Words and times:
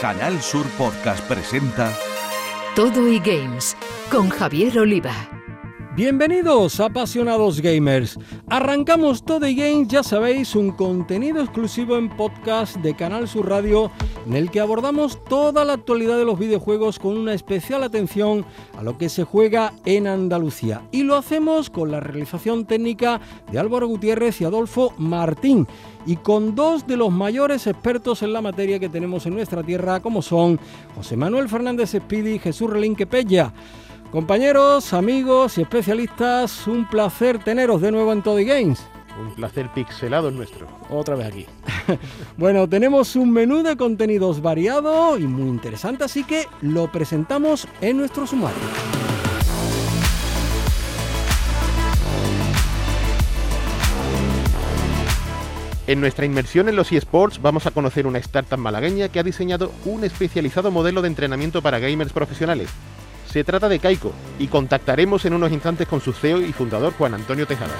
Canal 0.00 0.40
Sur 0.40 0.66
Podcast 0.78 1.20
presenta 1.28 1.92
Todo 2.74 3.06
y 3.06 3.18
Games 3.18 3.76
con 4.10 4.30
Javier 4.30 4.78
Oliva. 4.78 5.39
Bienvenidos, 6.00 6.80
apasionados 6.80 7.60
gamers. 7.60 8.18
Arrancamos 8.48 9.22
Todo 9.22 9.46
y 9.46 9.54
Games, 9.54 9.88
ya 9.88 10.02
sabéis, 10.02 10.56
un 10.56 10.70
contenido 10.70 11.42
exclusivo 11.42 11.98
en 11.98 12.08
podcast 12.08 12.76
de 12.76 12.96
Canal 12.96 13.28
Sur 13.28 13.50
Radio 13.50 13.90
en 14.26 14.32
el 14.32 14.50
que 14.50 14.60
abordamos 14.60 15.22
toda 15.24 15.62
la 15.66 15.74
actualidad 15.74 16.16
de 16.16 16.24
los 16.24 16.38
videojuegos 16.38 16.98
con 16.98 17.18
una 17.18 17.34
especial 17.34 17.84
atención 17.84 18.46
a 18.78 18.82
lo 18.82 18.96
que 18.96 19.10
se 19.10 19.24
juega 19.24 19.74
en 19.84 20.06
Andalucía. 20.06 20.80
Y 20.90 21.02
lo 21.02 21.16
hacemos 21.16 21.68
con 21.68 21.90
la 21.90 22.00
realización 22.00 22.64
técnica 22.64 23.20
de 23.52 23.58
Álvaro 23.58 23.86
Gutiérrez 23.86 24.40
y 24.40 24.44
Adolfo 24.44 24.94
Martín 24.96 25.66
y 26.06 26.16
con 26.16 26.54
dos 26.54 26.86
de 26.86 26.96
los 26.96 27.12
mayores 27.12 27.66
expertos 27.66 28.22
en 28.22 28.32
la 28.32 28.40
materia 28.40 28.78
que 28.78 28.88
tenemos 28.88 29.26
en 29.26 29.34
nuestra 29.34 29.62
tierra, 29.62 30.00
como 30.00 30.22
son 30.22 30.58
José 30.96 31.18
Manuel 31.18 31.50
Fernández 31.50 31.94
Espidi 31.94 32.36
y 32.36 32.38
Jesús 32.38 32.70
Relinque 32.70 33.06
Pella. 33.06 33.52
Compañeros, 34.10 34.92
amigos 34.92 35.56
y 35.56 35.62
especialistas, 35.62 36.66
un 36.66 36.88
placer 36.88 37.38
teneros 37.38 37.80
de 37.80 37.92
nuevo 37.92 38.12
en 38.12 38.22
Toddy 38.22 38.44
Games. 38.44 38.80
Un 39.20 39.32
placer 39.36 39.68
pixelado 39.72 40.30
es 40.30 40.34
nuestro. 40.34 40.66
Otra 40.88 41.14
vez 41.14 41.28
aquí. 41.28 41.46
bueno, 42.36 42.68
tenemos 42.68 43.14
un 43.14 43.30
menú 43.30 43.62
de 43.62 43.76
contenidos 43.76 44.42
variado 44.42 45.16
y 45.16 45.28
muy 45.28 45.48
interesante, 45.48 46.02
así 46.02 46.24
que 46.24 46.48
lo 46.60 46.90
presentamos 46.90 47.68
en 47.80 47.98
nuestro 47.98 48.26
sumario. 48.26 48.58
En 55.86 56.00
nuestra 56.00 56.26
inmersión 56.26 56.68
en 56.68 56.74
los 56.74 56.90
eSports 56.90 57.40
vamos 57.40 57.66
a 57.66 57.70
conocer 57.70 58.08
una 58.08 58.18
startup 58.18 58.58
malagueña 58.58 59.08
que 59.08 59.20
ha 59.20 59.24
diseñado 59.24 59.70
un 59.84 60.02
especializado 60.02 60.72
modelo 60.72 61.00
de 61.00 61.08
entrenamiento 61.08 61.62
para 61.62 61.78
gamers 61.78 62.12
profesionales. 62.12 62.70
Se 63.32 63.44
trata 63.44 63.68
de 63.68 63.78
Kaiko 63.78 64.12
y 64.40 64.48
contactaremos 64.48 65.24
en 65.24 65.34
unos 65.34 65.52
instantes 65.52 65.86
con 65.86 66.00
su 66.00 66.12
CEO 66.12 66.40
y 66.40 66.52
fundador 66.52 66.92
Juan 66.94 67.14
Antonio 67.14 67.46
Tejada. 67.46 67.74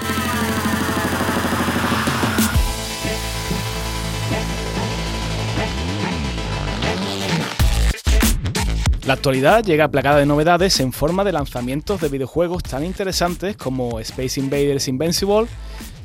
La 9.06 9.15
actualidad 9.15 9.65
llega 9.65 9.87
aplacada 9.87 10.19
de 10.19 10.27
novedades 10.27 10.78
en 10.78 10.93
forma 10.93 11.25
de 11.25 11.33
lanzamientos 11.33 12.01
de 12.01 12.09
videojuegos 12.09 12.62
tan 12.62 12.84
interesantes 12.84 13.56
como 13.56 13.98
Space 13.98 14.39
Invaders 14.39 14.87
Invincible, 14.87 15.48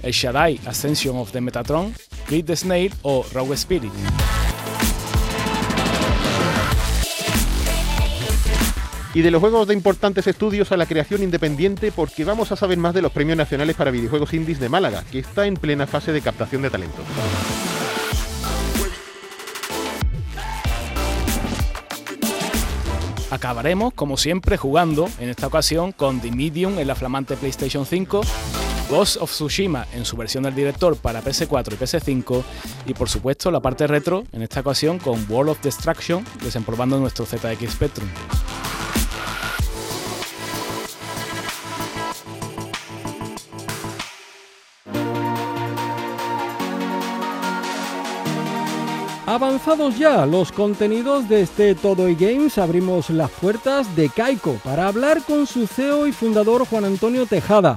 El 0.01 0.11
Shaddai 0.11 0.59
Ascension 0.65 1.17
of 1.17 1.31
the 1.31 1.41
Metatron, 1.41 1.93
Creed 2.25 2.45
the 2.45 2.55
Snail 2.55 2.91
o 3.03 3.23
Rogue 3.31 3.53
Spirit. 3.53 3.91
Y 9.15 9.21
de 9.21 9.31
los 9.31 9.39
juegos 9.39 9.67
de 9.67 9.73
importantes 9.73 10.27
estudios 10.27 10.73
a 10.73 10.77
la 10.77 10.85
creación 10.85 11.23
independiente 11.23 11.91
porque 11.93 12.25
vamos 12.25 12.51
a 12.51 12.57
saber 12.57 12.77
más 12.77 12.93
de 12.93 13.01
los 13.01 13.13
premios 13.13 13.37
nacionales 13.37 13.77
para 13.77 13.89
videojuegos 13.89 14.33
indies 14.33 14.59
de 14.59 14.67
Málaga, 14.67 15.05
que 15.09 15.19
está 15.19 15.47
en 15.47 15.55
plena 15.55 15.87
fase 15.87 16.11
de 16.11 16.21
captación 16.21 16.61
de 16.61 16.69
talentos. 16.69 17.05
Acabaremos, 23.31 23.93
como 23.93 24.17
siempre, 24.17 24.57
jugando, 24.57 25.09
en 25.19 25.29
esta 25.29 25.47
ocasión, 25.47 25.93
con 25.93 26.19
The 26.19 26.31
Medium 26.31 26.77
en 26.77 26.87
la 26.87 26.95
flamante 26.95 27.37
PlayStation 27.37 27.85
5, 27.85 28.21
Ghost 28.89 29.17
of 29.21 29.31
Tsushima 29.31 29.87
en 29.93 30.03
su 30.05 30.17
versión 30.17 30.43
del 30.43 30.55
director 30.55 30.97
para 30.97 31.23
PS4 31.23 31.73
y 31.73 31.75
PS5, 31.77 32.43
y 32.85 32.93
por 32.93 33.07
supuesto 33.07 33.49
la 33.49 33.61
parte 33.61 33.87
retro, 33.87 34.25
en 34.33 34.41
esta 34.41 34.59
ocasión 34.59 34.99
con 34.99 35.25
World 35.29 35.51
of 35.51 35.61
Destruction, 35.61 36.25
desempolvando 36.43 36.99
nuestro 36.99 37.25
ZX 37.25 37.71
Spectrum. 37.71 38.07
Avanzados 49.35 49.99
ya 49.99 50.25
los 50.25 50.53
contenidos 50.53 51.27
de 51.27 51.41
este 51.41 51.75
Todo 51.75 52.07
y 52.07 52.15
Games, 52.15 52.57
abrimos 52.57 53.09
las 53.09 53.29
puertas 53.29 53.93
de 53.93 54.07
Kaiko 54.07 54.53
para 54.63 54.87
hablar 54.87 55.23
con 55.27 55.45
su 55.45 55.67
CEO 55.67 56.07
y 56.07 56.13
fundador 56.13 56.65
Juan 56.65 56.85
Antonio 56.85 57.25
Tejada. 57.25 57.75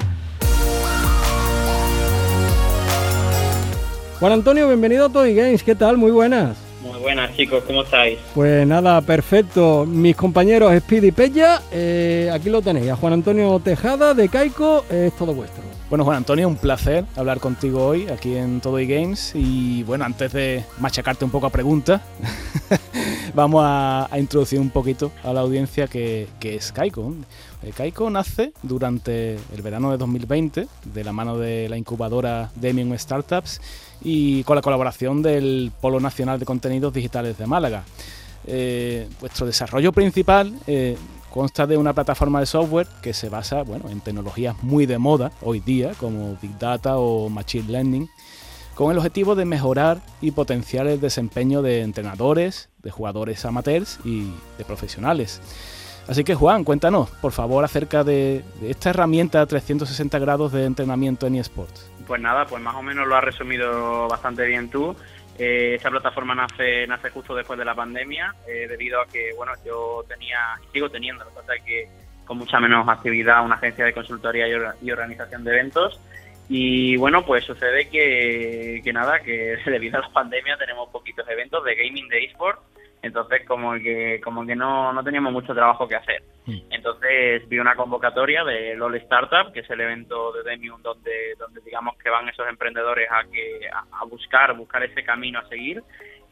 Juan 4.21 4.33
Antonio, 4.33 4.69
bienvenido 4.69 5.07
a 5.07 5.09
Todo 5.09 5.27
y 5.27 5.35
Games, 5.35 5.65
¿qué 5.65 5.75
tal? 5.75 5.97
Muy 5.97 6.13
buenas. 6.13 6.57
Muy 6.81 7.01
buenas 7.01 7.35
chicos, 7.35 7.65
¿cómo 7.67 7.83
estáis? 7.83 8.21
Pues 8.37 8.65
nada, 8.65 9.01
perfecto. 9.01 9.85
Mis 9.85 10.15
compañeros 10.15 10.73
Speedy 10.79 11.11
Pella, 11.11 11.61
eh, 11.73 12.31
aquí 12.33 12.51
lo 12.51 12.63
tenéis, 12.63 12.89
a 12.91 12.95
Juan 12.95 13.15
Antonio 13.15 13.59
Tejada 13.59 14.15
de 14.15 14.29
Kaiko, 14.29 14.85
es 14.89 15.13
todo 15.17 15.35
vuestro. 15.35 15.58
Bueno, 15.89 16.05
Juan 16.05 16.19
Antonio, 16.19 16.47
un 16.47 16.57
placer 16.57 17.07
hablar 17.17 17.41
contigo 17.41 17.87
hoy 17.87 18.09
aquí 18.09 18.37
en 18.37 18.61
Todo 18.61 18.79
y 18.79 18.87
Games. 18.87 19.33
Y 19.35 19.85
bueno, 19.85 20.05
antes 20.05 20.35
de 20.35 20.63
machacarte 20.81 21.25
un 21.25 21.31
poco 21.31 21.47
a 21.47 21.51
preguntas, 21.51 22.03
vamos 23.35 23.63
a, 23.65 24.07
introducir 24.19 24.61
un 24.61 24.69
poquito 24.69 25.11
a 25.25 25.33
la 25.33 25.41
audiencia 25.41 25.87
que, 25.87 26.29
es 26.43 26.73
Kaiko. 26.73 27.15
Eh, 27.63 27.73
Kaiko 27.75 28.11
nace 28.11 28.53
durante 28.63 29.37
el 29.37 29.63
verano 29.63 29.91
de 29.91 29.97
2020 29.97 30.69
de 30.85 31.05
la 31.05 31.15
mano 31.15 31.39
de 31.39 31.71
la 31.71 31.79
incubadora 31.79 32.51
Demium 32.57 32.95
Startups 32.99 33.63
y 34.03 34.45
con 34.45 34.57
la 34.57 34.63
colaboración 34.63 35.23
del 35.23 35.73
Polo 35.81 36.01
Nacional 36.01 36.39
de 36.39 36.45
Contenidos 36.45 36.93
Digitales 36.93 37.39
de 37.39 37.47
Málaga. 37.47 37.85
Eh, 38.47 39.09
vuestro 39.21 39.47
desarrollo 39.47 39.93
principal 39.93 40.53
eh, 40.67 40.99
Consta 41.39 41.69
de 41.69 41.77
una 41.77 41.93
plataforma 41.93 42.41
de 42.41 42.47
software 42.47 42.89
que 43.01 43.13
se 43.13 43.29
basa 43.29 43.63
bueno, 43.63 43.89
en 43.91 44.01
tecnologías 44.01 44.61
muy 44.61 44.87
de 44.87 44.99
moda 44.99 45.31
hoy 45.41 45.61
día, 45.61 45.93
como 46.01 46.37
Big 46.43 46.59
Data 46.59 46.97
o 46.97 47.29
Machine 47.29 47.71
Learning, 47.71 48.11
con 48.75 48.91
el 48.91 48.99
objetivo 48.99 49.37
de 49.37 49.45
mejorar 49.45 50.01
y 50.21 50.33
potenciar 50.33 50.89
el 50.89 51.01
desempeño 51.01 51.63
de 51.63 51.83
entrenadores, 51.83 52.71
de 52.79 52.91
jugadores 52.91 53.45
amateurs 53.45 54.01
y 54.05 54.33
de 54.59 54.65
profesionales. 54.65 55.41
Así 56.09 56.25
que 56.25 56.35
Juan, 56.35 56.65
cuéntanos, 56.65 57.09
por 57.09 57.31
favor, 57.31 57.65
acerca 57.65 58.03
de, 58.03 58.43
esta 58.63 58.91
herramienta 58.91 59.47
360 59.47 60.19
grados 60.19 60.51
de 60.51 60.65
entrenamiento 60.65 61.29
en 61.29 61.37
eSports. 61.37 61.89
Pues 62.09 62.21
nada, 62.21 62.47
pues 62.47 62.61
más 62.61 62.75
o 62.75 62.83
menos 62.83 63.07
lo 63.07 63.15
has 63.15 63.23
resumido 63.23 64.09
bastante 64.09 64.45
bien 64.45 64.71
tú. 64.71 64.97
Eh, 65.39 65.75
esta 65.77 65.91
plataforma 65.91 66.35
nace, 66.35 66.87
nace 66.87 67.11
justo 67.11 67.35
después 67.35 67.59
de 67.59 67.65
la 67.65 67.75
pandemia, 67.75 68.35
eh, 68.49 68.67
debido 68.69 69.01
a 69.01 69.07
que, 69.07 69.33
bueno, 69.37 69.53
yo 69.65 70.05
tenía, 70.09 70.39
y 70.69 70.73
sigo 70.73 70.91
teniendo, 70.91 71.25
lo 71.25 71.31
que 71.31 71.37
pasa 71.37 71.55
es 71.55 71.63
que 71.63 71.89
con 72.25 72.39
mucha 72.39 72.59
menos 72.61 72.87
actividad, 72.89 73.45
una 73.45 73.55
agencia 73.55 73.85
de 73.87 73.95
consultoría 73.95 74.47
y, 74.49 74.91
organización 74.91 75.45
de 75.45 75.51
eventos. 75.53 76.01
Y 76.49 76.97
bueno, 76.97 77.25
pues 77.25 77.45
sucede 77.45 77.89
que, 77.89 78.81
que 78.83 78.93
nada, 78.93 79.21
que 79.21 79.57
debido 79.67 79.99
a 79.99 80.03
la 80.03 80.13
pandemia 80.13 80.57
tenemos 80.59 80.89
poquitos 80.91 81.27
eventos 81.29 81.65
de 81.65 81.75
gaming 81.75 82.09
de 82.09 82.25
eSport 82.25 82.61
entonces 83.03 83.47
como 83.47 83.75
que 83.75 84.21
como 84.23 84.45
que 84.45 84.57
no, 84.57 84.93
no 84.93 85.05
teníamos 85.05 85.33
mucho 85.33 85.55
trabajo 85.55 85.87
que 85.87 85.97
hacer. 85.97 86.23
Mm. 86.47 86.59
Entonces 86.71 87.49
vi 87.49 87.59
una 87.59 87.75
convocatoria 87.75 88.45
de 88.45 88.75
LOL 88.75 88.97
Startup, 88.97 89.53
que 89.53 89.61
es 89.61 89.71
el 89.71 89.81
evento 89.81 90.33
de 90.33 90.43
Demium 90.43 90.83
donde 90.83 91.35
donde 91.39 91.61
digamos 91.61 91.97
que 91.99 92.11
van 92.11 92.29
esos 92.29 92.49
emprendedores 92.49 93.09
a 93.11 93.25
que 93.31 93.69
a, 93.73 94.05
buscar 94.05 94.57
buscar 94.57 94.83
ese 94.83 95.05
camino 95.05 95.39
a 95.39 95.49
seguir 95.49 95.83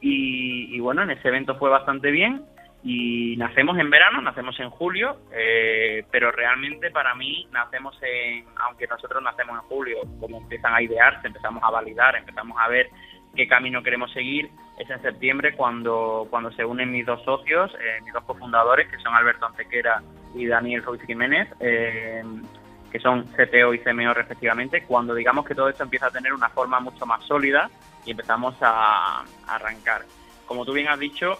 y, 0.01 0.79
bueno 0.81 1.03
en 1.03 1.11
ese 1.11 1.29
evento 1.29 1.57
fue 1.57 1.71
bastante 1.71 2.11
bien 2.11 2.45
y 2.83 3.37
nacemos 3.37 3.77
en 3.79 3.91
verano, 3.91 4.23
nacemos 4.23 4.59
en 4.61 4.71
julio, 4.71 5.17
eh, 5.33 6.05
pero 6.13 6.31
realmente 6.31 6.93
para 6.93 7.17
mí 7.17 7.49
nacemos 7.51 7.99
en, 8.01 8.45
aunque 8.65 8.87
nosotros 8.87 9.21
nacemos 9.25 9.57
en 9.57 9.63
julio, 9.63 9.99
como 10.21 10.39
empiezan 10.39 10.73
a 10.73 10.81
idearse, 10.81 11.27
empezamos 11.27 11.65
a 11.65 11.71
validar, 11.73 12.15
empezamos 12.15 12.57
a 12.61 12.69
ver 12.69 12.89
qué 13.35 13.49
camino 13.49 13.83
queremos 13.83 14.13
seguir, 14.13 14.49
es 14.77 14.91
en 14.91 15.01
septiembre 15.01 15.55
cuando, 15.55 16.27
cuando 16.29 16.51
se 16.53 16.65
unen 16.65 16.93
mis 16.93 17.07
dos 17.07 17.23
socios, 17.25 17.73
eh, 17.75 18.01
mis 18.05 18.13
dos 18.13 18.25
cofundadores, 18.25 18.89
que 18.89 18.99
son 18.99 19.15
Alberto 19.15 19.47
Antequera 19.47 20.03
y 20.35 20.47
Daniel 20.47 20.83
Ruiz 20.83 21.03
Jiménez, 21.03 21.49
eh, 21.61 22.23
que 22.91 23.01
son 23.01 23.25
CTO 23.25 23.75
y 23.75 23.79
CMO 23.79 24.13
respectivamente, 24.13 24.83
cuando 24.83 25.15
digamos 25.15 25.47
que 25.47 25.55
todo 25.55 25.69
esto 25.69 25.83
empieza 25.83 26.07
a 26.07 26.11
tener 26.11 26.33
una 26.33 26.51
forma 26.51 26.79
mucho 26.81 27.07
más 27.07 27.25
sólida 27.25 27.71
y 28.05 28.11
empezamos 28.11 28.55
a, 28.61 29.25
arrancar. 29.49 30.05
Como 30.47 30.65
tú 30.65 30.73
bien 30.73 30.89
has 30.89 30.99
dicho, 30.99 31.39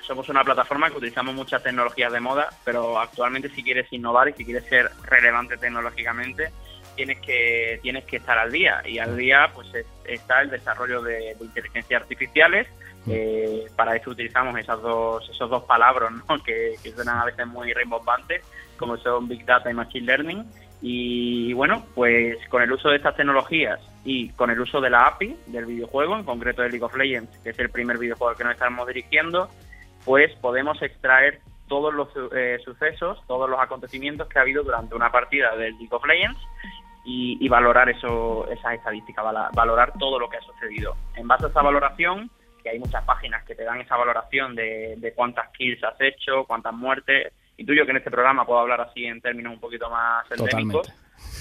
somos 0.00 0.28
una 0.28 0.44
plataforma 0.44 0.88
que 0.88 0.96
utilizamos 0.96 1.34
muchas 1.34 1.62
tecnologías 1.62 2.12
de 2.12 2.20
moda, 2.20 2.48
pero 2.64 2.98
actualmente 2.98 3.48
si 3.50 3.62
quieres 3.62 3.92
innovar 3.92 4.28
y 4.28 4.32
si 4.32 4.44
quieres 4.44 4.64
ser 4.68 4.90
relevante 5.02 5.56
tecnológicamente, 5.56 6.52
tienes 6.94 7.20
que 7.20 7.78
tienes 7.82 8.04
que 8.04 8.16
estar 8.16 8.38
al 8.38 8.52
día. 8.52 8.82
Y 8.86 8.98
al 8.98 9.16
día 9.16 9.50
pues 9.54 9.68
está 10.04 10.42
el 10.42 10.50
desarrollo 10.50 11.02
de, 11.02 11.36
inteligencias 11.40 12.02
artificiales 12.02 12.68
eh, 13.08 13.66
para 13.74 13.96
eso 13.96 14.10
utilizamos 14.10 14.56
esas 14.58 14.80
dos 14.80 15.28
esos 15.28 15.50
dos 15.50 15.64
palabras 15.64 16.12
¿no? 16.12 16.42
que, 16.44 16.76
suenan 16.94 17.18
a 17.18 17.24
veces 17.24 17.46
muy 17.46 17.72
rimbombantes 17.72 18.44
como 18.76 18.96
son 18.96 19.28
big 19.28 19.44
data 19.44 19.70
y 19.70 19.74
machine 19.74 20.06
learning. 20.06 20.44
Y 20.80 21.52
bueno 21.52 21.84
pues 21.94 22.36
con 22.48 22.62
el 22.62 22.72
uso 22.72 22.90
de 22.90 22.96
estas 22.96 23.16
tecnologías 23.16 23.80
y 24.04 24.30
con 24.30 24.50
el 24.50 24.60
uso 24.60 24.80
de 24.80 24.90
la 24.90 25.06
API 25.06 25.36
del 25.46 25.66
videojuego 25.66 26.16
en 26.16 26.24
concreto 26.24 26.62
de 26.62 26.70
League 26.70 26.84
of 26.84 26.96
Legends 26.96 27.38
que 27.38 27.50
es 27.50 27.58
el 27.58 27.70
primer 27.70 27.98
videojuego 27.98 28.30
al 28.30 28.36
que 28.36 28.44
nos 28.44 28.54
estamos 28.54 28.86
dirigiendo 28.86 29.48
pues 30.04 30.32
podemos 30.40 30.80
extraer 30.82 31.40
todos 31.68 31.94
los 31.94 32.08
eh, 32.34 32.58
sucesos, 32.64 33.22
todos 33.26 33.48
los 33.48 33.60
acontecimientos 33.60 34.28
que 34.28 34.38
ha 34.38 34.42
habido 34.42 34.64
durante 34.64 34.94
una 34.94 35.10
partida 35.10 35.56
del 35.56 35.72
League 35.78 35.88
of 35.90 36.04
Legends 36.04 36.38
y, 37.04 37.48
valorar 37.48 37.88
eso, 37.88 38.48
esas 38.50 38.74
estadísticas, 38.74 39.24
valorar 39.54 39.92
todo 39.98 40.18
lo 40.18 40.28
que 40.28 40.36
ha 40.36 40.42
sucedido. 40.42 40.96
En 41.16 41.26
base 41.26 41.46
a 41.46 41.48
esa 41.48 41.62
valoración, 41.62 42.30
que 42.62 42.70
hay 42.70 42.78
muchas 42.78 43.04
páginas 43.04 43.44
que 43.44 43.54
te 43.54 43.64
dan 43.64 43.80
esa 43.80 43.96
valoración 43.96 44.54
de, 44.54 44.94
de 44.98 45.12
cuántas 45.12 45.50
kills 45.50 45.82
has 45.82 46.00
hecho, 46.00 46.44
cuántas 46.44 46.72
muertes, 46.72 47.32
intuyo 47.56 47.84
que 47.84 47.90
en 47.90 47.96
este 47.98 48.10
programa 48.10 48.46
puedo 48.46 48.60
hablar 48.60 48.80
así 48.80 49.04
en 49.04 49.20
términos 49.20 49.52
un 49.52 49.60
poquito 49.60 49.90
más 49.90 50.30
endémicos. 50.30 50.92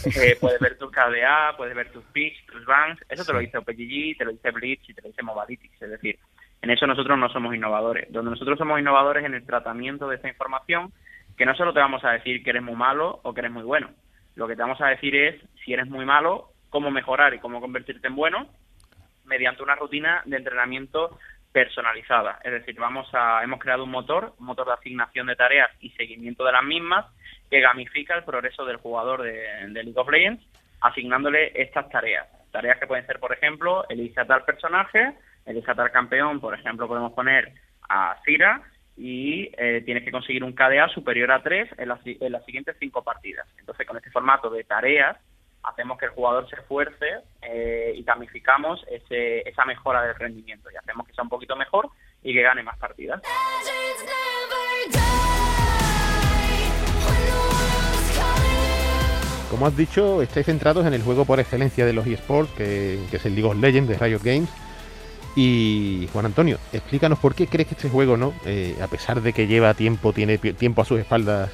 Eh, 0.05 0.37
puedes 0.39 0.59
ver 0.59 0.77
tus 0.77 0.91
KDA, 0.91 1.55
puedes 1.57 1.75
ver 1.75 1.91
tus 1.91 2.03
picks, 2.05 2.45
tus 2.47 2.65
bans, 2.65 2.99
eso 3.09 3.23
te 3.23 3.33
lo 3.33 3.39
dice 3.39 3.57
OpenGG, 3.57 4.17
te 4.17 4.25
lo 4.25 4.31
dice 4.31 4.51
Blitz 4.51 4.89
y 4.89 4.93
te 4.93 5.01
lo 5.01 5.09
dice 5.09 5.21
Mobalytics, 5.21 5.81
es 5.81 5.89
decir, 5.91 6.17
en 6.61 6.69
eso 6.69 6.87
nosotros 6.87 7.17
no 7.17 7.29
somos 7.29 7.53
innovadores. 7.53 8.11
Donde 8.11 8.31
nosotros 8.31 8.57
somos 8.57 8.79
innovadores 8.79 9.25
en 9.25 9.33
el 9.33 9.45
tratamiento 9.45 10.07
de 10.07 10.15
esta 10.15 10.27
información, 10.27 10.91
que 11.37 11.45
no 11.45 11.55
solo 11.55 11.73
te 11.73 11.79
vamos 11.79 12.03
a 12.03 12.11
decir 12.11 12.43
que 12.43 12.51
eres 12.51 12.63
muy 12.63 12.75
malo 12.75 13.19
o 13.23 13.33
que 13.33 13.41
eres 13.41 13.51
muy 13.51 13.63
bueno, 13.63 13.89
lo 14.35 14.47
que 14.47 14.55
te 14.55 14.61
vamos 14.61 14.81
a 14.81 14.87
decir 14.87 15.15
es, 15.15 15.41
si 15.63 15.73
eres 15.73 15.87
muy 15.87 16.05
malo, 16.05 16.49
cómo 16.69 16.89
mejorar 16.91 17.33
y 17.33 17.39
cómo 17.39 17.61
convertirte 17.61 18.07
en 18.07 18.15
bueno 18.15 18.47
mediante 19.25 19.63
una 19.63 19.75
rutina 19.75 20.21
de 20.25 20.37
entrenamiento 20.37 21.17
personalizada. 21.51 22.39
Es 22.43 22.51
decir, 22.51 22.75
vamos 22.79 23.07
a, 23.13 23.43
hemos 23.43 23.59
creado 23.59 23.83
un 23.83 23.91
motor, 23.91 24.33
un 24.39 24.45
motor 24.45 24.67
de 24.67 24.73
asignación 24.73 25.27
de 25.27 25.35
tareas 25.35 25.69
y 25.79 25.89
seguimiento 25.91 26.45
de 26.45 26.53
las 26.53 26.63
mismas, 26.63 27.05
que 27.49 27.59
gamifica 27.59 28.15
el 28.15 28.23
progreso 28.23 28.65
del 28.65 28.77
jugador 28.77 29.21
de, 29.21 29.69
League 29.69 29.93
of 29.95 30.09
Legends, 30.09 30.43
asignándole 30.79 31.51
estas 31.61 31.89
tareas. 31.89 32.27
Tareas 32.51 32.79
que 32.79 32.87
pueden 32.87 33.05
ser, 33.05 33.19
por 33.19 33.33
ejemplo, 33.33 33.85
elige 33.89 34.19
a 34.19 34.25
tal 34.25 34.43
personaje, 34.43 35.13
elige 35.45 35.71
a 35.71 35.89
campeón, 35.89 36.39
por 36.39 36.53
ejemplo, 36.53 36.87
podemos 36.87 37.13
poner 37.13 37.51
a 37.89 38.17
Cira 38.25 38.61
y 39.01 39.49
eh, 39.57 39.81
tienes 39.83 40.03
que 40.03 40.11
conseguir 40.11 40.43
un 40.43 40.53
KDA 40.53 40.87
superior 40.89 41.31
a 41.31 41.41
3 41.41 41.69
en, 41.79 41.89
en 42.05 42.31
las 42.31 42.45
siguientes 42.45 42.75
cinco 42.79 43.03
partidas. 43.03 43.47
Entonces, 43.57 43.87
con 43.87 43.97
este 43.97 44.11
formato 44.11 44.51
de 44.51 44.63
tareas, 44.63 45.17
hacemos 45.63 45.97
que 45.97 46.05
el 46.05 46.11
jugador 46.11 46.47
se 46.47 46.55
esfuerce 46.57 47.07
eh, 47.41 47.95
y 47.95 48.03
gamificamos 48.03 48.85
ese, 48.91 49.39
esa 49.49 49.65
mejora 49.65 50.03
del 50.03 50.13
rendimiento 50.13 50.69
y 50.71 50.77
hacemos 50.77 51.07
que 51.07 51.13
sea 51.13 51.23
un 51.23 51.31
poquito 51.31 51.55
mejor 51.55 51.89
y 52.21 52.31
que 52.31 52.43
gane 52.43 52.61
más 52.61 52.77
partidas. 52.77 53.23
Como 59.49 59.65
has 59.65 59.75
dicho, 59.75 60.21
estáis 60.21 60.45
centrados 60.45 60.85
en 60.85 60.93
el 60.93 61.01
juego 61.01 61.25
por 61.25 61.39
excelencia 61.39 61.87
de 61.87 61.93
los 61.93 62.05
eSports, 62.05 62.51
que, 62.51 62.99
que 63.09 63.17
es 63.17 63.25
el 63.25 63.33
League 63.33 63.49
of 63.49 63.57
Legends 63.57 63.89
de 63.89 63.97
Riot 63.97 64.21
Games. 64.23 64.60
Y 65.35 66.09
Juan 66.11 66.25
Antonio, 66.25 66.57
explícanos 66.73 67.19
por 67.19 67.35
qué 67.35 67.47
crees 67.47 67.67
que 67.67 67.75
este 67.75 67.89
juego, 67.89 68.17
¿no? 68.17 68.33
Eh, 68.45 68.75
a 68.81 68.87
pesar 68.87 69.21
de 69.21 69.31
que 69.31 69.47
lleva 69.47 69.73
tiempo, 69.73 70.11
tiene 70.11 70.37
tiempo 70.37 70.81
a 70.81 70.85
sus 70.85 70.99
espaldas, 70.99 71.51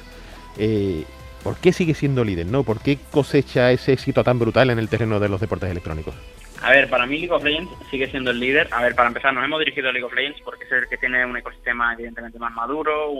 eh, 0.58 1.04
¿por 1.44 1.56
qué 1.56 1.72
sigue 1.72 1.94
siendo 1.94 2.24
líder, 2.24 2.46
no? 2.46 2.64
¿Por 2.64 2.80
qué 2.80 2.98
cosecha 3.10 3.70
ese 3.70 3.92
éxito 3.92 4.24
tan 4.24 4.38
brutal 4.38 4.70
en 4.70 4.78
el 4.78 4.88
terreno 4.88 5.20
de 5.20 5.28
los 5.28 5.40
deportes 5.40 5.70
electrónicos? 5.70 6.14
A 6.60 6.70
ver, 6.70 6.90
para 6.90 7.06
mí 7.06 7.18
League 7.18 7.32
of 7.32 7.44
Legends 7.44 7.70
sigue 7.88 8.10
siendo 8.10 8.32
el 8.32 8.40
líder. 8.40 8.68
A 8.72 8.82
ver, 8.82 8.96
para 8.96 9.08
empezar, 9.08 9.32
nos 9.32 9.44
hemos 9.44 9.60
dirigido 9.60 9.90
a 9.90 9.92
League 9.92 10.04
of 10.04 10.12
Legends 10.12 10.40
porque 10.44 10.64
es 10.64 10.72
el 10.72 10.88
que 10.88 10.96
tiene 10.96 11.24
un 11.24 11.36
ecosistema 11.36 11.92
evidentemente 11.92 12.38
más 12.40 12.52
maduro, 12.52 13.12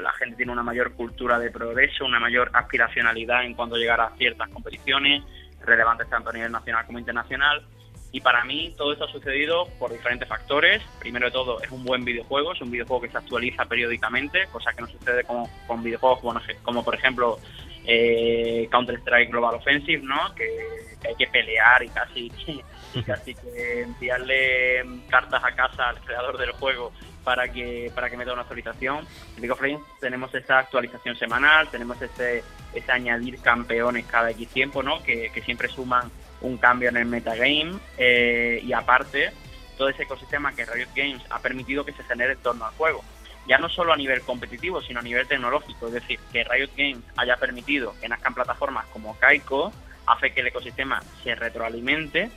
la 0.00 0.12
gente 0.12 0.36
tiene 0.36 0.52
una 0.52 0.62
mayor 0.62 0.92
cultura 0.92 1.38
de 1.38 1.50
progreso, 1.50 2.04
una 2.04 2.20
mayor 2.20 2.50
aspiracionalidad 2.52 3.44
en 3.44 3.54
cuanto 3.54 3.76
a 3.76 3.78
llegar 3.78 4.00
a 4.00 4.10
ciertas 4.18 4.48
competiciones 4.50 5.22
relevantes 5.64 6.08
tanto 6.08 6.30
a 6.30 6.32
nivel 6.32 6.52
nacional 6.52 6.86
como 6.86 6.98
internacional. 6.98 7.66
Y 8.12 8.20
para 8.20 8.44
mí 8.44 8.72
todo 8.76 8.92
esto 8.92 9.04
ha 9.04 9.12
sucedido 9.12 9.68
por 9.78 9.92
diferentes 9.92 10.28
factores. 10.28 10.82
Primero 10.98 11.26
de 11.26 11.32
todo, 11.32 11.60
es 11.60 11.70
un 11.70 11.84
buen 11.84 12.04
videojuego, 12.04 12.52
es 12.52 12.60
un 12.60 12.70
videojuego 12.70 13.02
que 13.02 13.10
se 13.10 13.18
actualiza 13.18 13.64
periódicamente, 13.64 14.46
cosa 14.52 14.72
que 14.72 14.82
no 14.82 14.88
sucede 14.88 15.24
con, 15.24 15.44
con 15.66 15.82
videojuegos 15.82 16.20
como, 16.62 16.84
por 16.84 16.94
ejemplo 16.94 17.38
eh, 17.84 18.68
Counter-Strike 18.70 19.30
Global 19.30 19.56
Offensive, 19.56 20.02
¿no? 20.02 20.34
Que, 20.34 20.86
hay 21.06 21.14
que 21.14 21.26
pelear 21.28 21.84
y 21.84 21.88
casi, 21.88 22.32
y 22.94 23.02
casi 23.02 23.34
que 23.34 23.82
enviarle 23.82 24.82
cartas 25.08 25.44
a 25.44 25.54
casa 25.54 25.90
al 25.90 26.00
creador 26.00 26.36
del 26.36 26.50
juego 26.52 26.92
para 27.22 27.48
que 27.48 27.92
para 27.94 28.08
que 28.08 28.16
meta 28.16 28.32
una 28.32 28.42
actualización. 28.42 29.06
En 29.34 29.42
League 29.42 29.52
of 29.52 29.60
Legends 29.60 29.86
tenemos 30.00 30.34
esa 30.34 30.60
actualización 30.60 31.16
semanal, 31.16 31.68
tenemos 31.70 32.00
ese, 32.00 32.42
ese 32.72 32.92
añadir 32.92 33.40
campeones 33.40 34.06
cada 34.06 34.30
X 34.30 34.48
tiempo, 34.48 34.82
¿no? 34.82 35.02
Que, 35.02 35.30
que 35.32 35.42
siempre 35.42 35.68
suman 35.68 36.10
un 36.40 36.58
cambio 36.58 36.88
en 36.88 36.96
el 36.96 37.06
metagame 37.06 37.78
eh, 37.98 38.60
y 38.62 38.72
aparte 38.72 39.32
todo 39.76 39.88
ese 39.88 40.04
ecosistema 40.04 40.54
que 40.54 40.64
Riot 40.64 40.88
Games 40.94 41.22
ha 41.30 41.38
permitido 41.38 41.84
que 41.84 41.92
se 41.92 42.02
genere 42.04 42.32
en 42.32 42.38
torno 42.38 42.64
al 42.64 42.72
juego. 42.72 43.04
Ya 43.46 43.58
no 43.58 43.68
solo 43.68 43.92
a 43.92 43.96
nivel 43.96 44.22
competitivo, 44.22 44.82
sino 44.82 45.00
a 45.00 45.02
nivel 45.02 45.26
tecnológico. 45.26 45.86
Es 45.86 45.92
decir, 45.92 46.18
que 46.32 46.44
Riot 46.44 46.70
Games 46.76 47.04
haya 47.16 47.36
permitido 47.36 47.94
que 48.00 48.08
nazcan 48.08 48.34
plataformas 48.34 48.86
como 48.86 49.16
Kaiko 49.18 49.72
hace 50.06 50.32
que 50.32 50.40
el 50.40 50.48
ecosistema 50.48 51.02
se 51.22 51.34
retroalimente 51.34 52.30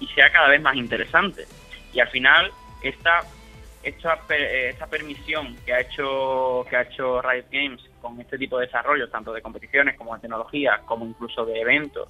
y 0.00 0.06
sea 0.08 0.30
cada 0.30 0.48
vez 0.48 0.60
más 0.60 0.76
interesante. 0.76 1.46
Y 1.92 2.00
al 2.00 2.08
final, 2.08 2.50
esta, 2.82 3.20
esta, 3.82 4.18
esta 4.28 4.86
permisión 4.86 5.56
que 5.64 5.72
ha, 5.72 5.80
hecho, 5.80 6.66
que 6.68 6.76
ha 6.76 6.82
hecho 6.82 7.22
Riot 7.22 7.46
Games 7.50 7.80
con 8.00 8.20
este 8.20 8.36
tipo 8.36 8.58
de 8.58 8.66
desarrollo, 8.66 9.08
tanto 9.08 9.32
de 9.32 9.40
competiciones 9.40 9.96
como 9.96 10.14
de 10.14 10.20
tecnología, 10.20 10.82
como 10.84 11.06
incluso 11.06 11.46
de 11.46 11.60
eventos, 11.60 12.08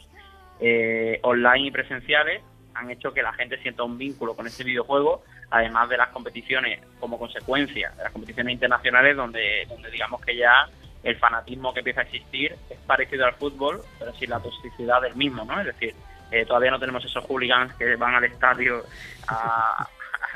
eh, 0.62 1.18
online 1.22 1.66
y 1.66 1.70
presenciales 1.70 2.40
han 2.74 2.90
hecho 2.90 3.12
que 3.12 3.22
la 3.22 3.32
gente 3.32 3.58
sienta 3.58 3.82
un 3.82 3.98
vínculo 3.98 4.34
con 4.34 4.46
este 4.46 4.64
videojuego, 4.64 5.22
además 5.50 5.88
de 5.88 5.96
las 5.96 6.08
competiciones 6.08 6.80
como 7.00 7.18
consecuencia, 7.18 7.90
de 7.96 8.04
las 8.04 8.12
competiciones 8.12 8.54
internacionales 8.54 9.16
donde, 9.16 9.66
digamos 9.90 10.20
que 10.24 10.36
ya 10.36 10.68
el 11.02 11.16
fanatismo 11.16 11.74
que 11.74 11.80
empieza 11.80 12.00
a 12.00 12.04
existir 12.04 12.56
es 12.70 12.78
parecido 12.86 13.26
al 13.26 13.34
fútbol, 13.34 13.82
pero 13.98 14.14
sin 14.14 14.30
la 14.30 14.40
toxicidad 14.40 15.02
del 15.02 15.16
mismo, 15.16 15.44
¿no? 15.44 15.60
Es 15.60 15.66
decir, 15.66 15.94
eh, 16.30 16.46
todavía 16.46 16.70
no 16.70 16.78
tenemos 16.78 17.04
esos 17.04 17.24
hooligans 17.26 17.74
que 17.74 17.96
van 17.96 18.14
al 18.14 18.24
estadio 18.24 18.82
a, 19.28 19.86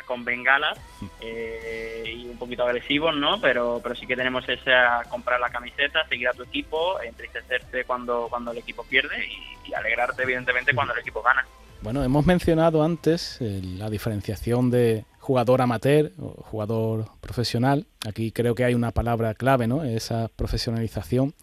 con 0.05 0.25
bengalas 0.25 0.79
eh, 1.21 2.05
y 2.07 2.27
un 2.27 2.39
poquito 2.39 2.65
agresivos, 2.65 3.15
¿no? 3.17 3.41
Pero, 3.41 3.81
pero 3.83 3.95
sí 3.95 4.07
que 4.07 4.17
tenemos 4.17 4.49
ese 4.49 4.75
a 4.75 5.03
comprar 5.09 5.41
la 5.41 5.51
camiseta, 5.51 6.07
seguir 6.09 6.29
a 6.29 6.33
tu 6.33 6.43
equipo, 6.43 7.01
entristecerte 7.01 7.85
cuando, 7.85 8.27
cuando 8.29 8.53
el 8.53 8.59
equipo 8.59 8.85
pierde 8.85 9.17
y, 9.65 9.75
alegrarte, 9.75 10.23
evidentemente, 10.23 10.75
cuando 10.75 10.95
el 10.95 11.01
equipo 11.01 11.23
gana. 11.23 11.45
Bueno, 11.83 12.03
hemos 12.03 12.25
mencionado 12.25 12.83
antes 12.83 13.39
eh, 13.41 13.61
la 13.63 13.91
diferenciación 13.91 14.71
de 14.71 15.05
jugador 15.19 15.61
amateur 15.61 16.13
o 16.21 16.41
jugador 16.45 17.07
profesional. 17.21 17.87
Aquí 18.07 18.31
creo 18.31 18.55
que 18.55 18.65
hay 18.65 18.75
una 18.75 18.93
palabra 18.93 19.35
clave, 19.35 19.67
¿no? 19.67 19.83
Esa 19.83 20.29
profesionalización. 20.29 21.35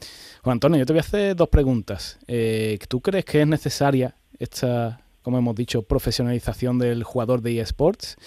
Juan 0.41 0.53
Antonio, 0.53 0.79
yo 0.79 0.86
te 0.86 0.93
voy 0.93 1.00
a 1.00 1.01
hacer 1.01 1.36
dos 1.36 1.50
preguntas. 1.50 2.17
Eh, 2.27 2.79
¿Tú 2.88 3.01
crees 3.01 3.25
que 3.25 3.41
es 3.41 3.48
necesaria 3.48 4.15
esta 4.39 5.02
como 5.24 5.39
hemos 5.39 5.56
dicho, 5.56 5.88
profesionalización 5.88 6.77
del 6.77 7.03
jugador 7.03 7.42
de 7.42 7.60
eSports. 7.60 8.18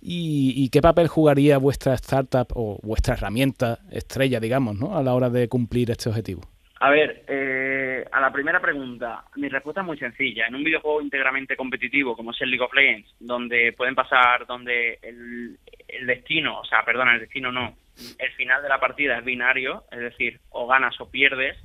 ¿Y, 0.00 0.68
qué 0.70 0.80
papel 0.80 1.08
jugaría 1.08 1.58
vuestra 1.58 1.94
startup 1.94 2.48
o 2.54 2.78
vuestra 2.82 3.14
herramienta 3.14 3.78
estrella, 3.90 4.40
digamos, 4.40 4.76
¿no? 4.76 4.96
a 4.96 5.02
la 5.02 5.14
hora 5.14 5.30
de 5.30 5.48
cumplir 5.48 5.90
este 5.90 6.08
objetivo? 6.08 6.42
A 6.78 6.90
ver, 6.90 7.24
eh, 7.26 8.04
a 8.12 8.20
la 8.20 8.30
primera 8.30 8.60
pregunta, 8.60 9.24
mi 9.36 9.48
respuesta 9.48 9.80
es 9.80 9.86
muy 9.86 9.98
sencilla. 9.98 10.46
En 10.46 10.54
un 10.54 10.62
videojuego 10.62 11.00
íntegramente 11.00 11.56
competitivo 11.56 12.14
como 12.14 12.32
es 12.32 12.40
el 12.42 12.50
League 12.50 12.64
of 12.64 12.74
Legends, 12.74 13.14
donde 13.18 13.72
pueden 13.72 13.94
pasar, 13.94 14.46
donde 14.46 14.98
el, 15.02 15.58
el 15.88 16.06
destino, 16.06 16.60
o 16.60 16.64
sea, 16.64 16.84
perdona, 16.84 17.14
el 17.14 17.20
destino 17.20 17.50
no, 17.50 17.74
el 18.18 18.32
final 18.32 18.62
de 18.62 18.68
la 18.68 18.78
partida 18.78 19.18
es 19.18 19.24
binario, 19.24 19.84
es 19.90 20.00
decir, 20.00 20.40
o 20.50 20.66
ganas 20.66 21.00
o 21.00 21.10
pierdes, 21.10 21.56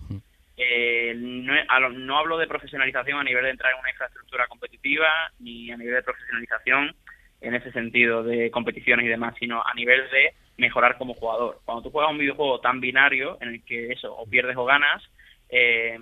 eh, 0.57 1.13
no, 1.15 2.17
hablo 2.17 2.37
de 2.37 2.47
profesionalización 2.47 3.19
a 3.19 3.23
nivel 3.23 3.43
de 3.43 3.51
entrar 3.51 3.73
en 3.73 3.79
una 3.79 3.89
infraestructura 3.89 4.47
competitiva 4.47 5.07
ni 5.39 5.71
a 5.71 5.77
nivel 5.77 5.95
de 5.95 6.03
profesionalización 6.03 6.95
en 7.41 7.55
ese 7.55 7.71
sentido 7.71 8.23
de 8.23 8.51
competiciones 8.51 9.05
y 9.05 9.09
demás, 9.09 9.35
sino 9.39 9.63
a 9.65 9.73
nivel 9.73 10.09
de 10.11 10.33
mejorar 10.57 10.97
como 10.97 11.15
jugador. 11.15 11.59
Cuando 11.65 11.83
tú 11.83 11.89
juegas 11.89 12.11
un 12.11 12.19
videojuego 12.19 12.59
tan 12.59 12.79
binario 12.79 13.37
en 13.41 13.49
el 13.49 13.65
que 13.65 13.87
eso, 13.87 14.15
o 14.15 14.29
pierdes 14.29 14.55
o 14.57 14.65
ganas, 14.65 15.01
eh, 15.49 15.97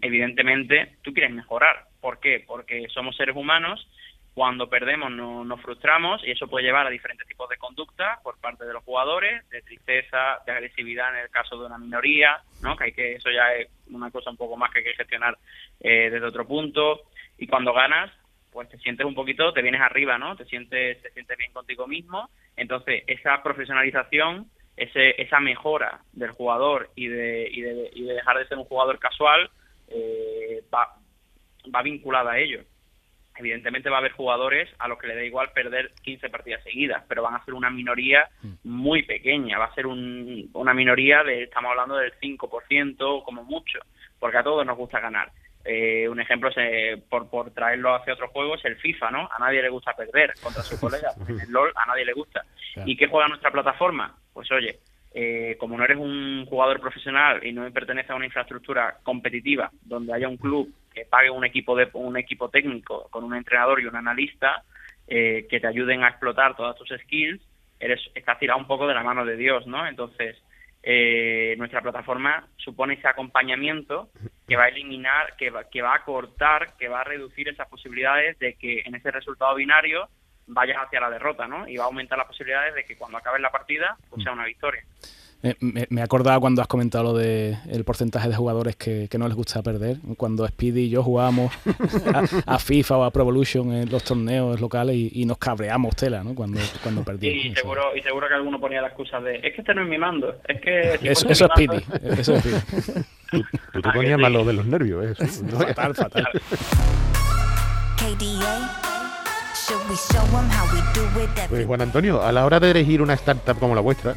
evidentemente 0.00 0.96
tú 1.02 1.12
quieres 1.12 1.32
mejorar. 1.32 1.84
¿Por 2.00 2.20
qué? 2.20 2.44
Porque 2.46 2.86
somos 2.88 3.16
seres 3.16 3.34
humanos 3.34 3.86
cuando 4.34 4.68
perdemos 4.68 5.12
no, 5.12 5.44
nos 5.44 5.60
frustramos 5.60 6.20
y 6.24 6.32
eso 6.32 6.48
puede 6.48 6.66
llevar 6.66 6.86
a 6.86 6.90
diferentes 6.90 7.26
tipos 7.26 7.48
de 7.48 7.56
conducta 7.56 8.18
por 8.22 8.38
parte 8.40 8.64
de 8.64 8.72
los 8.72 8.82
jugadores, 8.82 9.48
de 9.50 9.62
tristeza, 9.62 10.40
de 10.44 10.52
agresividad 10.52 11.14
en 11.14 11.22
el 11.22 11.30
caso 11.30 11.56
de 11.56 11.66
una 11.66 11.78
minoría, 11.78 12.42
¿no? 12.60 12.76
que 12.76 12.84
hay 12.84 12.92
que 12.92 13.12
eso 13.14 13.30
ya 13.30 13.54
es 13.54 13.68
una 13.90 14.10
cosa 14.10 14.30
un 14.30 14.36
poco 14.36 14.56
más 14.56 14.72
que 14.72 14.80
hay 14.80 14.84
que 14.86 14.94
gestionar 14.94 15.38
eh, 15.80 16.10
desde 16.10 16.26
otro 16.26 16.46
punto. 16.46 17.02
Y 17.38 17.46
cuando 17.46 17.72
ganas, 17.72 18.10
pues 18.50 18.68
te 18.68 18.78
sientes 18.78 19.06
un 19.06 19.14
poquito, 19.14 19.52
te 19.52 19.62
vienes 19.62 19.80
arriba, 19.80 20.18
¿no? 20.18 20.36
Te 20.36 20.44
sientes, 20.44 21.00
te 21.02 21.10
sientes 21.10 21.36
bien 21.36 21.52
contigo 21.52 21.86
mismo. 21.86 22.28
Entonces, 22.56 23.02
esa 23.06 23.42
profesionalización, 23.42 24.48
ese, 24.76 25.20
esa 25.20 25.40
mejora 25.40 26.00
del 26.12 26.30
jugador 26.30 26.90
y 26.94 27.08
de, 27.08 27.48
y 27.50 27.60
de, 27.62 27.90
y 27.92 28.04
de 28.04 28.14
dejar 28.14 28.38
de 28.38 28.46
ser 28.46 28.58
un 28.58 28.64
jugador 28.64 28.98
casual, 29.00 29.50
eh, 29.88 30.62
va, 30.72 30.88
va 31.74 31.82
vinculada 31.82 32.32
a 32.32 32.38
ello. 32.38 32.62
Evidentemente 33.36 33.90
va 33.90 33.96
a 33.96 33.98
haber 34.00 34.12
jugadores 34.12 34.68
a 34.78 34.88
los 34.88 34.98
que 34.98 35.06
le 35.06 35.16
da 35.16 35.24
igual 35.24 35.50
perder 35.52 35.92
15 36.02 36.30
partidas 36.30 36.62
seguidas, 36.62 37.04
pero 37.08 37.22
van 37.22 37.34
a 37.34 37.44
ser 37.44 37.54
una 37.54 37.70
minoría 37.70 38.28
muy 38.62 39.02
pequeña, 39.02 39.58
va 39.58 39.66
a 39.66 39.74
ser 39.74 39.86
una 39.86 40.74
minoría 40.74 41.22
de, 41.22 41.44
estamos 41.44 41.70
hablando 41.70 41.96
del 41.96 42.12
5% 42.20 43.24
como 43.24 43.44
mucho, 43.44 43.80
porque 44.18 44.38
a 44.38 44.42
todos 44.42 44.64
nos 44.64 44.76
gusta 44.76 45.00
ganar. 45.00 45.30
Eh, 45.64 46.06
un 46.08 46.20
ejemplo, 46.20 46.50
es, 46.54 47.00
por, 47.04 47.30
por 47.30 47.50
traerlo 47.52 47.94
hacia 47.94 48.12
otros 48.12 48.30
juegos, 48.30 48.62
el 48.64 48.76
FIFA, 48.76 49.10
¿no? 49.10 49.28
A 49.32 49.38
nadie 49.38 49.62
le 49.62 49.70
gusta 49.70 49.94
perder 49.94 50.34
contra 50.42 50.62
sus 50.62 50.78
colegas. 50.80 51.16
El 51.28 51.50
LOL 51.50 51.72
a 51.74 51.86
nadie 51.86 52.04
le 52.04 52.12
gusta. 52.12 52.44
¿Y 52.84 52.96
qué 52.96 53.06
juega 53.06 53.28
nuestra 53.28 53.50
plataforma? 53.50 54.14
Pues 54.32 54.50
oye, 54.52 54.78
eh, 55.14 55.56
como 55.58 55.78
no 55.78 55.84
eres 55.84 55.96
un 55.96 56.44
jugador 56.46 56.80
profesional 56.80 57.46
y 57.46 57.52
no 57.52 57.70
perteneces 57.70 58.10
a 58.10 58.16
una 58.16 58.26
infraestructura 58.26 58.98
competitiva 59.02 59.70
donde 59.82 60.12
haya 60.12 60.28
un 60.28 60.36
club 60.36 60.70
que 60.94 61.04
pague 61.04 61.30
un 61.30 61.44
equipo 61.44 61.76
de 61.76 61.88
un 61.92 62.16
equipo 62.16 62.48
técnico 62.48 63.08
con 63.10 63.24
un 63.24 63.34
entrenador 63.34 63.80
y 63.80 63.86
un 63.86 63.96
analista 63.96 64.62
eh, 65.06 65.46
que 65.50 65.60
te 65.60 65.66
ayuden 65.66 66.02
a 66.02 66.08
explotar 66.08 66.56
todas 66.56 66.76
tus 66.76 66.88
skills, 66.88 67.42
eres 67.78 68.00
estás 68.14 68.38
tirado 68.38 68.58
un 68.58 68.66
poco 68.66 68.86
de 68.86 68.94
la 68.94 69.02
mano 69.02 69.24
de 69.24 69.36
Dios, 69.36 69.66
¿no? 69.66 69.86
Entonces 69.86 70.36
eh, 70.82 71.54
nuestra 71.58 71.82
plataforma 71.82 72.46
supone 72.56 72.94
ese 72.94 73.08
acompañamiento 73.08 74.10
que 74.46 74.56
va 74.56 74.64
a 74.64 74.68
eliminar, 74.68 75.34
que 75.36 75.50
va, 75.50 75.64
que 75.64 75.82
va 75.82 75.94
a 75.94 76.04
cortar, 76.04 76.76
que 76.78 76.88
va 76.88 77.00
a 77.00 77.04
reducir 77.04 77.48
esas 77.48 77.68
posibilidades 77.68 78.38
de 78.38 78.54
que 78.54 78.82
en 78.84 78.94
ese 78.94 79.10
resultado 79.10 79.54
binario 79.54 80.08
vayas 80.46 80.76
hacia 80.78 81.00
la 81.00 81.10
derrota, 81.10 81.46
¿no? 81.46 81.66
Y 81.66 81.76
va 81.76 81.84
a 81.84 81.86
aumentar 81.86 82.18
las 82.18 82.26
posibilidades 82.26 82.74
de 82.74 82.84
que 82.84 82.96
cuando 82.96 83.18
acabe 83.18 83.40
la 83.40 83.50
partida 83.50 83.96
pues 84.10 84.22
sea 84.22 84.32
una 84.32 84.44
victoria. 84.44 84.84
Me, 85.60 85.86
me, 85.90 86.00
acordaba 86.00 86.40
cuando 86.40 86.62
has 86.62 86.68
comentado 86.68 87.04
lo 87.04 87.12
de 87.12 87.58
el 87.68 87.84
porcentaje 87.84 88.30
de 88.30 88.34
jugadores 88.34 88.76
que, 88.76 89.10
no 89.18 89.28
les 89.28 89.36
gusta 89.36 89.62
perder. 89.62 89.98
Cuando 90.16 90.48
Speedy 90.48 90.84
y 90.84 90.88
yo 90.88 91.02
jugábamos 91.02 91.52
a, 92.46 92.58
FIFA 92.58 92.96
o 92.96 93.04
a 93.04 93.10
Pro 93.10 93.24
Evolution 93.24 93.70
en 93.72 93.90
los 93.90 94.02
torneos 94.04 94.58
locales 94.58 94.96
y, 94.96 95.26
nos 95.26 95.36
cabreamos 95.36 95.94
tela, 95.96 96.24
¿no? 96.24 96.34
Cuando, 96.34 96.60
cuando 96.82 97.04
perdíamos. 97.04 97.44
y 97.44 97.54
seguro, 97.54 97.94
y 97.94 98.00
seguro 98.00 98.26
que 98.26 98.34
alguno 98.34 98.58
ponía 98.58 98.80
la 98.80 98.88
excusa 98.88 99.20
de 99.20 99.36
es 99.36 99.54
que 99.54 99.60
este 99.60 99.74
no 99.74 99.82
es 99.82 99.88
mi 99.88 99.98
mando, 99.98 100.34
es 100.48 100.60
que... 100.62 100.98
eso, 101.02 101.28
es 101.28 101.38
Speedy, 101.38 101.84
eso 102.18 102.36
es 102.36 102.40
Speedy. 102.40 103.04
tú, 103.72 103.82
te 103.82 103.92
ponías 103.92 104.18
malo 104.18 104.46
de 104.46 104.52
los 104.54 104.64
nervios, 104.64 105.04
¿eh? 105.04 105.24
Eso. 105.24 105.44
fatal, 105.46 105.94
fatal. 105.94 106.28
Pues 111.50 111.66
Juan 111.66 111.80
Antonio, 111.82 112.22
a 112.22 112.32
la 112.32 112.46
hora 112.46 112.60
de 112.60 112.70
elegir 112.70 113.02
una 113.02 113.12
startup 113.14 113.58
como 113.58 113.74
la 113.74 113.80
vuestra, 113.82 114.14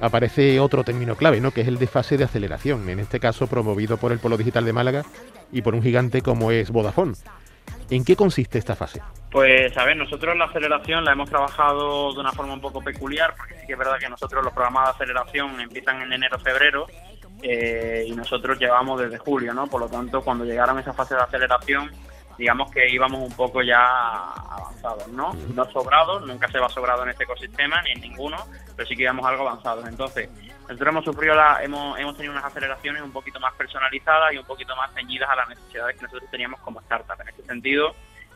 aparece 0.00 0.60
otro 0.60 0.84
término 0.84 1.16
clave, 1.16 1.40
¿no? 1.40 1.50
que 1.50 1.62
es 1.62 1.68
el 1.68 1.78
de 1.78 1.86
fase 1.86 2.16
de 2.16 2.24
aceleración, 2.24 2.88
en 2.88 3.00
este 3.00 3.20
caso 3.20 3.46
promovido 3.46 3.96
por 3.96 4.12
el 4.12 4.18
Polo 4.18 4.36
Digital 4.36 4.64
de 4.64 4.72
Málaga 4.72 5.04
y 5.52 5.62
por 5.62 5.74
un 5.74 5.82
gigante 5.82 6.22
como 6.22 6.50
es 6.50 6.70
Vodafone. 6.70 7.14
¿En 7.90 8.04
qué 8.04 8.16
consiste 8.16 8.58
esta 8.58 8.74
fase? 8.74 9.00
Pues 9.30 9.76
a 9.76 9.84
ver, 9.84 9.96
nosotros 9.96 10.36
la 10.36 10.46
aceleración 10.46 11.04
la 11.04 11.12
hemos 11.12 11.28
trabajado 11.28 12.12
de 12.12 12.20
una 12.20 12.32
forma 12.32 12.54
un 12.54 12.60
poco 12.60 12.82
peculiar, 12.82 13.34
porque 13.36 13.54
sí 13.54 13.66
que 13.66 13.72
es 13.74 13.78
verdad 13.78 13.98
que 13.98 14.08
nosotros 14.08 14.42
los 14.42 14.52
programas 14.52 14.86
de 14.86 14.90
aceleración 14.90 15.60
empiezan 15.60 16.02
en 16.02 16.12
enero-febrero 16.12 16.86
eh, 17.42 18.04
y 18.08 18.12
nosotros 18.12 18.58
llevamos 18.58 19.00
desde 19.00 19.18
julio, 19.18 19.52
¿no? 19.52 19.66
Por 19.66 19.80
lo 19.80 19.88
tanto, 19.88 20.22
cuando 20.22 20.44
llegaron 20.44 20.78
esa 20.78 20.92
fase 20.92 21.14
de 21.14 21.20
aceleración, 21.20 21.90
digamos 22.38 22.70
que 22.70 22.88
íbamos 22.88 23.20
un 23.20 23.34
poco 23.34 23.62
ya 23.62 23.84
avanzados, 24.32 25.08
¿no? 25.08 25.32
No 25.54 25.64
sobrados, 25.66 26.26
nunca 26.26 26.48
se 26.48 26.58
va 26.58 26.68
sobrado 26.68 27.02
en 27.04 27.10
este 27.10 27.24
ecosistema, 27.24 27.80
ni 27.82 27.92
en 27.92 28.00
ninguno, 28.00 28.36
pero 28.74 28.88
sí 28.88 28.96
que 28.96 29.02
íbamos 29.02 29.24
algo 29.26 29.48
avanzados. 29.48 29.86
Entonces, 29.88 30.28
nosotros 30.62 30.88
hemos 30.88 31.04
sufrido 31.04 31.34
la, 31.34 31.62
hemos, 31.62 31.98
hemos 31.98 32.16
tenido 32.16 32.32
unas 32.32 32.44
aceleraciones 32.44 33.02
un 33.02 33.12
poquito 33.12 33.40
más 33.40 33.54
personalizadas 33.54 34.32
y 34.34 34.38
un 34.38 34.44
poquito 34.44 34.74
más 34.76 34.92
ceñidas 34.94 35.30
a 35.30 35.36
las 35.36 35.48
necesidades 35.48 35.96
que 35.96 36.02
nosotros 36.02 36.30
teníamos 36.30 36.60
como 36.60 36.80
startup. 36.80 37.20
En 37.20 37.28
este 37.28 37.42
sentido, 37.44 37.94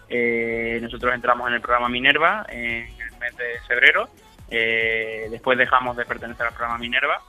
eh, 0.08 0.78
nosotros 0.82 1.14
entramos 1.14 1.48
en 1.48 1.54
el 1.54 1.60
programa 1.60 1.88
Minerva 1.88 2.46
en 2.48 2.86
el 2.86 3.18
mes 3.18 3.36
de 3.36 3.60
febrero, 3.66 4.08
eh, 4.48 5.28
después 5.30 5.56
dejamos 5.56 5.96
de 5.96 6.04
pertenecer 6.04 6.46
al 6.46 6.52
programa 6.52 6.78
Minerva 6.78 7.20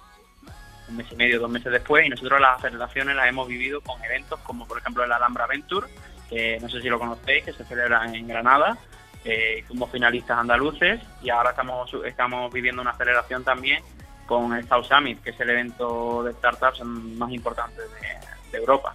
un 0.92 0.98
mes 0.98 1.08
y 1.12 1.16
medio, 1.16 1.40
dos 1.40 1.50
meses 1.50 1.72
después, 1.72 2.06
y 2.06 2.10
nosotros 2.10 2.40
las 2.40 2.58
aceleraciones 2.58 3.16
las 3.16 3.28
hemos 3.28 3.48
vivido 3.48 3.82
con 3.82 4.04
eventos 4.04 4.40
como 4.42 4.68
por 4.68 4.78
ejemplo 4.78 5.04
el 5.04 5.12
Alhambra 5.12 5.48
Venture, 5.48 5.88
que 6.32 6.58
no 6.62 6.70
sé 6.70 6.82
si 6.82 6.88
lo 6.88 6.98
conocéis, 6.98 7.44
que 7.44 7.54
se 7.54 7.66
celebra 7.66 8.06
en 8.06 8.28
Granada. 8.28 8.78
Eh, 9.24 9.64
fuimos 9.68 9.92
finalistas 9.92 10.40
andaluces 10.40 11.00
y 11.22 11.30
ahora 11.30 11.52
estamos, 11.52 11.92
estamos 12.06 12.52
viviendo 12.52 12.82
una 12.82 12.92
aceleración 12.92 13.44
también 13.44 13.84
con 14.26 14.54
el 14.54 14.68
South 14.68 14.86
Summit, 14.86 15.22
que 15.22 15.32
es 15.32 15.40
el 15.42 15.50
evento 15.50 16.24
de 16.24 16.32
startups 16.34 16.84
más 16.84 17.32
importante 17.32 17.82
de, 17.82 18.58
Europa. 18.58 18.94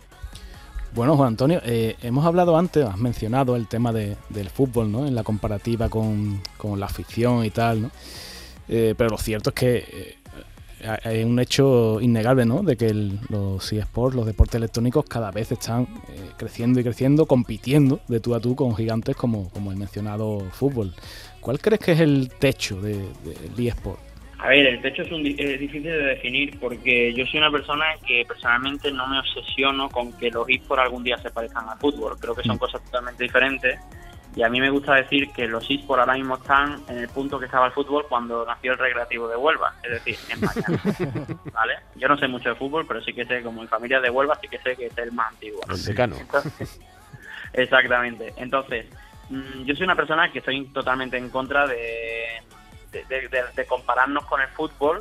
Bueno, 0.92 1.16
Juan 1.16 1.28
Antonio, 1.28 1.60
eh, 1.64 1.96
hemos 2.02 2.26
hablado 2.26 2.58
antes, 2.58 2.84
has 2.84 2.98
mencionado 2.98 3.56
el 3.56 3.68
tema 3.68 3.92
de, 3.92 4.16
del 4.28 4.50
fútbol, 4.50 4.92
¿no? 4.92 5.06
En 5.06 5.14
la 5.14 5.24
comparativa 5.24 5.88
con, 5.88 6.42
con 6.56 6.78
la 6.78 6.86
afición 6.86 7.44
y 7.44 7.50
tal, 7.50 7.82
¿no? 7.82 7.90
Eh, 8.68 8.94
pero 8.96 9.10
lo 9.10 9.18
cierto 9.18 9.50
es 9.50 9.54
que 9.54 9.76
eh, 9.76 10.18
hay 11.02 11.24
un 11.24 11.38
hecho 11.38 12.00
innegable, 12.00 12.44
¿no? 12.44 12.62
De 12.62 12.76
que 12.76 12.92
los 12.92 13.72
eSports, 13.72 14.16
los 14.16 14.26
deportes 14.26 14.56
electrónicos, 14.56 15.04
cada 15.04 15.30
vez 15.30 15.52
están 15.52 15.82
eh, 15.82 16.30
creciendo 16.36 16.80
y 16.80 16.82
creciendo, 16.82 17.26
compitiendo 17.26 18.00
de 18.08 18.20
tú 18.20 18.34
a 18.34 18.40
tú 18.40 18.54
con 18.54 18.74
gigantes 18.76 19.16
como, 19.16 19.50
como 19.50 19.70
el 19.70 19.76
mencionado 19.76 20.40
fútbol. 20.52 20.94
¿Cuál 21.40 21.60
crees 21.60 21.80
que 21.80 21.92
es 21.92 22.00
el 22.00 22.30
techo 22.38 22.80
del 22.80 23.06
de, 23.56 23.68
eSport? 23.68 23.98
A 24.38 24.48
ver, 24.48 24.66
el 24.66 24.82
techo 24.82 25.02
es, 25.02 25.12
un, 25.12 25.26
es 25.26 25.60
difícil 25.60 25.84
de 25.84 25.96
definir 25.96 26.58
porque 26.60 27.12
yo 27.14 27.24
soy 27.26 27.38
una 27.38 27.50
persona 27.50 27.84
que 28.06 28.24
personalmente 28.26 28.92
no 28.92 29.06
me 29.06 29.18
obsesiono 29.18 29.88
con 29.88 30.12
que 30.18 30.30
los 30.30 30.48
eSports 30.48 30.82
algún 30.82 31.04
día 31.04 31.16
se 31.18 31.30
parezcan 31.30 31.68
al 31.68 31.78
fútbol. 31.78 32.16
Creo 32.20 32.34
que 32.34 32.42
son 32.42 32.56
mm. 32.56 32.58
cosas 32.58 32.84
totalmente 32.84 33.24
diferentes 33.24 33.78
y 34.36 34.42
a 34.42 34.50
mí 34.50 34.60
me 34.60 34.68
gusta 34.68 34.94
decir 34.94 35.32
que 35.32 35.48
los 35.48 35.64
eSports 35.64 36.00
ahora 36.00 36.12
mismo 36.12 36.36
están 36.36 36.82
en 36.88 36.98
el 36.98 37.08
punto 37.08 37.38
que 37.38 37.46
estaba 37.46 37.66
el 37.66 37.72
fútbol 37.72 38.04
cuando 38.06 38.44
nació 38.44 38.72
el 38.72 38.78
recreativo 38.78 39.26
de 39.28 39.36
Huelva, 39.36 39.74
es 39.82 39.92
decir, 39.92 40.18
en 40.28 40.40
mañana. 40.42 41.26
¿Vale? 41.54 41.78
Yo 41.94 42.06
no 42.06 42.18
sé 42.18 42.28
mucho 42.28 42.50
de 42.50 42.54
fútbol, 42.54 42.84
pero 42.86 43.00
sí 43.00 43.14
que 43.14 43.24
sé, 43.24 43.42
como 43.42 43.62
en 43.62 43.68
familia 43.68 43.98
de 43.98 44.10
Huelva, 44.10 44.38
sí 44.38 44.46
que 44.46 44.58
sé 44.58 44.76
que 44.76 44.86
es 44.86 44.98
el 44.98 45.10
más 45.12 45.32
antiguo. 45.32 45.62
exactamente. 47.54 48.34
Entonces, 48.36 48.84
mm, 49.30 49.62
yo 49.64 49.74
soy 49.74 49.84
una 49.84 49.96
persona 49.96 50.30
que 50.30 50.40
estoy 50.40 50.66
totalmente 50.66 51.16
en 51.16 51.30
contra 51.30 51.66
de, 51.66 52.42
de 52.92 53.66
compararnos 53.66 54.26
con 54.26 54.42
el 54.42 54.48
fútbol 54.48 55.00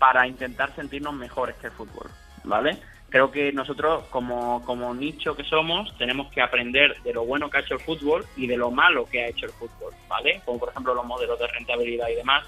para 0.00 0.26
intentar 0.26 0.74
sentirnos 0.74 1.14
mejores 1.14 1.54
que 1.56 1.68
el 1.68 1.72
fútbol, 1.72 2.10
¿vale? 2.42 2.76
Creo 3.08 3.30
que 3.30 3.52
nosotros 3.52 4.04
como, 4.10 4.64
como 4.64 4.94
nicho 4.94 5.36
que 5.36 5.44
somos 5.44 5.96
tenemos 5.96 6.30
que 6.32 6.40
aprender 6.40 7.00
de 7.02 7.12
lo 7.12 7.24
bueno 7.24 7.48
que 7.48 7.58
ha 7.58 7.60
hecho 7.60 7.74
el 7.74 7.80
fútbol 7.80 8.24
y 8.36 8.46
de 8.46 8.56
lo 8.56 8.70
malo 8.70 9.06
que 9.06 9.22
ha 9.22 9.28
hecho 9.28 9.46
el 9.46 9.52
fútbol, 9.52 9.94
¿vale? 10.08 10.40
Como 10.44 10.58
por 10.58 10.70
ejemplo 10.70 10.94
los 10.94 11.06
modelos 11.06 11.38
de 11.38 11.46
rentabilidad 11.46 12.08
y 12.08 12.16
demás. 12.16 12.44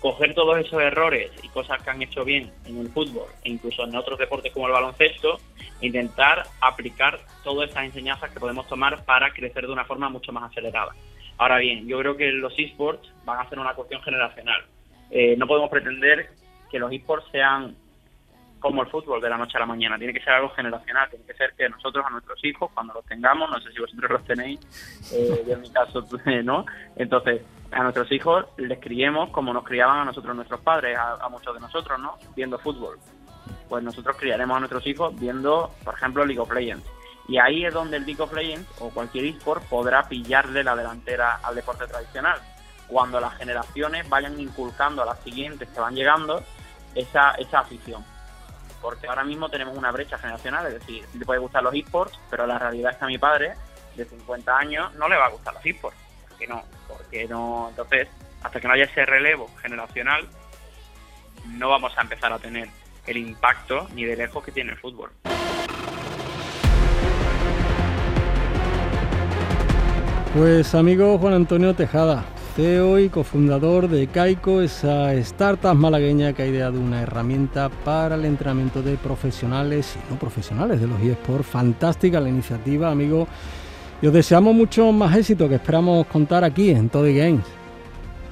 Coger 0.00 0.32
todos 0.32 0.56
esos 0.58 0.80
errores 0.80 1.32
y 1.42 1.48
cosas 1.48 1.82
que 1.82 1.90
han 1.90 2.00
hecho 2.00 2.24
bien 2.24 2.52
en 2.66 2.78
el 2.78 2.88
fútbol 2.88 3.26
e 3.42 3.50
incluso 3.50 3.82
en 3.82 3.96
otros 3.96 4.16
deportes 4.16 4.52
como 4.52 4.68
el 4.68 4.72
baloncesto, 4.72 5.40
intentar 5.80 6.44
aplicar 6.60 7.18
todas 7.42 7.70
esas 7.70 7.84
enseñanzas 7.84 8.30
que 8.30 8.38
podemos 8.38 8.68
tomar 8.68 9.04
para 9.04 9.32
crecer 9.32 9.66
de 9.66 9.72
una 9.72 9.84
forma 9.84 10.08
mucho 10.08 10.32
más 10.32 10.52
acelerada. 10.52 10.94
Ahora 11.36 11.58
bien, 11.58 11.88
yo 11.88 11.98
creo 11.98 12.16
que 12.16 12.30
los 12.30 12.52
esports 12.58 13.12
van 13.24 13.40
a 13.40 13.48
ser 13.48 13.58
una 13.58 13.74
cuestión 13.74 14.00
generacional. 14.02 14.62
Eh, 15.10 15.34
no 15.36 15.48
podemos 15.48 15.70
pretender 15.70 16.30
que 16.70 16.78
los 16.78 16.92
esports 16.92 17.26
sean 17.32 17.74
como 18.60 18.82
el 18.82 18.88
fútbol 18.88 19.20
de 19.20 19.30
la 19.30 19.36
noche 19.36 19.56
a 19.56 19.60
la 19.60 19.66
mañana, 19.66 19.98
tiene 19.98 20.12
que 20.12 20.20
ser 20.20 20.34
algo 20.34 20.50
generacional, 20.50 21.08
tiene 21.10 21.24
que 21.24 21.34
ser 21.34 21.52
que 21.56 21.68
nosotros 21.68 22.04
a 22.04 22.10
nuestros 22.10 22.44
hijos, 22.44 22.70
cuando 22.74 22.94
los 22.94 23.04
tengamos, 23.04 23.48
no 23.50 23.60
sé 23.60 23.72
si 23.72 23.78
vosotros 23.78 24.10
los 24.10 24.24
tenéis, 24.24 24.60
eh, 25.12 25.44
en 25.48 25.60
mi 25.60 25.70
caso 25.70 26.04
no, 26.44 26.66
entonces 26.96 27.42
a 27.70 27.82
nuestros 27.82 28.10
hijos 28.12 28.46
les 28.56 28.80
criemos 28.80 29.30
como 29.30 29.52
nos 29.52 29.64
criaban 29.64 29.98
a 30.00 30.04
nosotros 30.04 30.34
nuestros 30.34 30.60
padres, 30.60 30.98
a, 30.98 31.28
muchos 31.28 31.54
de 31.54 31.60
nosotros, 31.60 31.98
¿no? 32.00 32.16
Viendo 32.34 32.58
fútbol. 32.58 32.98
Pues 33.68 33.84
nosotros 33.84 34.16
criaremos 34.16 34.56
a 34.56 34.60
nuestros 34.60 34.86
hijos 34.86 35.18
viendo, 35.18 35.70
por 35.84 35.94
ejemplo, 35.94 36.24
League 36.24 36.40
of 36.40 36.52
Legends. 36.52 36.86
Y 37.28 37.36
ahí 37.36 37.66
es 37.66 37.74
donde 37.74 37.98
el 37.98 38.06
League 38.06 38.22
of 38.22 38.32
Legends 38.32 38.66
o 38.80 38.88
cualquier 38.88 39.26
eSport 39.26 39.62
podrá 39.64 40.02
pillarle 40.08 40.64
la 40.64 40.74
delantera 40.74 41.36
al 41.42 41.54
deporte 41.54 41.86
tradicional. 41.86 42.38
Cuando 42.86 43.20
las 43.20 43.36
generaciones 43.36 44.08
vayan 44.08 44.40
inculcando 44.40 45.02
a 45.02 45.04
las 45.04 45.20
siguientes 45.20 45.68
que 45.68 45.78
van 45.78 45.94
llegando 45.94 46.42
esa, 46.94 47.32
esa 47.32 47.60
afición 47.60 48.02
porque 48.80 49.06
ahora 49.06 49.24
mismo 49.24 49.48
tenemos 49.48 49.76
una 49.76 49.90
brecha 49.90 50.18
generacional, 50.18 50.66
es 50.66 50.74
decir, 50.74 51.04
le 51.14 51.24
puede 51.24 51.40
gustar 51.40 51.62
los 51.62 51.74
esports, 51.74 52.18
pero 52.30 52.46
la 52.46 52.58
realidad 52.58 52.92
es 52.92 52.98
que 52.98 53.04
a 53.04 53.08
mi 53.08 53.18
padre, 53.18 53.54
de 53.96 54.04
50 54.04 54.56
años, 54.56 54.94
no 54.94 55.08
le 55.08 55.16
va 55.16 55.26
a 55.26 55.30
gustar 55.30 55.54
los 55.54 55.66
esports. 55.66 55.98
porque 56.28 56.46
no? 56.46 56.62
Porque 56.86 57.26
no, 57.26 57.68
entonces, 57.70 58.08
hasta 58.42 58.60
que 58.60 58.68
no 58.68 58.74
haya 58.74 58.84
ese 58.84 59.04
relevo 59.04 59.50
generacional, 59.60 60.28
no 61.46 61.68
vamos 61.68 61.96
a 61.96 62.02
empezar 62.02 62.32
a 62.32 62.38
tener 62.38 62.68
el 63.06 63.16
impacto 63.16 63.88
ni 63.94 64.04
de 64.04 64.16
lejos 64.16 64.44
que 64.44 64.52
tiene 64.52 64.72
el 64.72 64.78
fútbol. 64.78 65.10
Pues 70.34 70.74
amigo 70.74 71.18
Juan 71.18 71.32
Antonio 71.32 71.74
Tejada, 71.74 72.24
CEO 72.58 72.98
y 72.98 73.08
cofundador 73.08 73.86
de 73.86 74.08
Caico, 74.08 74.60
esa 74.60 75.14
startup 75.14 75.76
malagueña 75.76 76.32
que 76.32 76.42
ha 76.42 76.46
ideado 76.46 76.80
una 76.80 77.02
herramienta 77.02 77.68
para 77.68 78.16
el 78.16 78.24
entrenamiento 78.24 78.82
de 78.82 78.96
profesionales 78.96 79.96
y 79.96 80.12
no 80.12 80.18
profesionales 80.18 80.80
de 80.80 80.88
los 80.88 81.00
eSports. 81.00 81.46
Fantástica 81.46 82.18
la 82.18 82.28
iniciativa, 82.28 82.90
amigo. 82.90 83.28
Y 84.02 84.08
os 84.08 84.12
deseamos 84.12 84.56
mucho 84.56 84.90
más 84.90 85.16
éxito 85.16 85.48
que 85.48 85.54
esperamos 85.54 86.04
contar 86.08 86.42
aquí 86.42 86.70
en 86.70 86.88
Toddy 86.88 87.16
Games. 87.16 87.44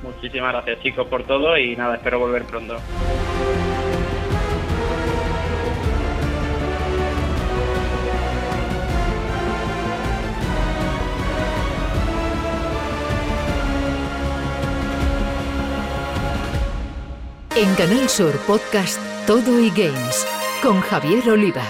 Muchísimas 0.03 0.55
gracias 0.55 0.83
chicos 0.83 1.07
por 1.07 1.23
todo 1.23 1.57
y 1.57 1.77
nada, 1.77 1.95
espero 1.95 2.19
volver 2.19 2.43
pronto. 2.47 2.79
En 17.59 17.75
Canal 17.75 18.07
Sur 18.11 18.37
Podcast 18.47 18.99
Todo 19.27 19.59
y 19.59 19.71
Games 19.71 20.27
con 20.63 20.79
Javier 20.83 21.27
Oliva. 21.31 21.63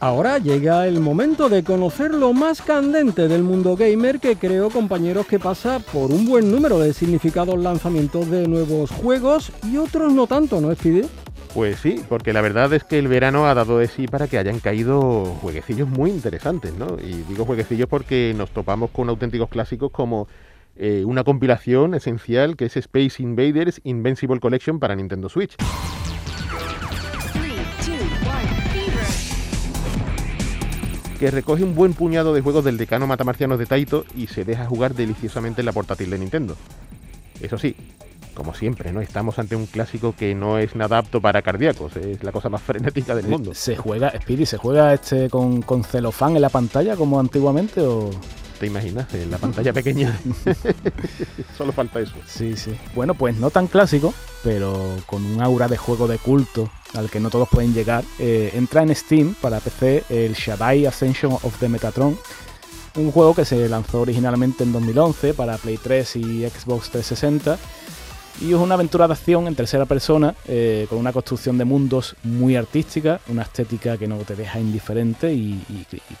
Ahora 0.00 0.38
llega 0.38 0.88
el 0.88 0.98
momento 0.98 1.48
de 1.48 1.62
conocer 1.62 2.12
lo 2.12 2.32
más 2.32 2.60
candente 2.60 3.28
del 3.28 3.44
mundo 3.44 3.76
gamer 3.76 4.18
que 4.18 4.34
creo 4.34 4.70
compañeros 4.70 5.26
que 5.26 5.38
pasa 5.38 5.78
por 5.78 6.10
un 6.10 6.26
buen 6.26 6.50
número 6.50 6.80
de 6.80 6.92
significados 6.92 7.60
lanzamientos 7.60 8.28
de 8.28 8.48
nuevos 8.48 8.90
juegos 8.90 9.52
y 9.62 9.76
otros 9.76 10.12
no 10.12 10.26
tanto, 10.26 10.60
¿no, 10.60 10.74
Speedy? 10.74 11.06
Pues 11.54 11.78
sí, 11.78 12.04
porque 12.08 12.32
la 12.32 12.40
verdad 12.40 12.72
es 12.72 12.82
que 12.82 12.98
el 12.98 13.06
verano 13.06 13.46
ha 13.46 13.54
dado 13.54 13.78
de 13.78 13.86
sí 13.86 14.08
para 14.08 14.26
que 14.26 14.38
hayan 14.38 14.58
caído 14.58 15.24
jueguecillos 15.40 15.88
muy 15.88 16.10
interesantes, 16.10 16.74
¿no? 16.74 16.96
Y 17.00 17.22
digo 17.28 17.44
jueguecillos 17.44 17.88
porque 17.88 18.34
nos 18.36 18.50
topamos 18.50 18.90
con 18.90 19.08
auténticos 19.08 19.48
clásicos 19.48 19.92
como 19.92 20.26
eh, 20.74 21.04
una 21.06 21.22
compilación 21.22 21.94
esencial 21.94 22.56
que 22.56 22.64
es 22.64 22.76
Space 22.76 23.22
Invaders 23.22 23.80
Invincible 23.84 24.40
Collection 24.40 24.80
para 24.80 24.96
Nintendo 24.96 25.28
Switch. 25.28 25.54
que 31.20 31.30
recoge 31.30 31.62
un 31.62 31.76
buen 31.76 31.94
puñado 31.94 32.34
de 32.34 32.40
juegos 32.40 32.64
del 32.64 32.76
decano 32.76 33.06
matamarcianos 33.06 33.60
de 33.60 33.66
Taito 33.66 34.04
y 34.16 34.26
se 34.26 34.44
deja 34.44 34.66
jugar 34.66 34.94
deliciosamente 34.94 35.62
en 35.62 35.66
la 35.66 35.72
portátil 35.72 36.10
de 36.10 36.18
Nintendo. 36.18 36.56
Eso 37.40 37.56
sí, 37.56 37.76
como 38.34 38.54
siempre, 38.54 38.92
¿no? 38.92 39.00
Estamos 39.00 39.38
ante 39.38 39.56
un 39.56 39.66
clásico 39.66 40.14
que 40.16 40.34
no 40.34 40.58
es 40.58 40.74
nada 40.76 40.98
apto 40.98 41.20
para 41.20 41.42
cardíacos, 41.42 41.96
es 41.96 42.22
la 42.22 42.32
cosa 42.32 42.48
más 42.48 42.62
frenética 42.66 43.14
del 43.14 43.28
mundo. 43.28 43.54
¿Se 43.54 43.76
juega, 43.76 44.12
Speedy, 44.20 44.46
se 44.46 44.58
juega 44.58 44.92
este 44.92 45.30
con, 45.30 45.62
con 45.62 45.84
celofán 45.84 46.36
en 46.36 46.42
la 46.42 46.50
pantalla 46.50 46.96
como 46.96 47.18
antiguamente 47.18 47.80
o...? 47.80 48.10
¿Te 48.58 48.66
imaginas? 48.66 49.12
En 49.14 49.30
la 49.30 49.38
pantalla 49.38 49.72
pequeña. 49.72 50.18
Solo 51.58 51.72
falta 51.72 52.00
eso. 52.00 52.14
Sí, 52.26 52.56
sí. 52.56 52.76
Bueno, 52.94 53.14
pues 53.14 53.36
no 53.36 53.50
tan 53.50 53.66
clásico, 53.66 54.14
pero 54.42 54.96
con 55.06 55.24
un 55.24 55.42
aura 55.42 55.68
de 55.68 55.76
juego 55.76 56.06
de 56.06 56.18
culto 56.18 56.70
al 56.94 57.10
que 57.10 57.20
no 57.20 57.30
todos 57.30 57.48
pueden 57.48 57.74
llegar. 57.74 58.04
Eh, 58.18 58.52
entra 58.54 58.82
en 58.82 58.94
Steam 58.94 59.34
para 59.40 59.60
PC 59.60 60.04
el 60.08 60.34
Shaddai 60.34 60.86
Ascension 60.86 61.32
of 61.32 61.58
the 61.58 61.68
Metatron. 61.68 62.16
Un 62.96 63.10
juego 63.10 63.34
que 63.34 63.44
se 63.44 63.68
lanzó 63.68 64.02
originalmente 64.02 64.62
en 64.62 64.72
2011 64.72 65.34
para 65.34 65.58
Play 65.58 65.78
3 65.78 66.16
y 66.16 66.48
Xbox 66.48 66.90
360 66.90 67.58
y 68.40 68.48
es 68.52 68.54
una 68.56 68.74
aventura 68.74 69.06
de 69.06 69.12
acción 69.12 69.46
en 69.46 69.54
tercera 69.54 69.86
persona, 69.86 70.34
eh, 70.46 70.86
con 70.88 70.98
una 70.98 71.12
construcción 71.12 71.56
de 71.58 71.64
mundos 71.64 72.16
muy 72.24 72.56
artística, 72.56 73.20
una 73.28 73.42
estética 73.42 73.96
que 73.96 74.06
no 74.06 74.16
te 74.18 74.34
deja 74.34 74.58
indiferente 74.58 75.32
y, 75.32 75.62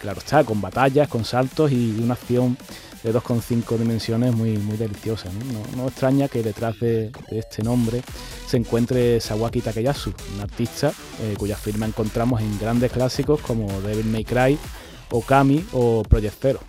claro 0.00 0.18
está, 0.18 0.44
con 0.44 0.60
batallas, 0.60 1.08
con 1.08 1.24
saltos 1.24 1.72
y 1.72 1.96
una 2.02 2.14
acción 2.14 2.56
de 3.02 3.12
2,5 3.12 3.76
dimensiones 3.76 4.34
muy, 4.34 4.56
muy 4.58 4.76
deliciosa. 4.76 5.28
¿no? 5.76 5.88
extraña 5.88 6.28
que 6.28 6.42
detrás 6.42 6.78
de, 6.80 7.10
este 7.30 7.62
nombre 7.62 8.02
se 8.46 8.56
encuentre 8.56 9.20
Sawaki 9.20 9.60
Takeyasu, 9.60 10.12
un 10.34 10.40
artista 10.40 10.92
eh, 11.20 11.34
cuya 11.38 11.56
firma 11.56 11.86
encontramos 11.86 12.40
en 12.40 12.58
grandes 12.58 12.92
clásicos 12.92 13.40
como 13.40 13.68
Devil 13.82 14.06
May 14.06 14.24
Cry, 14.24 14.58
Okami 15.10 15.64
o 15.72 16.02
Project 16.02 16.36
Zero. 16.40 16.60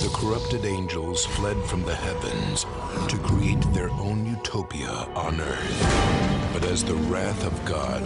The 0.00 0.10
corrupted 0.12 0.64
angels 0.64 1.24
fled 1.24 1.56
from 1.64 1.82
the 1.84 1.94
heavens 1.94 2.64
to 3.08 3.16
create 3.18 3.60
their 3.72 3.90
own 3.90 4.26
utopia 4.26 4.90
on 5.14 5.40
earth. 5.40 6.50
But 6.52 6.64
as 6.64 6.84
the 6.84 6.94
wrath 6.94 7.46
of 7.46 7.64
God 7.64 8.02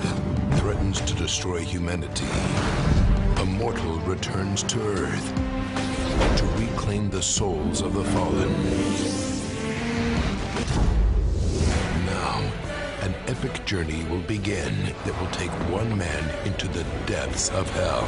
threatens 0.59 1.01
to 1.01 1.15
destroy 1.15 1.61
humanity, 1.61 2.27
a 3.37 3.45
mortal 3.45 3.99
returns 4.01 4.63
to 4.65 4.81
earth 4.81 5.35
to 6.37 6.45
reclaim 6.59 7.11
the 7.11 7.23
souls 7.23 7.81
of 7.81 7.95
the 7.95 8.05
fallen. 8.05 8.53
Now, 12.07 12.53
an 13.03 13.15
epic 13.27 13.65
journey 13.65 14.05
will 14.05 14.23
begin 14.23 14.75
that 15.05 15.21
will 15.21 15.31
take 15.31 15.51
one 15.71 15.97
man 15.97 16.47
into 16.47 16.69
the 16.69 16.85
depths 17.07 17.49
of 17.51 17.71
hell 17.71 18.05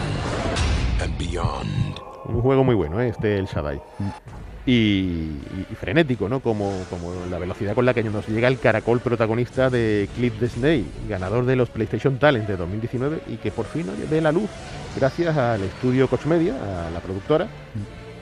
and 1.01 1.16
beyond. 1.16 2.01
Un 2.33 2.43
juego 2.43 2.64
muy 2.64 2.75
bueno, 2.75 3.01
¿eh? 3.01 3.09
este 3.09 3.38
El 3.38 3.47
Shaddai. 3.47 3.81
Y, 4.66 5.31
frenético, 5.81 6.29
¿no? 6.29 6.40
Como, 6.40 6.73
como 6.90 7.12
la 7.31 7.38
velocidad 7.38 7.75
con 7.75 7.87
la 7.87 7.95
que 7.95 8.05
nos 8.05 8.29
llega 8.29 8.47
el 8.47 8.59
caracol 8.59 9.01
protagonista 9.01 9.69
de 9.69 10.09
Clip 10.14 10.38
Disney, 10.38 10.87
ganador 11.09 11.45
de 11.45 11.57
los 11.57 11.71
PlayStation 11.71 12.19
Talent 12.19 12.47
de 12.47 12.57
2019 12.57 13.23
y 13.29 13.37
que 13.37 13.51
por 13.51 13.66
fin 13.66 13.87
ve 14.09 14.21
la 14.21 14.33
luz 14.33 14.51
gracias 14.97 15.37
al 15.37 15.62
estudio 15.62 16.09
Coach 16.09 16.27
Media, 16.27 16.55
a 16.87 16.90
la 16.90 17.01
productora. 17.01 17.49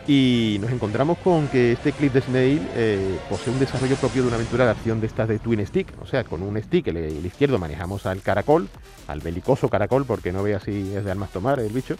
Y 0.06 0.56
nos 0.62 0.70
encontramos 0.70 1.18
con 1.18 1.48
que 1.48 1.72
este 1.72 1.92
Clip 1.92 2.14
Disney 2.14 2.66
eh, 2.74 3.18
posee 3.28 3.52
un 3.52 3.58
desarrollo 3.58 3.94
propio 3.96 4.22
de 4.22 4.28
una 4.28 4.36
aventura 4.36 4.64
de 4.64 4.70
acción 4.70 5.02
de 5.02 5.06
estas 5.06 5.28
de 5.28 5.38
Twin 5.38 5.66
Stick. 5.66 5.88
O 6.00 6.06
sea, 6.06 6.24
con 6.24 6.40
un 6.40 6.56
stick, 6.62 6.86
el, 6.86 6.96
el 6.96 7.26
izquierdo 7.26 7.58
manejamos 7.58 8.06
al 8.06 8.22
caracol, 8.22 8.68
al 9.06 9.20
belicoso 9.20 9.68
caracol, 9.68 10.06
porque 10.06 10.32
no 10.32 10.42
vea 10.42 10.60
si 10.60 10.94
es 10.94 11.04
de 11.04 11.10
armas 11.10 11.28
tomar 11.30 11.60
el 11.60 11.68
bicho 11.68 11.96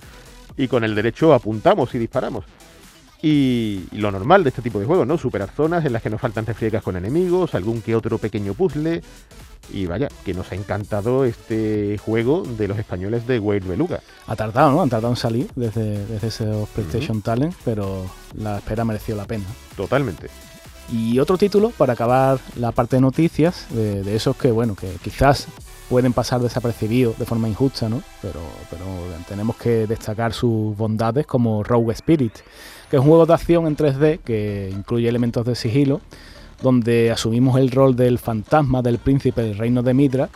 y 0.59 0.69
con 0.69 0.85
el 0.85 0.95
derecho 0.95 1.33
apuntamos 1.33 1.95
y 1.95 1.99
disparamos. 1.99 2.45
Y, 3.23 3.85
lo 3.93 4.11
normal 4.13 4.45
de 4.45 4.51
este 4.51 4.63
tipo 4.63 4.79
de 4.79 4.87
juegos, 4.87 5.07
¿no? 5.07 5.17
Superar 5.17 5.51
zonas 5.51 5.85
en 5.85 5.93
las 5.93 6.03
que 6.03 6.11
nos 6.11 6.21
faltan 6.21 6.47
refriegas 6.47 6.83
con 6.83 6.97
enemigos, 6.97 7.55
algún 7.55 7.81
que 7.81 7.97
otro 7.97 8.19
pequeño 8.19 8.55
puzzle. 8.55 9.03
Y 9.73 9.87
vaya, 9.87 10.09
que 10.25 10.33
nos 10.33 10.51
ha 10.51 10.55
encantado 10.55 11.25
este 11.25 11.99
juego 11.99 12.43
de 12.43 12.69
los 12.69 12.79
españoles 12.79 13.27
de 13.27 13.39
Wade 13.39 13.61
Beluga. 13.61 14.01
Ha 14.27 14.35
tardado, 14.35 14.73
¿no? 14.73 14.83
Han 14.83 14.89
tardado 14.89 15.13
en 15.13 15.17
salir 15.17 15.51
desde, 15.57 16.07
desde 16.07 16.29
esos 16.29 16.69
PlayStation 16.71 17.21
Talent, 17.21 17.55
pero 17.65 18.07
la 18.35 18.59
espera 18.59 18.85
mereció 18.85 19.15
la 19.15 19.27
pena. 19.27 19.45
Totalmente. 19.77 20.29
Y 20.91 21.19
otro 21.19 21.37
título, 21.37 21.71
para 21.71 21.93
acabar 21.93 22.39
la 22.57 22.73
parte 22.73 22.97
de 22.97 23.03
noticias, 23.03 23.67
de, 23.71 24.03
de 24.03 24.17
esos 24.17 24.37
que, 24.37 24.51
bueno, 24.51 24.75
que 24.75 24.89
quizás 25.03 25.49
pueden 25.89 26.13
pasar 26.13 26.41
desapercibidos 26.41 27.19
de 27.19 27.25
forma 27.25 27.49
injusta, 27.49 27.89
¿no? 27.89 28.03
Pero, 28.21 28.41
pero 28.71 28.85
tenemos 29.27 29.57
que 29.57 29.87
destacar 29.87 30.33
sus 30.33 30.77
bondades 30.77 31.27
como 31.27 31.63
Rogue 31.63 31.93
Spirit, 31.93 32.35
que 32.91 32.97
es 32.97 33.03
un 33.03 33.09
juego 33.09 33.27
de 33.27 33.35
acción 33.35 33.67
en 33.67 33.77
3D 33.77 34.21
que 34.21 34.71
incluye 34.73 35.09
elementos 35.09 35.47
de 35.47 35.55
sigilo, 35.55 36.01
donde 36.63 37.11
asumimos 37.11 37.59
el 37.59 37.71
rol 37.71 37.97
del 37.97 38.19
fantasma 38.19 38.83
del 38.83 38.99
príncipe 38.99 39.43
del 39.43 39.57
reino 39.57 39.83
de 39.83 39.95
Midra 39.95 40.29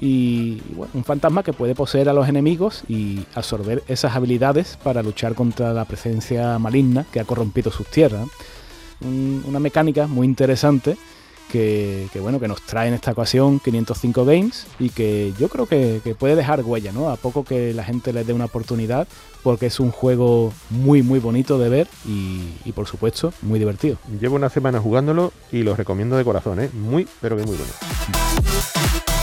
y 0.00 0.60
un 0.92 1.04
fantasma 1.04 1.42
que 1.42 1.52
puede 1.52 1.74
poseer 1.74 2.08
a 2.08 2.12
los 2.12 2.28
enemigos 2.28 2.82
y 2.88 3.24
absorber 3.34 3.82
esas 3.88 4.14
habilidades 4.14 4.78
para 4.82 5.02
luchar 5.02 5.34
contra 5.34 5.72
la 5.72 5.84
presencia 5.84 6.58
maligna 6.58 7.06
que 7.12 7.20
ha 7.20 7.24
corrompido 7.24 7.70
sus 7.70 7.86
tierras. 7.86 8.28
una 9.00 9.58
mecánica 9.58 10.06
muy 10.06 10.26
interesante 10.26 10.96
que, 11.50 12.08
bueno, 12.20 12.40
que 12.40 12.48
nos 12.48 12.62
trae 12.62 12.88
en 12.88 12.94
esta 12.94 13.12
ocasión 13.12 13.60
505 13.60 14.24
Games 14.24 14.66
y 14.78 14.90
que 14.90 15.32
yo 15.38 15.48
creo 15.48 15.66
que, 15.66 16.00
puede 16.18 16.36
dejar 16.36 16.62
huella, 16.62 16.92
¿no? 16.92 17.10
A 17.10 17.16
poco 17.16 17.44
que 17.44 17.74
la 17.74 17.84
gente 17.84 18.12
le 18.12 18.24
dé 18.24 18.32
una 18.32 18.46
oportunidad, 18.46 19.06
porque 19.42 19.66
es 19.66 19.80
un 19.80 19.90
juego 19.90 20.52
muy, 20.70 21.02
muy 21.02 21.18
bonito 21.18 21.58
de 21.58 21.68
ver 21.68 21.88
y, 22.04 22.72
por 22.72 22.86
supuesto, 22.86 23.32
muy 23.42 23.58
divertido. 23.58 23.98
Llevo 24.20 24.36
una 24.36 24.48
semana 24.48 24.80
jugándolo 24.80 25.32
y 25.52 25.62
lo 25.62 25.76
recomiendo 25.76 26.16
de 26.16 26.24
corazón, 26.24 26.60
¿eh? 26.60 26.70
Muy, 26.72 27.06
pero 27.20 27.36
que 27.36 27.44
muy 27.44 27.56
bueno. 27.56 29.15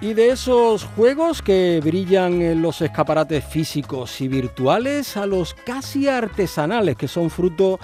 Y 0.00 0.14
de 0.14 0.30
esos 0.30 0.84
juegos 0.84 1.42
que 1.42 1.80
brillan 1.82 2.40
en 2.40 2.62
los 2.62 2.80
escaparates 2.80 3.44
físicos 3.44 4.20
y 4.20 4.28
virtuales 4.28 5.16
a 5.16 5.26
los 5.26 5.54
casi 5.54 6.06
artesanales 6.06 6.94
que 6.94 7.08
son 7.08 7.30
fruto 7.30 7.80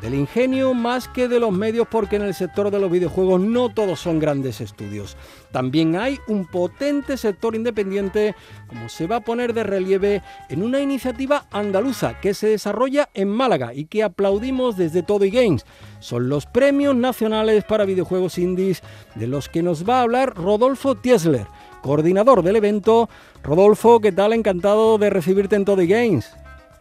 del 0.00 0.14
ingenio 0.14 0.74
más 0.74 1.08
que 1.08 1.28
de 1.28 1.40
los 1.40 1.52
medios 1.52 1.86
porque 1.90 2.16
en 2.16 2.22
el 2.22 2.34
sector 2.34 2.70
de 2.70 2.78
los 2.78 2.90
videojuegos 2.90 3.40
no 3.40 3.68
todos 3.68 4.00
son 4.00 4.18
grandes 4.18 4.60
estudios. 4.60 5.16
También 5.50 5.96
hay 5.96 6.18
un 6.26 6.46
potente 6.46 7.16
sector 7.16 7.54
independiente 7.54 8.34
como 8.68 8.88
se 8.88 9.06
va 9.06 9.16
a 9.16 9.20
poner 9.20 9.52
de 9.52 9.64
relieve 9.64 10.22
en 10.48 10.62
una 10.62 10.80
iniciativa 10.80 11.46
andaluza 11.50 12.18
que 12.20 12.32
se 12.32 12.48
desarrolla 12.48 13.08
en 13.12 13.28
Málaga 13.28 13.74
y 13.74 13.86
que 13.86 14.02
aplaudimos 14.02 14.76
desde 14.76 15.02
Todo 15.02 15.24
y 15.24 15.30
Games. 15.30 15.66
Son 16.00 16.28
los 16.28 16.46
premios 16.46 16.94
nacionales 16.94 17.64
para 17.64 17.84
videojuegos 17.84 18.38
indies 18.38 18.82
de 19.16 19.26
los 19.26 19.48
que 19.48 19.62
nos 19.62 19.88
va 19.88 19.98
a 19.98 20.02
hablar 20.02 20.34
Rodolfo 20.34 20.94
Tiesler 20.94 21.46
coordinador 21.82 22.42
del 22.42 22.56
evento. 22.56 23.08
Rodolfo, 23.42 24.00
¿qué 24.00 24.12
tal? 24.12 24.32
Encantado 24.32 24.98
de 24.98 25.10
recibirte 25.10 25.56
en 25.56 25.64
Todo 25.64 25.82
Games. 25.86 26.34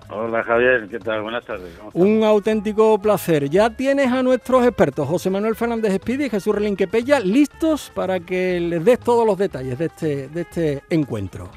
Hola 0.09 0.41
Javier, 0.41 0.87
¿qué 0.89 0.99
tal? 0.99 1.21
Buenas 1.21 1.43
tardes. 1.43 1.69
Un 1.93 2.23
auténtico 2.23 2.97
placer. 2.97 3.49
Ya 3.49 3.69
tienes 3.69 4.07
a 4.07 4.23
nuestros 4.23 4.65
expertos, 4.65 5.05
José 5.07 5.29
Manuel 5.29 5.55
Fernández 5.55 5.91
Espidi 5.91 6.25
y 6.25 6.29
Jesús 6.29 6.55
Relinquepella, 6.55 7.19
listos 7.19 7.91
para 7.93 8.21
que 8.21 8.59
les 8.59 8.85
des 8.85 8.99
todos 8.99 9.25
los 9.25 9.37
detalles 9.37 9.77
de 9.77 9.85
este, 9.85 10.29
de 10.29 10.41
este 10.41 10.83
encuentro. 10.89 11.49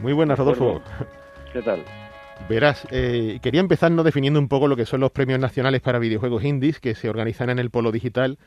Muy 0.00 0.14
buenas, 0.14 0.38
Rodolfo. 0.38 0.80
¿Qué 1.52 1.60
tal? 1.60 1.82
Verás, 2.48 2.86
eh, 2.90 3.38
quería 3.42 3.60
empezarnos 3.60 4.04
definiendo 4.04 4.40
un 4.40 4.48
poco 4.48 4.68
lo 4.68 4.76
que 4.76 4.86
son 4.86 5.00
los 5.00 5.10
premios 5.10 5.38
nacionales 5.38 5.82
para 5.82 5.98
videojuegos 5.98 6.44
indies 6.44 6.80
que 6.80 6.94
se 6.94 7.10
organizan 7.10 7.50
en 7.50 7.58
el 7.58 7.70
Polo 7.70 7.92
Digital, 7.92 8.38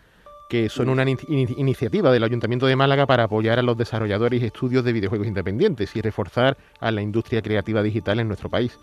que 0.47 0.69
son 0.69 0.89
una 0.89 1.05
iniciativa 1.09 2.11
del 2.11 2.23
Ayuntamiento 2.23 2.67
de 2.67 2.75
Málaga 2.75 3.05
para 3.05 3.23
apoyar 3.23 3.59
a 3.59 3.63
los 3.63 3.77
desarrolladores 3.77 4.41
y 4.41 4.45
estudios 4.45 4.83
de 4.83 4.93
videojuegos 4.93 5.27
independientes 5.27 5.95
y 5.95 6.01
reforzar 6.01 6.57
a 6.79 6.91
la 6.91 7.01
industria 7.01 7.41
creativa 7.41 7.81
digital 7.81 8.19
en 8.19 8.27
nuestro 8.27 8.49
país. 8.49 8.77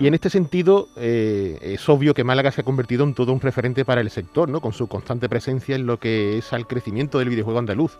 Y 0.00 0.06
en 0.06 0.14
este 0.14 0.28
sentido, 0.28 0.88
eh, 0.96 1.58
es 1.62 1.88
obvio 1.88 2.12
que 2.12 2.24
Málaga 2.24 2.50
se 2.50 2.62
ha 2.62 2.64
convertido 2.64 3.04
en 3.04 3.14
todo 3.14 3.32
un 3.32 3.40
referente 3.40 3.84
para 3.84 4.00
el 4.00 4.10
sector, 4.10 4.48
¿no? 4.48 4.60
con 4.60 4.72
su 4.72 4.88
constante 4.88 5.28
presencia 5.28 5.76
en 5.76 5.86
lo 5.86 5.98
que 5.98 6.38
es 6.38 6.52
al 6.52 6.66
crecimiento 6.66 7.18
del 7.18 7.28
videojuego 7.28 7.58
andaluz. 7.60 7.96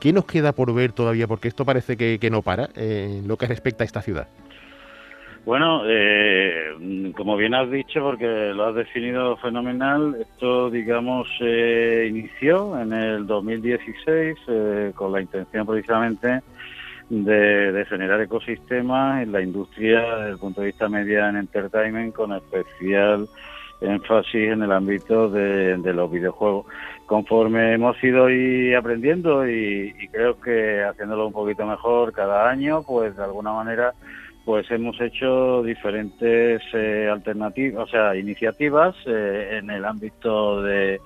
¿Qué 0.00 0.12
nos 0.12 0.24
queda 0.24 0.52
por 0.52 0.72
ver 0.74 0.92
todavía? 0.92 1.28
Porque 1.28 1.48
esto 1.48 1.64
parece 1.64 1.96
que, 1.96 2.30
no 2.30 2.42
para 2.42 2.70
eh, 2.74 3.18
en 3.20 3.28
lo 3.28 3.36
que 3.36 3.46
respecta 3.46 3.84
a 3.84 3.86
esta 3.86 4.02
ciudad. 4.02 4.28
Bueno, 5.44 5.82
eh, 5.86 7.12
como 7.16 7.36
bien 7.36 7.54
has 7.54 7.70
dicho, 7.70 8.00
porque 8.00 8.52
lo 8.54 8.66
has 8.66 8.74
definido 8.74 9.36
fenomenal, 9.36 10.16
esto, 10.18 10.70
digamos, 10.70 11.28
se 11.38 12.06
inició 12.06 12.80
en 12.80 12.92
el 12.94 13.26
2016 13.26 14.38
con 14.94 15.12
la 15.12 15.20
intención 15.20 15.66
precisamente 15.66 16.40
de, 17.10 17.84
generar 17.88 18.20
ecosistemas 18.20 19.22
en 19.22 19.32
la 19.32 19.42
industria 19.42 20.00
desde 20.16 20.30
el 20.30 20.38
punto 20.38 20.60
de 20.60 20.68
vista 20.68 20.88
media 20.88 21.28
en 21.28 21.36
entertainment 21.36 22.14
con 22.14 22.32
especial 22.32 23.28
énfasis 23.80 24.52
en 24.52 24.62
el 24.62 24.72
ámbito 24.72 25.28
de, 25.28 25.76
los 25.92 26.10
videojuegos. 26.10 26.66
Conforme 27.06 27.74
hemos 27.74 28.02
ido 28.02 28.30
y 28.30 28.72
aprendiendo 28.74 29.46
y, 29.46 29.92
creo 30.10 30.40
que 30.40 30.82
haciéndolo 30.82 31.26
un 31.26 31.32
poquito 31.32 31.66
mejor 31.66 32.12
cada 32.12 32.48
año, 32.48 32.82
pues 32.82 33.14
de 33.16 33.24
alguna 33.24 33.52
manera 33.52 33.92
pues 34.44 34.70
hemos 34.70 35.00
hecho 35.00 35.62
diferentes 35.62 36.62
eh, 36.72 37.08
alternativas, 37.10 37.84
o 37.84 37.86
sea, 37.86 38.14
iniciativas 38.16 38.94
eh, 39.06 39.58
en 39.58 39.70
el 39.70 39.84
ámbito 39.84 40.62
de, 40.62 41.00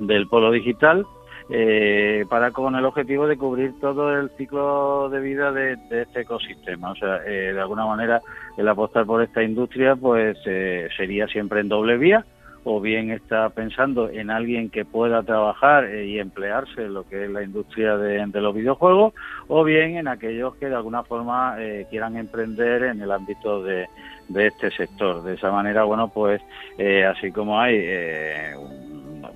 del 0.00 0.26
polo 0.26 0.50
digital 0.50 1.06
eh, 1.52 2.24
para 2.30 2.52
con 2.52 2.76
el 2.76 2.84
objetivo 2.84 3.26
de 3.26 3.36
cubrir 3.36 3.72
todo 3.80 4.16
el 4.16 4.30
ciclo 4.36 5.08
de 5.10 5.20
vida 5.20 5.50
de, 5.50 5.76
este 5.90 6.20
ecosistema. 6.20 6.92
O 6.92 6.94
sea, 6.94 7.26
eh, 7.26 7.52
de 7.52 7.60
alguna 7.60 7.86
manera 7.86 8.20
el 8.56 8.68
apostar 8.68 9.04
por 9.04 9.20
esta 9.20 9.42
industria 9.42 9.96
pues 9.96 10.38
eh, 10.46 10.88
sería 10.96 11.26
siempre 11.26 11.60
en 11.60 11.68
doble 11.68 11.96
vía 11.96 12.24
o 12.64 12.80
bien 12.80 13.10
está 13.10 13.48
pensando 13.50 14.08
en 14.10 14.30
alguien 14.30 14.70
que 14.70 14.84
pueda 14.84 15.22
trabajar 15.22 15.84
eh, 15.84 16.06
y 16.06 16.18
emplearse 16.18 16.84
en 16.84 16.94
lo 16.94 17.08
que 17.08 17.24
es 17.24 17.30
la 17.30 17.42
industria 17.42 17.96
de, 17.96 18.40
los 18.40 18.54
videojuegos, 18.54 19.14
o 19.48 19.64
bien 19.64 19.96
en 19.96 20.08
aquellos 20.08 20.56
que 20.56 20.68
de 20.68 20.74
alguna 20.74 21.02
forma 21.02 21.56
quieran 21.90 22.16
emprender 22.16 22.84
en 22.84 23.00
el 23.02 23.10
ámbito 23.10 23.62
de, 23.62 23.86
de, 24.28 24.46
este 24.46 24.70
sector. 24.70 25.22
De 25.22 25.34
esa 25.34 25.50
manera, 25.50 25.84
bueno, 25.84 26.08
pues 26.08 26.40
así 27.06 27.30
como 27.32 27.60
hay 27.60 27.76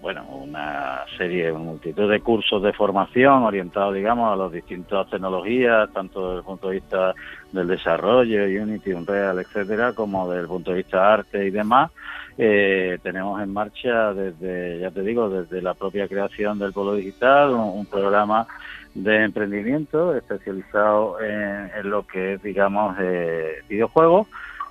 bueno, 0.01 0.25
una 0.29 1.05
serie, 1.17 1.51
una 1.51 1.65
multitud 1.65 2.11
de 2.11 2.21
cursos 2.21 2.63
de 2.63 2.73
formación 2.73 3.43
orientados, 3.43 3.95
digamos, 3.95 4.33
a 4.33 4.37
las 4.37 4.53
distintas 4.53 5.09
tecnologías, 5.11 5.91
tanto 5.93 6.29
desde 6.29 6.39
el 6.39 6.45
punto 6.45 6.69
de 6.69 6.75
vista 6.75 7.15
del 7.53 7.69
desarrollo, 7.69 8.45
Unity, 8.45 8.93
Unreal, 8.93 9.39
etcétera, 9.39 9.93
como 9.93 10.29
desde 10.29 10.43
el 10.43 10.49
punto 10.49 10.71
de 10.71 10.79
vista 10.79 11.13
arte 11.13 11.47
y 11.47 11.51
demás. 11.51 11.91
Eh, 12.37 12.99
tenemos 13.03 13.41
en 13.41 13.53
marcha 13.53 14.13
desde, 14.13 14.81
ya 14.81 14.91
te 14.91 15.03
digo, 15.03 15.31
desde 15.31 15.63
la 15.63 15.75
propia 15.75 16.09
creación 16.09 16.59
del 16.59 16.73
Polo 16.73 16.95
Digital, 16.95 17.51
un, 17.55 17.87
programa 17.87 18.47
de 18.95 19.25
emprendimiento 19.25 20.17
especializado 20.17 21.21
en, 21.21 21.91
lo 21.91 22.07
que 22.07 22.35
es, 22.35 22.43
digamos, 22.43 22.97
eh, 23.01 23.63
videojuegos 23.69 24.27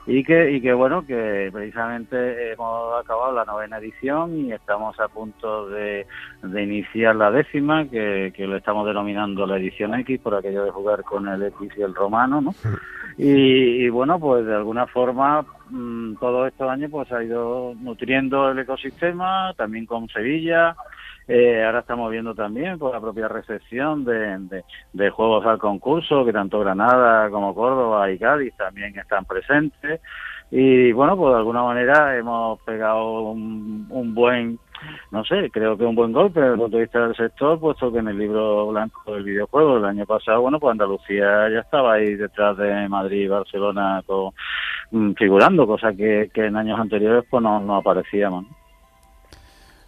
y 0.06 0.24
que, 0.24 0.52
y 0.52 0.62
que 0.62 0.74
bueno, 0.74 1.06
que 1.06 1.50
precisamente 1.52 2.52
hemos 2.52 3.00
acabado 3.02 3.32
la 3.34 3.46
novena 3.46 3.78
edición 3.78 4.38
y 4.46 4.52
estamos 4.52 5.00
a 5.00 5.08
punto 5.08 5.70
de, 5.70 6.06
de 6.42 6.64
iniciar 6.64 7.16
la 7.16 7.32
décima, 7.32 7.88
que, 7.90 8.34
que 8.36 8.46
lo 8.46 8.58
estamos 8.58 8.86
denominando 8.86 9.46
la 9.46 9.58
edición 9.58 9.94
X, 9.96 10.20
por 10.20 10.36
aquello 10.36 10.66
de 10.66 10.72
jugar 10.72 11.04
con 11.04 11.28
el 11.28 11.44
X 11.44 11.72
y 11.78 11.82
el 11.82 11.96
romano, 11.96 12.42
¿no? 12.42 12.54
Y, 13.18 13.88
bueno, 13.90 14.20
pues 14.20 14.46
de 14.46 14.56
alguna 14.56 14.88
forma 14.88 15.46
mm, 15.70 16.16
todos 16.16 16.48
estos 16.48 16.70
años 16.70 16.90
pues 16.92 17.12
ha 17.12 17.24
ido 17.24 17.74
nutriendo 17.80 18.50
el 18.50 18.60
ecosistema, 18.60 19.54
también 19.56 19.86
con 19.86 20.10
Sevilla, 20.10 20.76
eh, 21.28 21.64
ahora 21.64 21.80
estamos 21.80 22.12
viendo 22.12 22.36
también 22.36 22.78
por 22.78 22.94
la 22.94 23.00
propia 23.00 23.28
recepción 23.28 24.04
de, 24.04 24.64
de, 24.92 25.10
juegos 25.10 25.46
al 25.46 25.58
concurso, 25.58 26.26
que 26.26 26.34
tanto 26.34 26.60
Granada 26.60 27.30
como 27.30 27.56
Córdoba 27.56 28.12
y 28.12 28.20
Cádiz 28.20 28.56
también 28.58 28.98
están 28.98 29.24
presentes. 29.26 30.02
Y 30.52 30.92
bueno, 30.92 31.16
pues 31.18 31.32
de 31.32 31.40
alguna 31.40 31.64
manera 31.64 32.16
hemos 32.18 32.60
pegado 32.62 33.32
un, 33.32 33.88
un 33.90 34.14
buen, 34.14 34.60
no 35.12 35.24
sé, 35.24 35.50
creo 35.50 35.78
que 35.78 35.86
un 35.86 35.96
buen 35.96 36.12
golpe 36.12 36.42
desde 36.42 36.54
el 36.54 36.60
punto 36.60 36.78
de 36.78 36.84
vista 36.84 37.08
del 37.08 37.16
sector, 37.16 37.60
puesto 37.60 37.92
que 37.92 38.00
en 38.00 38.10
el 38.10 38.18
libro 38.18 38.68
blanco 38.68 39.14
del 39.14 39.24
videojuego 39.24 39.78
el 39.78 39.86
año 39.86 40.06
pasado, 40.06 40.42
bueno, 40.42 40.60
pues 40.60 40.72
Andalucía 40.72 41.50
ya 41.50 41.60
estaba 41.60 41.94
ahí 41.94 42.16
detrás 42.16 42.58
de 42.58 42.88
Madrid 42.90 43.22
y 43.22 43.28
Barcelona 43.28 44.04
con, 44.06 44.32
mm, 44.92 45.14
figurando, 45.14 45.66
cosa 45.66 45.94
que, 45.94 46.30
que 46.34 46.46
en 46.46 46.58
años 46.58 46.80
anteriores 46.80 47.24
pues 47.30 47.42
no, 47.42 47.60
no 47.62 47.78
aparecíamos. 47.78 48.46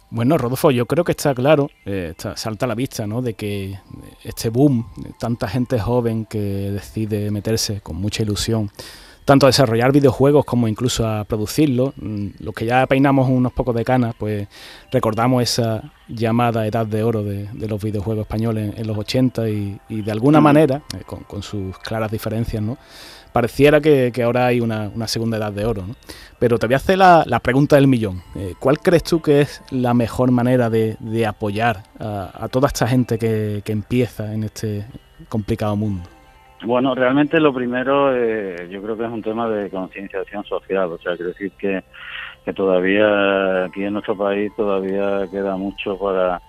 Bueno, 0.08 0.38
Rodolfo, 0.38 0.70
yo 0.70 0.86
creo 0.86 1.04
que 1.04 1.12
está 1.12 1.34
claro, 1.34 1.68
eh, 1.84 2.14
salta 2.36 2.66
a 2.66 2.68
la 2.68 2.76
vista, 2.76 3.06
¿no? 3.06 3.22
De 3.22 3.34
que 3.34 3.78
este 4.22 4.50
boom, 4.50 4.86
tanta 5.18 5.48
gente 5.48 5.80
joven 5.80 6.26
que 6.26 6.38
decide 6.38 7.30
meterse 7.32 7.80
con 7.80 7.96
mucha 7.96 8.22
ilusión, 8.22 8.70
tanto 9.24 9.46
a 9.46 9.48
desarrollar 9.48 9.90
videojuegos 9.90 10.44
como 10.44 10.68
incluso 10.68 11.08
a 11.08 11.24
producirlos, 11.24 11.92
mm, 11.96 12.28
los 12.38 12.54
que 12.54 12.66
ya 12.66 12.86
peinamos 12.86 13.28
unos 13.28 13.52
pocos 13.52 13.74
de 13.74 13.84
canas, 13.84 14.14
pues 14.16 14.46
recordamos 14.92 15.42
esa 15.42 15.82
llamada 16.06 16.64
edad 16.68 16.86
de 16.86 17.02
oro 17.02 17.24
de, 17.24 17.48
los 17.66 17.82
videojuegos 17.82 18.22
españoles 18.22 18.74
en, 18.76 18.86
los 18.86 18.96
80 18.96 19.48
y, 19.48 19.80
de 19.88 20.12
alguna 20.12 20.40
manera, 20.40 20.82
eh, 20.94 21.02
con, 21.04 21.24
con 21.24 21.42
sus 21.42 21.76
claras 21.80 22.12
diferencias, 22.12 22.62
¿no? 22.62 22.78
Pareciera 23.36 23.82
que, 23.82 24.10
ahora 24.24 24.46
hay 24.46 24.62
una, 24.62 24.88
segunda 25.08 25.36
edad 25.36 25.52
de 25.52 25.66
oro. 25.66 25.82
¿no? 25.86 25.94
Pero 26.38 26.56
te 26.58 26.66
voy 26.66 26.72
a 26.72 26.78
hacer 26.78 26.96
la, 26.96 27.40
pregunta 27.42 27.76
del 27.76 27.86
millón. 27.86 28.22
Eh, 28.34 28.54
¿Cuál 28.58 28.78
crees 28.78 29.04
tú 29.04 29.20
que 29.20 29.42
es 29.42 29.62
la 29.70 29.92
mejor 29.92 30.30
manera 30.30 30.70
de, 30.70 31.26
apoyar 31.26 31.82
a, 32.00 32.48
toda 32.50 32.68
esta 32.68 32.88
gente 32.88 33.18
que, 33.18 33.62
empieza 33.66 34.32
en 34.32 34.44
este 34.44 34.86
complicado 35.28 35.76
mundo? 35.76 36.08
Bueno, 36.64 36.94
realmente 36.94 37.38
lo 37.38 37.52
primero 37.52 38.16
eh, 38.16 38.68
yo 38.70 38.80
creo 38.80 38.96
que 38.96 39.04
es 39.04 39.10
un 39.10 39.20
tema 39.20 39.50
de 39.50 39.68
concienciación 39.68 40.42
social, 40.44 40.90
o 40.90 40.96
sea, 40.96 41.14
quiero 41.14 41.32
decir 41.32 41.52
que, 41.58 41.84
que 42.42 42.54
todavía 42.54 43.66
aquí 43.66 43.84
en 43.84 43.92
nuestro 43.92 44.16
país 44.16 44.50
todavía 44.56 45.28
queda 45.30 45.58
mucho 45.58 45.98
para 45.98 46.40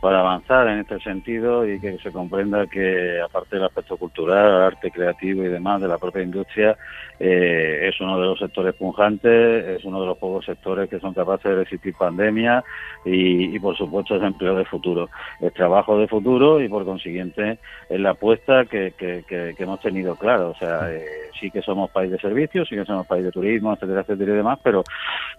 para 0.00 0.20
avanzar 0.20 0.66
en 0.68 0.78
este 0.80 0.98
sentido 1.00 1.68
y 1.68 1.78
que 1.78 1.98
se 1.98 2.10
comprenda 2.10 2.66
que 2.66 3.20
aparte 3.20 3.56
del 3.56 3.66
aspecto 3.66 3.98
cultural, 3.98 4.62
arte 4.62 4.90
creativo 4.90 5.44
y 5.44 5.48
demás 5.48 5.80
de 5.80 5.88
la 5.88 5.98
propia 5.98 6.22
industria, 6.22 6.74
eh, 7.18 7.88
es 7.88 8.00
uno 8.00 8.18
de 8.18 8.26
los 8.26 8.38
sectores 8.38 8.74
punjantes, 8.74 9.66
es 9.66 9.84
uno 9.84 10.00
de 10.00 10.06
los 10.06 10.16
pocos 10.16 10.46
sectores 10.46 10.88
que 10.88 11.00
son 11.00 11.12
capaces 11.12 11.50
de 11.50 11.64
resistir 11.64 11.94
pandemia 11.94 12.64
y, 13.04 13.58
por 13.58 13.76
supuesto 13.76 14.16
es 14.16 14.22
empleo 14.22 14.56
de 14.56 14.64
futuro, 14.64 15.10
es 15.38 15.52
trabajo 15.52 15.98
de 15.98 16.08
futuro 16.08 16.62
y 16.62 16.68
por 16.68 16.86
consiguiente 16.86 17.58
es 17.90 18.00
la 18.00 18.10
apuesta 18.10 18.64
que, 18.64 18.94
que, 18.96 19.54
hemos 19.58 19.80
tenido 19.80 20.16
claro, 20.16 20.50
o 20.50 20.54
sea, 20.54 20.90
eh, 20.90 21.04
sí 21.38 21.50
que 21.50 21.60
somos 21.60 21.90
país 21.90 22.10
de 22.10 22.18
servicios, 22.18 22.66
sí 22.68 22.74
que 22.74 22.86
somos 22.86 23.06
país 23.06 23.22
de 23.22 23.32
turismo, 23.32 23.74
etcétera, 23.74 24.00
etcétera 24.00 24.32
y 24.32 24.36
demás, 24.36 24.58
pero, 24.62 24.82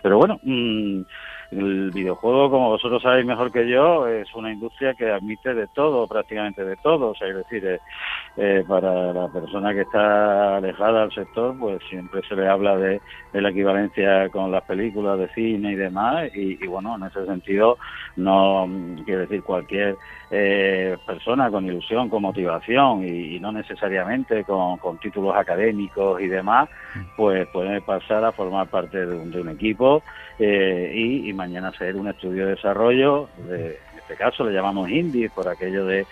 pero 0.04 0.20
bueno, 0.20 0.40
mmm, 0.44 1.02
el 1.52 1.92
videojuego, 1.92 2.50
como 2.50 2.70
vosotros 2.70 3.02
sabéis 3.02 3.26
mejor 3.26 3.52
que 3.52 3.68
yo, 3.68 4.08
es 4.08 4.34
una 4.36 4.54
industria 4.54 4.94
que 4.94 5.12
admite 5.12 5.54
de 5.54 5.68
todo, 5.68 6.08
prácticamente 6.08 6.64
de 6.64 6.78
todo. 6.78 7.10
O 7.10 7.16
sea, 7.16 7.28
es 7.28 7.36
decir, 7.36 7.66
eh, 7.66 7.80
eh, 8.38 8.64
para 8.66 9.12
la 9.12 9.28
persona 9.28 9.74
que 9.74 9.82
está 9.82 10.58
alejada 10.58 11.02
del 11.02 11.12
sector, 11.12 11.58
pues 11.60 11.82
siempre 11.90 12.22
se 12.28 12.36
le 12.36 12.48
habla 12.48 12.78
de, 12.78 13.02
la 13.34 13.50
equivalencia 13.50 14.30
con 14.30 14.50
las 14.52 14.64
películas 14.64 15.20
de 15.20 15.28
cine 15.30 15.74
y 15.74 15.76
demás. 15.76 16.30
Y, 16.34 16.56
bueno, 16.68 16.96
en 16.96 17.04
ese 17.04 17.26
sentido, 17.26 17.78
no 18.16 18.68
quiero 19.04 19.22
decir 19.22 19.44
cualquier 19.44 19.98
eh, 20.30 20.98
persona 21.06 21.52
con 21.52 21.66
ilusión, 21.66 22.08
con 22.08 22.22
motivación 22.22 23.06
y, 23.06 23.40
no 23.42 23.52
necesariamente 23.52 24.46
con, 24.46 24.80
títulos 25.02 25.36
académicos 25.36 26.22
y 26.22 26.28
demás, 26.28 26.70
pues 27.18 27.48
puede 27.48 27.82
pasar 27.82 28.24
a 28.24 28.32
formar 28.32 28.68
parte 28.68 29.06
de 29.06 29.16
un, 29.16 29.50
equipo 29.50 30.04
y 30.40 31.34
mañana 31.42 31.72
ser 31.78 31.96
un 31.96 32.08
estudio 32.08 32.46
de 32.46 32.56
desarrollo, 32.56 33.30
de, 33.48 33.80
en 33.94 34.00
este 34.00 34.16
caso 34.16 34.44
le 34.44 34.54
llamamos 34.54 34.90
indie 34.90 35.30
por 35.30 35.48
aquello 35.48 35.86
de 35.86 36.06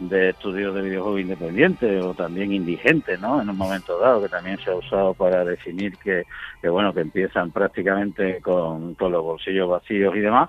de 0.00 0.30
estudios 0.30 0.74
de 0.74 0.80
videojuegos 0.80 1.20
independientes 1.20 2.02
o 2.02 2.14
también 2.14 2.52
indigentes, 2.52 3.20
¿no? 3.20 3.40
En 3.40 3.50
un 3.50 3.56
momento 3.56 3.98
dado, 3.98 4.22
que 4.22 4.28
también 4.30 4.58
se 4.58 4.70
ha 4.70 4.74
usado 4.74 5.12
para 5.12 5.44
definir 5.44 5.96
que, 5.98 6.24
que 6.60 6.68
bueno, 6.70 6.94
que 6.94 7.00
empiezan 7.00 7.50
prácticamente 7.50 8.40
con, 8.40 8.94
con 8.94 9.12
los 9.12 9.22
bolsillos 9.22 9.68
vacíos 9.68 10.16
y 10.16 10.20
demás. 10.20 10.48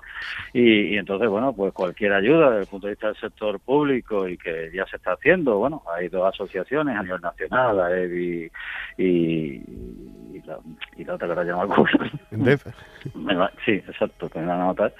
Y, 0.54 0.96
entonces, 0.96 1.28
bueno, 1.28 1.52
pues 1.52 1.72
cualquier 1.74 2.14
ayuda 2.14 2.48
desde 2.48 2.62
el 2.62 2.66
punto 2.66 2.86
de 2.86 2.94
vista 2.94 3.08
del 3.08 3.16
sector 3.16 3.60
público 3.60 4.26
y 4.26 4.38
que 4.38 4.70
ya 4.74 4.86
se 4.86 4.96
está 4.96 5.12
haciendo, 5.12 5.58
bueno, 5.58 5.82
hay 5.94 6.08
dos 6.08 6.32
asociaciones 6.32 6.96
a 6.96 7.02
nivel 7.02 7.20
nacional, 7.20 7.76
la 7.76 7.94
EBI 7.94 8.50
y, 8.96 9.60
y, 10.42 10.46
la, 10.46 10.58
y 10.96 11.04
la 11.04 11.14
otra 11.14 11.28
que 11.28 11.32
ahora 11.32 11.44
llama 12.30 13.50
Sí, 13.64 13.72
exacto, 13.72 14.28
que 14.28 14.38
me 14.38 14.46
van 14.46 14.60
a 14.60 14.66
notar. 14.66 14.94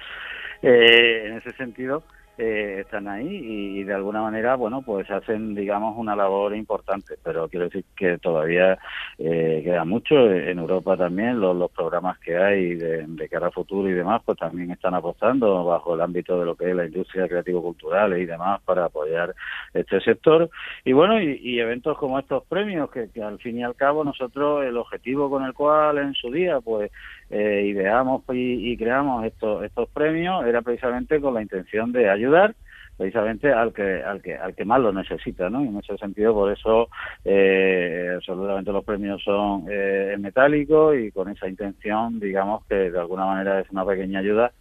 Eh, 0.63 1.25
en 1.27 1.37
ese 1.39 1.53
sentido, 1.53 2.05
eh, 2.38 2.79
están 2.81 3.09
ahí 3.09 3.29
y, 3.29 3.85
de 3.85 3.92
alguna 3.92 4.23
manera, 4.23 4.57
bueno, 4.57 4.81
pues 4.83 5.11
hacen, 5.11 5.55
digamos, 5.55 5.97
una 5.99 6.16
labor 6.16 6.57
importante, 6.57 7.16
pero 7.23 7.47
quiero 7.49 7.66
decir 7.66 7.85
que 7.95 8.16
todavía 8.18 8.79
eh, 9.18 9.61
queda 9.62 9.85
mucho. 9.85 10.31
En 10.33 10.59
Europa 10.59 10.97
también 10.97 11.40
los, 11.40 11.71
programas 11.73 12.18
que 12.18 12.37
hay 12.37 12.75
de, 12.75 13.29
cara 13.31 13.49
a 13.49 13.51
futuro 13.51 13.88
y 13.88 13.92
demás, 13.92 14.23
pues 14.25 14.38
también 14.38 14.71
están 14.71 14.95
apostando 14.95 15.64
bajo 15.64 15.95
el 15.95 16.01
ámbito 16.01 16.38
de 16.40 16.47
lo 16.47 16.57
que 16.57 16.71
es 16.71 16.77
la 16.77 16.87
industria 16.87 17.29
creativo-cultural 17.29 18.18
y 18.18 18.27
demás 18.27 18.61
para 18.64 18.87
apoyar 18.87 19.35
este 19.75 20.01
sector. 20.01 20.49
Y 20.85 20.92
bueno, 20.92 21.21
y, 21.21 21.61
eventos 21.61 21.99
como 21.99 22.18
estos 22.18 22.45
premios, 22.45 22.90
que, 22.90 23.11
que 23.11 23.23
al 23.23 23.38
fin 23.38 23.59
y 23.59 23.62
al 23.62 23.77
cabo 23.77 24.05
nosotros 24.05 24.64
el 24.64 24.77
objetivo 24.77 25.29
con 25.29 25.45
el 25.45 25.53
cual 25.53 25.99
en 25.99 26.14
su 26.14 26.31
día, 26.31 26.61
pues 26.61 26.90
eh, 27.33 27.64
ideamos 27.66 28.23
y, 28.31 28.77
creamos 28.77 29.25
estos 29.25 29.64
estos 29.64 29.88
premios 29.88 30.45
era 30.45 30.61
precisamente 30.61 31.18
con 31.18 31.33
la 31.33 31.40
intención 31.40 31.90
de 31.90 32.11
ayudar 32.11 32.55
precisamente 32.99 33.51
al 33.51 33.73
que 33.73 34.03
al 34.03 34.21
que 34.21 34.37
al 34.37 34.55
que 34.55 34.66
más 34.66 34.81
lo 34.81 34.92
necesita 34.92 35.49
no 35.49 35.64
y 35.64 35.68
en 35.68 35.79
ese 35.79 35.97
sentido 35.97 36.35
por 36.35 36.53
eso 36.53 36.90
eh, 37.25 38.12
absolutamente 38.16 38.71
los 38.71 38.85
premios 38.85 39.23
son 39.25 39.64
eh, 39.71 40.14
metálicos 40.18 40.95
y 40.95 41.11
con 41.11 41.31
esa 41.31 41.49
intención 41.49 42.21
digamos 42.21 42.66
que 42.66 42.90
de 42.90 42.99
alguna 42.99 43.25
manera 43.25 43.61
es 43.61 43.71
una 43.71 43.87
pequeña 43.87 44.18
ayuda 44.18 44.53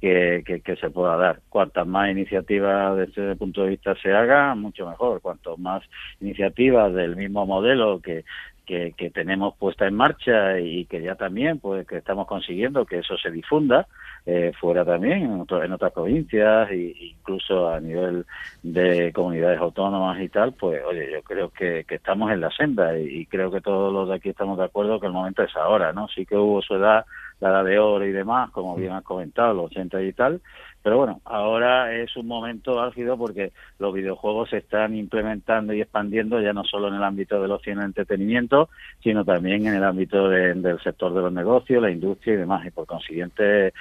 que, 0.00 0.60
que, 0.62 0.76
se 0.76 0.90
pueda 0.90 1.16
dar. 1.16 1.40
Cuantas 1.48 1.86
más 1.86 2.10
iniciativas 2.10 2.94
desde 2.94 3.30
ese 3.30 3.36
punto 3.36 3.62
de 3.62 3.70
vista 3.70 3.94
se 4.02 4.12
haga, 4.12 4.54
mucho 4.54 4.86
mejor. 4.86 5.22
Cuanto 5.22 5.56
más 5.56 5.82
iniciativas 6.20 6.92
del 6.92 7.16
mismo 7.16 7.46
modelo 7.46 8.00
que, 8.02 8.26
que, 8.64 8.94
tenemos 9.12 9.54
puesta 9.56 9.86
en 9.86 9.94
marcha 9.94 10.58
y 10.58 10.86
que 10.86 11.02
ya 11.02 11.14
también 11.14 11.58
pues 11.58 11.86
que 11.86 11.98
estamos 11.98 12.26
consiguiendo 12.26 12.86
que 12.86 12.98
eso 12.98 13.16
se 13.16 13.30
difunda 13.30 13.86
eh, 14.26 14.52
fuera 14.58 14.84
también 14.84 15.22
en, 15.22 15.46
en 15.48 15.72
otras 15.72 15.92
provincias 15.92 16.70
e 16.70 16.94
incluso 16.98 17.68
a 17.68 17.80
nivel 17.80 18.24
de 18.62 19.12
comunidades 19.12 19.60
autónomas 19.60 20.20
y 20.20 20.28
tal 20.28 20.52
pues 20.52 20.82
oye 20.84 21.12
yo 21.12 21.22
creo 21.22 21.50
que, 21.50 21.84
estamos 21.88 22.32
en 22.32 22.40
la 22.40 22.50
senda 22.50 22.98
y, 22.98 23.26
creo 23.26 23.50
que 23.50 23.60
todos 23.60 23.92
los 23.92 24.08
de 24.08 24.16
aquí 24.16 24.30
estamos 24.30 24.58
de 24.58 24.64
acuerdo 24.64 24.98
que 24.98 25.06
el 25.06 25.12
momento 25.12 25.42
es 25.42 25.54
ahora 25.56 25.92
no 25.92 26.08
sí 26.08 26.26
que 26.26 26.36
hubo 26.36 26.60
su 26.62 26.74
edad 26.74 27.04
la 27.40 27.50
edad 27.50 27.64
de 27.64 27.78
oro 27.78 28.04
y 28.04 28.12
demás 28.12 28.50
como 28.50 28.76
bien 28.76 28.92
has 28.92 29.04
comentado 29.04 29.54
los 29.54 29.66
80 29.66 30.02
y 30.02 30.12
tal 30.12 30.40
pero 30.84 30.98
bueno, 30.98 31.22
ahora 31.24 31.94
es 31.94 32.14
un 32.14 32.26
momento 32.26 32.78
álgido 32.78 33.16
porque 33.16 33.52
los 33.78 33.94
videojuegos 33.94 34.50
se 34.50 34.58
están 34.58 34.94
implementando 34.94 35.72
y 35.72 35.80
expandiendo 35.80 36.42
ya 36.42 36.52
no 36.52 36.62
solo 36.62 36.88
en 36.88 36.94
el 36.96 37.02
ámbito 37.02 37.40
de 37.40 37.48
los 37.48 37.66
y 37.66 37.70
entretenimiento, 37.70 38.68
sino 39.02 39.24
también 39.24 39.66
en 39.66 39.76
el 39.76 39.82
ámbito 39.82 40.28
del 40.28 40.78
sector 40.82 41.14
de 41.14 41.22
los 41.22 41.32
negocios, 41.32 41.80
la 41.80 41.90
industria 41.90 42.34
y 42.34 42.36
demás. 42.36 42.66
Y 42.66 42.70
por 42.70 42.84
consiguiente 42.84 43.68
eh, 43.68 43.72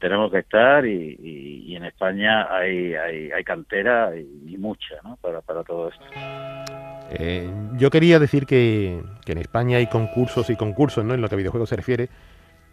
tenemos 0.00 0.30
que 0.30 0.38
estar 0.38 0.86
y, 0.86 1.74
en 1.74 1.84
España 1.84 2.46
hay, 2.54 2.94
hay, 2.94 3.32
hay 3.32 3.42
cantera 3.42 4.12
y, 4.16 4.56
mucha 4.56 4.94
¿no? 5.02 5.16
para, 5.20 5.40
para 5.40 5.64
todo 5.64 5.88
esto. 5.88 6.04
Eh, 7.10 7.50
yo 7.76 7.90
quería 7.90 8.20
decir 8.20 8.46
que, 8.46 9.02
que 9.26 9.32
en 9.32 9.38
España 9.38 9.78
hay 9.78 9.88
concursos 9.88 10.48
y 10.48 10.54
concursos, 10.54 11.04
¿no? 11.04 11.14
En 11.14 11.20
lo 11.20 11.28
que 11.28 11.34
a 11.34 11.38
videojuegos 11.38 11.70
se 11.70 11.76
refiere 11.76 12.08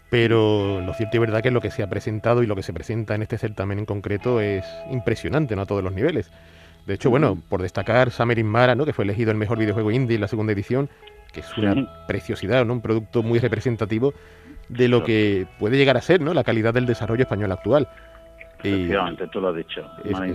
pero 0.09 0.81
lo 0.81 0.93
cierto 0.93 1.17
y 1.17 1.19
verdad 1.19 1.41
que 1.41 1.51
lo 1.51 1.61
que 1.61 1.71
se 1.71 1.83
ha 1.83 1.87
presentado 1.87 2.41
y 2.41 2.47
lo 2.47 2.55
que 2.55 2.63
se 2.63 2.73
presenta 2.73 3.15
en 3.15 3.21
este 3.21 3.37
certamen 3.37 3.79
en 3.79 3.85
concreto 3.85 4.41
es 4.41 4.65
impresionante, 4.91 5.55
¿no? 5.55 5.63
A 5.63 5.65
todos 5.65 5.83
los 5.83 5.93
niveles. 5.93 6.31
De 6.87 6.95
hecho, 6.95 7.09
bueno, 7.09 7.37
por 7.49 7.61
destacar 7.61 8.09
Summer 8.09 8.39
in 8.39 8.47
Mara, 8.47 8.73
¿no? 8.73 8.85
Que 8.85 8.93
fue 8.93 9.05
elegido 9.05 9.31
el 9.31 9.37
mejor 9.37 9.59
videojuego 9.59 9.91
indie 9.91 10.15
en 10.15 10.21
la 10.21 10.27
segunda 10.27 10.53
edición, 10.53 10.89
que 11.31 11.41
es 11.41 11.57
una 11.57 12.05
preciosidad, 12.07 12.65
¿no? 12.65 12.73
Un 12.73 12.81
producto 12.81 13.21
muy 13.21 13.37
representativo 13.37 14.13
de 14.69 14.87
lo 14.87 15.03
que 15.03 15.45
puede 15.59 15.77
llegar 15.77 15.97
a 15.97 16.01
ser, 16.01 16.21
¿no? 16.21 16.33
La 16.33 16.43
calidad 16.43 16.73
del 16.73 16.87
desarrollo 16.87 17.23
español 17.23 17.51
actual. 17.51 17.87
Efectivamente, 18.61 19.27
tú 19.27 19.39
lo 19.39 19.49
has 19.49 19.55
dicho. 19.55 19.89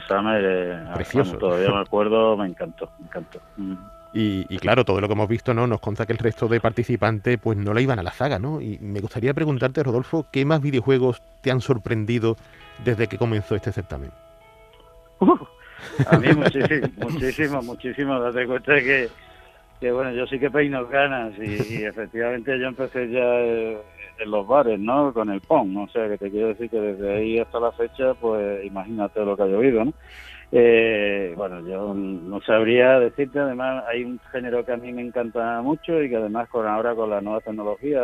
Summer, 0.08 0.42
eh, 0.44 0.84
precioso. 0.94 1.36
todavía 1.36 1.70
me 1.70 1.80
acuerdo, 1.82 2.36
me 2.36 2.46
encantó, 2.46 2.90
me 2.98 3.06
encantó. 3.06 3.40
Mm. 3.56 3.74
Y, 4.16 4.58
claro, 4.58 4.84
todo 4.84 5.00
lo 5.00 5.08
que 5.08 5.14
hemos 5.14 5.28
visto 5.28 5.52
no 5.54 5.66
nos 5.66 5.80
consta 5.80 6.06
que 6.06 6.12
el 6.12 6.20
resto 6.20 6.46
de 6.46 6.60
participantes 6.60 7.36
pues 7.36 7.58
no 7.58 7.74
le 7.74 7.82
iban 7.82 7.98
a 7.98 8.02
la 8.04 8.12
zaga, 8.12 8.38
¿no? 8.38 8.60
Y 8.60 8.78
me 8.80 9.00
gustaría 9.00 9.34
preguntarte, 9.34 9.82
Rodolfo, 9.82 10.26
¿qué 10.30 10.44
más 10.44 10.62
videojuegos 10.62 11.20
te 11.42 11.50
han 11.50 11.60
sorprendido 11.60 12.36
desde 12.84 13.08
que 13.08 13.18
comenzó 13.18 13.56
este 13.56 13.72
certamen? 13.72 14.12
Uh, 15.18 15.34
a 16.08 16.16
mí 16.16 16.28
muchísimo, 16.32 16.88
muchísimo, 17.10 17.62
muchísimo. 17.62 18.20
Date 18.20 18.46
cuenta 18.46 18.74
que, 18.76 19.08
que, 19.80 19.92
bueno, 19.92 20.12
yo 20.12 20.26
sí 20.26 20.38
que 20.38 20.50
peino 20.50 20.86
ganas 20.86 21.32
y, 21.38 21.84
efectivamente 21.84 22.58
yo 22.58 22.66
empecé 22.66 23.10
ya 23.10 23.40
eh, 23.40 23.78
en 24.18 24.30
los 24.30 24.46
bares, 24.46 24.78
¿no? 24.78 25.12
Con 25.12 25.30
el 25.30 25.40
PON, 25.40 25.74
¿no? 25.74 25.82
o 25.84 25.88
sea, 25.88 26.08
que 26.08 26.18
te 26.18 26.30
quiero 26.30 26.48
decir 26.48 26.70
que 26.70 26.80
desde 26.80 27.14
ahí 27.16 27.38
hasta 27.38 27.60
la 27.60 27.72
fecha, 27.72 28.14
pues 28.14 28.64
imagínate 28.64 29.24
lo 29.24 29.36
que 29.36 29.42
ha 29.42 29.46
llovido, 29.46 29.84
¿no? 29.84 29.92
Eh, 30.56 31.34
bueno, 31.36 31.66
yo 31.66 31.94
no 31.94 32.40
sabría 32.42 33.00
decirte, 33.00 33.40
además 33.40 33.84
hay 33.88 34.04
un 34.04 34.20
género 34.30 34.64
que 34.64 34.70
a 34.70 34.76
mí 34.76 34.92
me 34.92 35.02
encanta 35.02 35.60
mucho 35.62 36.00
y 36.00 36.08
que 36.08 36.16
además 36.16 36.48
con 36.48 36.64
ahora 36.64 36.94
con 36.94 37.10
las 37.10 37.24
nuevas 37.24 37.42
tecnologías, 37.42 38.02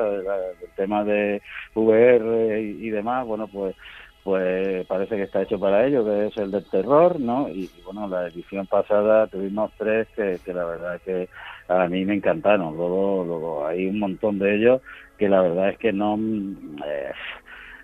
el 0.61 0.71
tema 0.75 1.05
de 1.05 1.41
VR 1.75 2.61
y, 2.61 2.91
demás, 2.91 3.25
bueno, 3.25 3.47
pues 3.47 3.77
pues 4.25 4.87
parece 4.87 5.17
que 5.17 5.23
está 5.23 5.43
hecho 5.43 5.59
para 5.59 5.87
ello, 5.87 6.05
que 6.05 6.27
es 6.27 6.37
el 6.37 6.51
del 6.51 6.69
terror, 6.69 7.19
¿no? 7.19 7.49
Y, 7.49 7.71
bueno, 7.85 8.07
la 8.07 8.27
edición 8.27 8.67
pasada 8.67 9.29
tuvimos 9.29 9.71
tres 9.79 10.09
que, 10.15 10.39
que 10.45 10.53
la 10.53 10.65
verdad 10.65 11.01
que 11.03 11.29
a 11.71 11.89
mí 11.89 12.05
me 12.05 12.15
encantaron. 12.15 12.77
Luego, 12.77 13.25
luego 13.25 13.67
hay 13.67 13.87
un 13.87 13.99
montón 13.99 14.39
de 14.39 14.57
ellos 14.57 14.83
que 15.17 15.29
la 15.29 15.43
verdad 15.43 15.71
es 15.71 15.79
que 15.79 15.93
no... 15.93 16.17
Eh, 16.17 17.13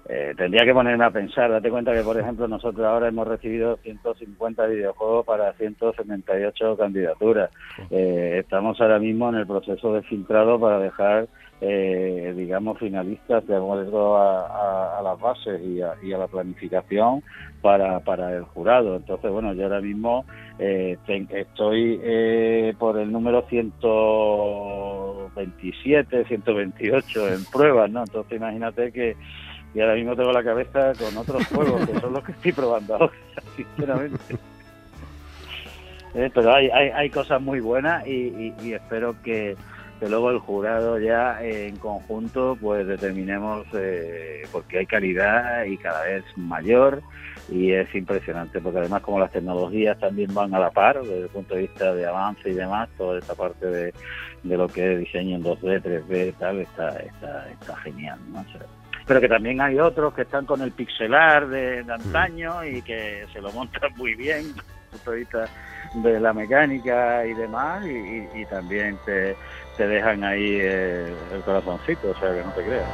eh, 0.09 0.35
tendría 0.37 0.64
que 0.64 0.72
ponerme 0.72 1.05
a 1.05 1.11
pensar. 1.11 1.51
Date 1.51 1.70
cuenta 1.70 1.92
que, 1.92 2.03
por 2.03 2.18
ejemplo, 2.18 2.46
nosotros 2.46 2.87
ahora 2.87 3.09
hemos 3.09 3.27
recibido 3.27 3.77
150 3.79 4.66
videojuegos 4.66 5.27
para 5.27 5.53
178 5.55 6.77
candidaturas. 6.77 7.51
Eh, 7.90 8.38
estamos 8.40 8.81
ahora 8.81 9.01
mismo 9.01 9.29
en 9.29 9.37
el 9.37 9.46
proceso 9.46 9.94
de 9.94 10.03
filtrado 10.03 10.61
para 10.61 10.79
dejar, 10.79 11.27
eh, 11.61 12.35
digamos, 12.37 12.79
finalistas 12.79 13.47
de 13.47 13.57
acuerdo 13.57 14.16
a, 14.16 14.99
a, 14.99 15.03
las 15.03 15.21
bases 15.21 15.61
y 15.62 15.81
a, 15.81 15.95
y 16.03 16.12
a, 16.12 16.19
la 16.19 16.27
planificación 16.27 17.23
para, 17.62 18.01
para 18.01 18.35
el 18.35 18.42
jurado. 18.45 18.97
Entonces, 18.97 19.31
bueno, 19.31 19.55
yo 19.55 19.62
ahora 19.64 19.81
mismo 19.81 20.27
estoy 20.59 22.01
por 22.79 22.99
el 22.99 23.12
número 23.12 23.42
127, 23.49 26.25
128 26.25 27.29
en 27.29 27.45
pruebas, 27.53 27.90
¿no? 27.90 28.01
Entonces, 28.01 28.37
imagínate 28.37 28.90
que 28.92 29.16
y 29.77 29.81
ahora 29.81 29.95
mismo 29.95 30.16
tengo 30.16 30.33
la 30.33 30.42
cabeza 30.42 30.95
con 30.95 31.14
otros 31.19 31.47
juegos 31.49 31.87
que 31.87 32.01
son 32.01 32.14
los 32.14 32.25
que 32.25 32.33
estoy 32.33 32.53
probando 32.53 32.95
ahora, 32.95 33.12
sinceramente. 33.57 34.35
Eh, 36.14 36.31
pero 36.33 36.55
hay, 36.55 36.71
hay, 36.71 36.88
hay, 36.88 37.11
cosas 37.11 37.42
muy 37.42 37.61
buenas 37.61 38.07
y, 38.07 38.55
espero 38.73 39.14
que, 39.23 39.55
luego 40.03 40.31
el 40.31 40.39
jurado 40.39 40.99
ya 40.99 41.43
en 41.43 41.77
conjunto 41.77 42.57
pues 42.61 42.87
determinemos 42.87 43.67
eh, 43.75 44.43
porque 44.53 44.79
hay 44.79 44.87
calidad 44.87 45.65
y 45.65 45.77
cada 45.79 46.05
vez 46.05 46.25
mayor 46.37 47.03
y 47.49 47.73
es 47.73 47.93
impresionante 47.95 48.61
porque 48.61 48.81
además 48.81 49.03
como 49.03 49.21
las 49.21 49.33
tecnologías 49.33 49.99
también 49.99 50.35
van 50.35 50.55
a 50.55 50.59
la 50.59 50.71
par 50.71 51.01
desde 51.01 51.23
el 51.23 51.29
punto 51.29 51.55
de 51.55 51.63
vista 51.63 51.95
de 51.95 52.07
avance 52.07 52.49
y 52.49 52.55
demás 52.55 52.89
toda 52.99 53.19
esta 53.19 53.35
parte 53.35 53.67
de, 53.67 53.95
de 54.43 54.57
lo 54.57 54.69
que 54.69 54.93
es 54.93 54.99
diseño 55.01 55.37
en 55.37 55.45
2D, 55.45 55.83
3D 55.83 56.35
tal 56.39 56.61
está, 56.61 56.91
está, 56.99 57.49
está 57.51 57.77
genial 57.77 58.19
¿no? 58.33 58.45
pero 59.07 59.21
que 59.21 59.29
también 59.29 59.61
hay 59.61 59.79
otros 59.79 60.13
que 60.15 60.23
están 60.23 60.47
con 60.47 60.61
el 60.61 60.73
pixelar 60.73 61.49
de, 61.49 61.85
antaño 61.89 62.65
y 62.65 62.83
que 62.83 63.25
se 63.33 63.41
lo 63.41 63.51
montan 63.53 63.93
muy 63.97 64.15
bien 64.15 64.43
desde 64.53 65.21
el 65.21 65.27
punto 65.27 65.39
de 65.39 65.47
de 65.95 66.21
la 66.21 66.33
mecánica 66.33 67.27
y 67.27 67.35
demás 67.35 67.85
y, 67.87 68.45
también 68.47 68.99
te, 69.05 69.37
te, 69.77 69.87
dejan 69.87 70.25
ahí 70.25 70.59
eh, 70.61 71.15
el 71.33 71.41
corazoncito, 71.43 72.11
o 72.11 72.19
sea 72.19 72.35
que 72.35 72.43
no 72.43 72.51
te 72.53 72.62
creas. 72.62 72.87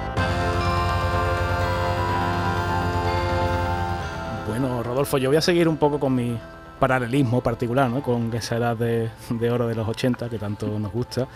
Bueno, 4.49 4.83
Rodolfo, 4.83 5.19
yo 5.19 5.31
voy 5.31 5.37
a 5.37 5.41
seguir 5.41 5.69
un 5.69 5.77
poco 5.77 5.99
con 5.99 6.15
mi 6.15 6.39
paralelismo 6.83 7.41
particular 7.41 7.89
¿no? 7.89 8.03
con 8.03 8.35
esa 8.35 8.57
edad 8.57 8.77
de, 8.77 9.09
oro 9.49 9.69
de 9.69 9.77
los 9.77 9.87
80 9.87 10.29
que 10.29 10.37
tanto 10.37 10.67
nos 10.81 10.93
gusta, 10.93 11.29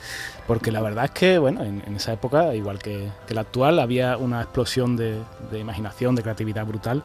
porque 0.44 0.72
la 0.72 0.82
verdad 0.82 1.04
es 1.04 1.12
que 1.12 1.38
bueno, 1.38 1.62
en, 1.62 1.94
esa 1.94 2.12
época, 2.12 2.52
igual 2.56 2.80
que, 2.80 3.08
la 3.28 3.42
actual, 3.42 3.78
había 3.78 4.16
una 4.16 4.42
explosión 4.42 4.96
de, 4.96 5.22
imaginación, 5.56 6.16
de 6.16 6.22
creatividad 6.22 6.66
brutal, 6.66 7.04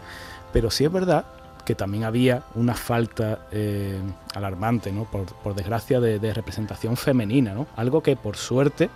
pero 0.52 0.72
sí 0.72 0.86
es 0.86 0.92
verdad 0.92 1.24
que 1.66 1.76
también 1.76 2.04
había 2.04 2.44
una 2.56 2.74
falta 2.74 3.48
eh, 3.52 4.00
alarmante, 4.36 4.92
¿no? 4.92 5.06
por, 5.06 5.56
desgracia, 5.56 6.00
de, 6.00 6.34
representación 6.34 6.98
femenina, 6.98 7.54
¿no? 7.54 7.68
algo 7.76 8.02
que 8.02 8.16
por 8.16 8.38
suerte 8.38 8.90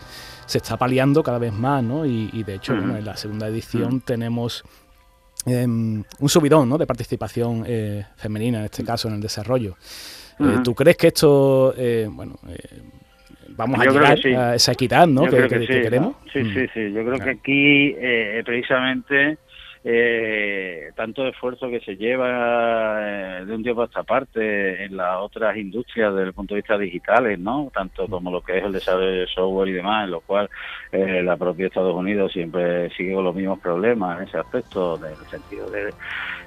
se 0.46 0.58
está 0.60 0.78
paliando 0.78 1.24
cada 1.24 1.40
vez 1.40 1.54
más, 1.54 1.84
¿no? 1.84 2.06
y, 2.06 2.44
de 2.44 2.56
hecho 2.56 2.74
en 2.74 3.04
la 3.04 3.18
segunda 3.18 3.48
edición 3.48 4.02
tenemos 4.02 4.64
Em, 5.46 6.04
un 6.20 6.30
subidón 6.30 6.68
¿no? 6.68 6.78
de 6.78 6.88
participación 6.88 7.64
eh, 7.68 8.04
femenina, 8.16 8.60
en 8.60 8.66
este 8.66 8.84
caso, 8.84 9.08
en 9.08 9.16
el 9.16 9.22
desarrollo. 9.22 9.78
Eh, 10.40 10.58
¿Tú 10.64 10.74
crees 10.74 10.98
que 10.98 11.08
esto, 11.08 11.74
eh, 11.78 12.08
bueno, 12.12 12.36
vamos 13.50 13.80
a 13.80 13.86
llegar 13.86 14.18
a 14.36 14.56
esa 14.56 14.72
equidad 14.72 15.06
¿no? 15.06 15.26
que, 15.30 15.48
queremos? 15.48 16.16
Sí, 16.34 16.44
sí, 16.44 16.62
mm. 16.62 16.68
sí. 16.74 16.92
Yo 16.94 17.06
creo 17.06 17.20
que 17.20 17.30
aquí, 17.30 17.96
precisamente, 18.44 19.38
eh, 19.88 20.90
tanto 20.96 21.28
esfuerzo 21.28 21.70
que 21.70 21.80
se 21.80 21.96
lleva 21.96 22.98
eh, 23.00 23.46
de 23.46 23.54
un 23.54 23.62
tiempo 23.62 23.84
a 23.84 23.86
esta 23.86 24.02
parte 24.02 24.84
en 24.84 24.98
las 24.98 25.18
otras 25.22 25.56
industrias 25.56 26.12
desde 26.12 26.30
el 26.30 26.34
punto 26.34 26.56
de 26.56 26.62
vista 26.62 26.76
digitales, 26.76 27.38
¿no? 27.38 27.72
Tanto 27.72 28.08
como 28.08 28.32
lo 28.32 28.42
que 28.42 28.58
es 28.58 28.64
el 28.64 28.72
desarrollo 28.72 29.12
de 29.12 29.28
software 29.28 29.70
y 29.70 29.74
demás, 29.74 30.06
en 30.06 30.12
lo 30.12 30.22
cual 30.22 30.50
eh, 30.92 31.22
la 31.22 31.38
propia 31.38 31.68
Estados 31.68 31.94
Unidos 31.94 32.34
siempre 32.34 32.90
sigue 32.98 33.14
con 33.14 33.26
los 33.26 33.36
mismos 33.36 33.60
problemas 33.60 34.18
en 34.18 34.28
ese 34.28 34.40
aspecto, 34.40 34.98
en 34.98 35.12
el 35.12 35.30
sentido 35.30 35.70
de 35.70 35.94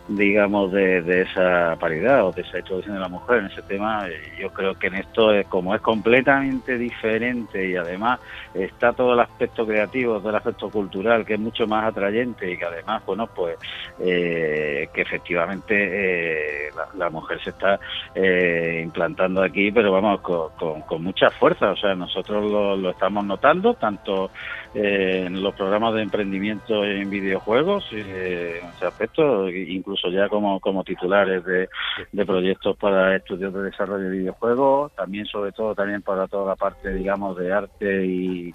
digamos, 0.08 0.72
de, 0.72 1.02
de, 1.02 1.22
esa 1.22 1.76
paridad 1.78 2.26
o 2.26 2.32
de 2.32 2.40
esa 2.42 2.58
introducción 2.58 2.94
de 2.94 3.00
la 3.00 3.08
mujer 3.08 3.40
en 3.40 3.46
ese 3.46 3.62
tema, 3.62 4.08
eh, 4.08 4.20
yo 4.40 4.50
creo 4.50 4.74
que 4.74 4.86
en 4.86 4.94
esto, 4.94 5.32
es, 5.32 5.46
como 5.46 5.74
es 5.74 5.82
completamente 5.82 6.78
diferente 6.78 7.68
y 7.68 7.76
además 7.76 8.18
está 8.54 8.92
todo 8.94 9.12
el 9.12 9.20
aspecto 9.20 9.66
creativo, 9.66 10.18
todo 10.18 10.30
el 10.30 10.36
aspecto 10.36 10.70
cultural, 10.70 11.26
que 11.26 11.34
es 11.34 11.40
mucho 11.40 11.66
más 11.66 11.84
atrayente 11.84 12.50
y 12.50 12.56
que 12.56 12.64
además, 12.64 13.04
bueno, 13.04 13.26
pues 13.26 13.56
eh, 14.00 14.88
que 14.94 15.02
efectivamente 15.02 16.68
eh, 16.68 16.70
la, 16.96 17.10
mujer 17.10 17.40
se 17.42 17.50
está 17.50 17.78
implantando 18.82 19.42
aquí, 19.42 19.70
pero 19.70 19.92
vamos, 19.92 20.20
con, 20.20 20.82
con, 20.82 21.02
mucha 21.02 21.30
fuerza, 21.30 21.70
o 21.70 21.76
sea, 21.76 21.94
nosotros 21.94 22.50
lo, 22.50 22.76
lo 22.76 22.90
estamos 22.90 23.24
notando, 23.24 23.74
tanto 23.74 24.30
en 24.74 25.42
los 25.42 25.54
programas 25.54 25.94
de 25.94 26.02
emprendimiento 26.02 26.84
en 26.84 27.08
videojuegos, 27.08 27.86
en 27.92 28.06
ese 28.06 28.86
aspecto, 28.86 29.48
incluso 29.48 30.10
ya 30.10 30.28
como, 30.28 30.60
como 30.60 30.84
titulares 30.84 31.44
de, 31.44 31.68
de 32.12 32.26
proyectos 32.26 32.76
para 32.76 33.16
estudios 33.16 33.52
de 33.54 33.62
desarrollo 33.62 34.04
de 34.04 34.18
videojuegos, 34.18 34.92
también 34.94 35.26
sobre 35.26 35.52
todo 35.52 35.74
también 35.74 36.02
para 36.02 36.26
toda 36.28 36.48
la 36.48 36.56
parte, 36.56 36.92
digamos, 36.92 37.36
de 37.38 37.52
arte 37.52 38.04
y, 38.04 38.54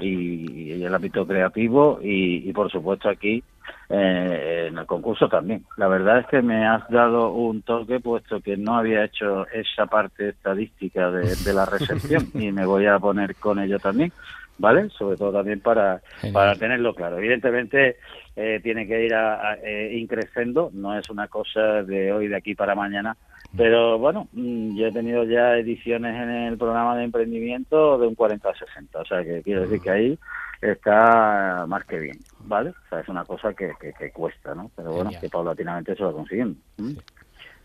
y, 0.00 0.82
el 0.82 0.94
ámbito 0.94 1.26
creativo 1.26 1.98
y, 2.02 2.52
por 2.52 2.70
supuesto 2.70 3.08
aquí 3.08 3.42
eh, 3.88 4.66
en 4.68 4.78
el 4.78 4.86
concurso 4.86 5.28
también. 5.28 5.64
La 5.76 5.88
verdad 5.88 6.20
es 6.20 6.26
que 6.26 6.42
me 6.42 6.66
has 6.66 6.88
dado 6.88 7.32
un 7.32 7.62
toque 7.62 8.00
puesto 8.00 8.40
que 8.40 8.56
no 8.56 8.76
había 8.76 9.04
hecho 9.04 9.46
esa 9.48 9.86
parte 9.86 10.30
estadística 10.30 11.10
de, 11.10 11.34
de 11.34 11.52
la 11.52 11.66
recepción 11.66 12.28
y 12.34 12.52
me 12.52 12.66
voy 12.66 12.86
a 12.86 12.98
poner 12.98 13.34
con 13.36 13.58
ello 13.58 13.78
también. 13.78 14.12
¿Vale? 14.58 14.88
Sobre 14.90 15.16
todo 15.16 15.32
también 15.32 15.60
para, 15.60 16.00
para 16.32 16.54
tenerlo 16.54 16.94
claro. 16.94 17.18
Evidentemente 17.18 17.96
eh, 18.36 18.60
tiene 18.62 18.86
que 18.86 19.04
ir 19.04 19.14
a, 19.14 19.54
eh, 19.62 19.96
increciendo, 19.96 20.70
no 20.72 20.98
es 20.98 21.08
una 21.10 21.28
cosa 21.28 21.82
de 21.82 22.12
hoy, 22.12 22.28
de 22.28 22.36
aquí 22.36 22.54
para 22.54 22.74
mañana, 22.74 23.16
pero 23.56 23.98
bueno, 23.98 24.28
mm, 24.32 24.76
yo 24.76 24.86
he 24.86 24.92
tenido 24.92 25.24
ya 25.24 25.56
ediciones 25.56 26.14
en 26.14 26.30
el 26.30 26.58
programa 26.58 26.96
de 26.96 27.04
emprendimiento 27.04 27.98
de 27.98 28.06
un 28.06 28.14
40 28.14 28.48
a 28.48 28.54
60, 28.54 28.98
o 28.98 29.04
sea 29.04 29.22
que 29.22 29.42
quiero 29.42 29.62
decir 29.62 29.80
que 29.80 29.90
ahí 29.90 30.18
está 30.60 31.64
más 31.68 31.84
que 31.84 31.98
bien, 31.98 32.18
¿vale? 32.40 32.70
O 32.70 32.88
sea, 32.88 33.00
es 33.00 33.08
una 33.08 33.24
cosa 33.24 33.52
que, 33.52 33.72
que, 33.80 34.10
cuesta, 34.10 34.54
¿no? 34.54 34.70
Pero 34.74 34.92
bueno, 34.92 35.10
que 35.20 35.28
paulatinamente 35.28 35.94
se 35.94 36.02
va 36.02 36.12
consiguiendo 36.12 36.56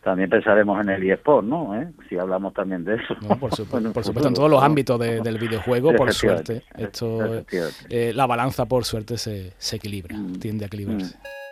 también 0.04 0.30
pensaremos 0.30 0.80
en 0.82 0.90
el 0.90 1.10
eSport, 1.10 1.46
¿no? 1.46 1.80
¿Eh? 1.80 1.88
Si 2.08 2.18
hablamos 2.18 2.54
también 2.54 2.86
de 2.86 2.96
eso. 2.96 3.16
por, 3.40 3.54
supuesto, 3.54 4.28
en 4.28 4.34
todos 4.34 4.50
los 4.50 4.64
ámbitos 4.64 5.00
del 5.00 5.38
videojuego, 5.38 5.94
por 5.94 6.14
suerte. 6.14 6.64
Esto, 6.78 7.44
eh, 7.90 8.14
la 8.16 8.26
balanza, 8.26 8.66
por 8.66 8.86
suerte, 8.86 9.18
se, 9.18 9.54
se 9.58 9.76
equilibra, 9.76 10.16
mm. 10.18 10.40
tiende 10.40 10.66
a 10.66 10.68
equilibrarse. 10.68 11.18
Mm. 11.18 11.49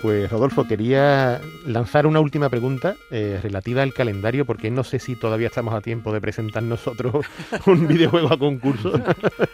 Pues 0.00 0.30
Rodolfo, 0.30 0.66
quería 0.66 1.40
lanzar 1.66 2.06
una 2.06 2.20
última 2.20 2.48
pregunta 2.48 2.94
eh, 3.10 3.38
relativa 3.42 3.82
al 3.82 3.92
calendario, 3.92 4.46
porque 4.46 4.70
no 4.70 4.82
sé 4.82 4.98
si 4.98 5.14
todavía 5.14 5.48
estamos 5.48 5.74
a 5.74 5.82
tiempo 5.82 6.10
de 6.10 6.22
presentar 6.22 6.62
nosotros 6.62 7.26
un 7.66 7.86
videojuego 7.86 8.32
a 8.32 8.38
concurso. 8.38 8.92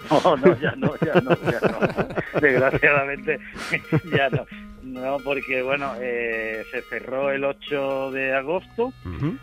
No, 0.08 0.36
no, 0.36 0.60
ya 0.60 0.72
no, 0.76 0.94
ya 1.04 1.20
no, 1.20 1.30
ya 1.50 1.60
no. 1.68 2.40
Desgraciadamente, 2.40 3.40
ya 4.16 4.30
no. 4.30 4.46
No, 4.82 5.16
porque 5.24 5.62
bueno, 5.62 5.94
eh, 6.00 6.62
se 6.70 6.80
cerró 6.82 7.32
el 7.32 7.44
8 7.44 8.12
de 8.12 8.34
agosto 8.34 8.92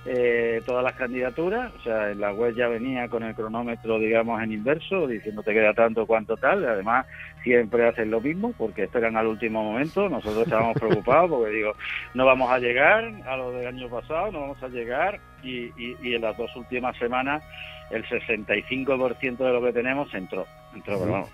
eh, 0.05 0.61
todas 0.65 0.83
las 0.83 0.93
candidaturas, 0.93 1.73
o 1.77 1.83
sea, 1.83 2.11
en 2.11 2.21
la 2.21 2.31
web 2.31 2.55
ya 2.55 2.69
venía 2.69 3.09
con 3.09 3.23
el 3.23 3.35
cronómetro, 3.35 3.99
digamos, 3.99 4.41
en 4.41 4.53
inverso, 4.53 5.05
diciendo 5.05 5.43
te 5.43 5.53
queda 5.53 5.73
tanto, 5.73 6.07
cuanto 6.07 6.37
tal, 6.37 6.65
además 6.65 7.05
siempre 7.43 7.87
hacen 7.87 8.09
lo 8.09 8.21
mismo 8.21 8.53
porque 8.57 8.83
esperan 8.83 9.17
al 9.17 9.27
último 9.27 9.63
momento, 9.63 10.09
nosotros 10.09 10.43
estábamos 10.43 10.77
preocupados 10.79 11.29
porque 11.29 11.51
digo, 11.51 11.73
no 12.13 12.25
vamos 12.25 12.49
a 12.51 12.59
llegar 12.59 13.03
a 13.25 13.37
lo 13.37 13.51
del 13.51 13.67
año 13.67 13.89
pasado, 13.89 14.31
no 14.31 14.41
vamos 14.41 14.63
a 14.63 14.67
llegar 14.69 15.19
y, 15.43 15.71
y 15.77 16.15
en 16.15 16.21
las 16.21 16.37
dos 16.37 16.55
últimas 16.55 16.97
semanas 16.97 17.43
el 17.89 18.05
65% 18.05 19.37
de 19.37 19.53
lo 19.53 19.61
que 19.61 19.73
tenemos 19.73 20.13
entró, 20.13 20.47
entró 20.73 21.27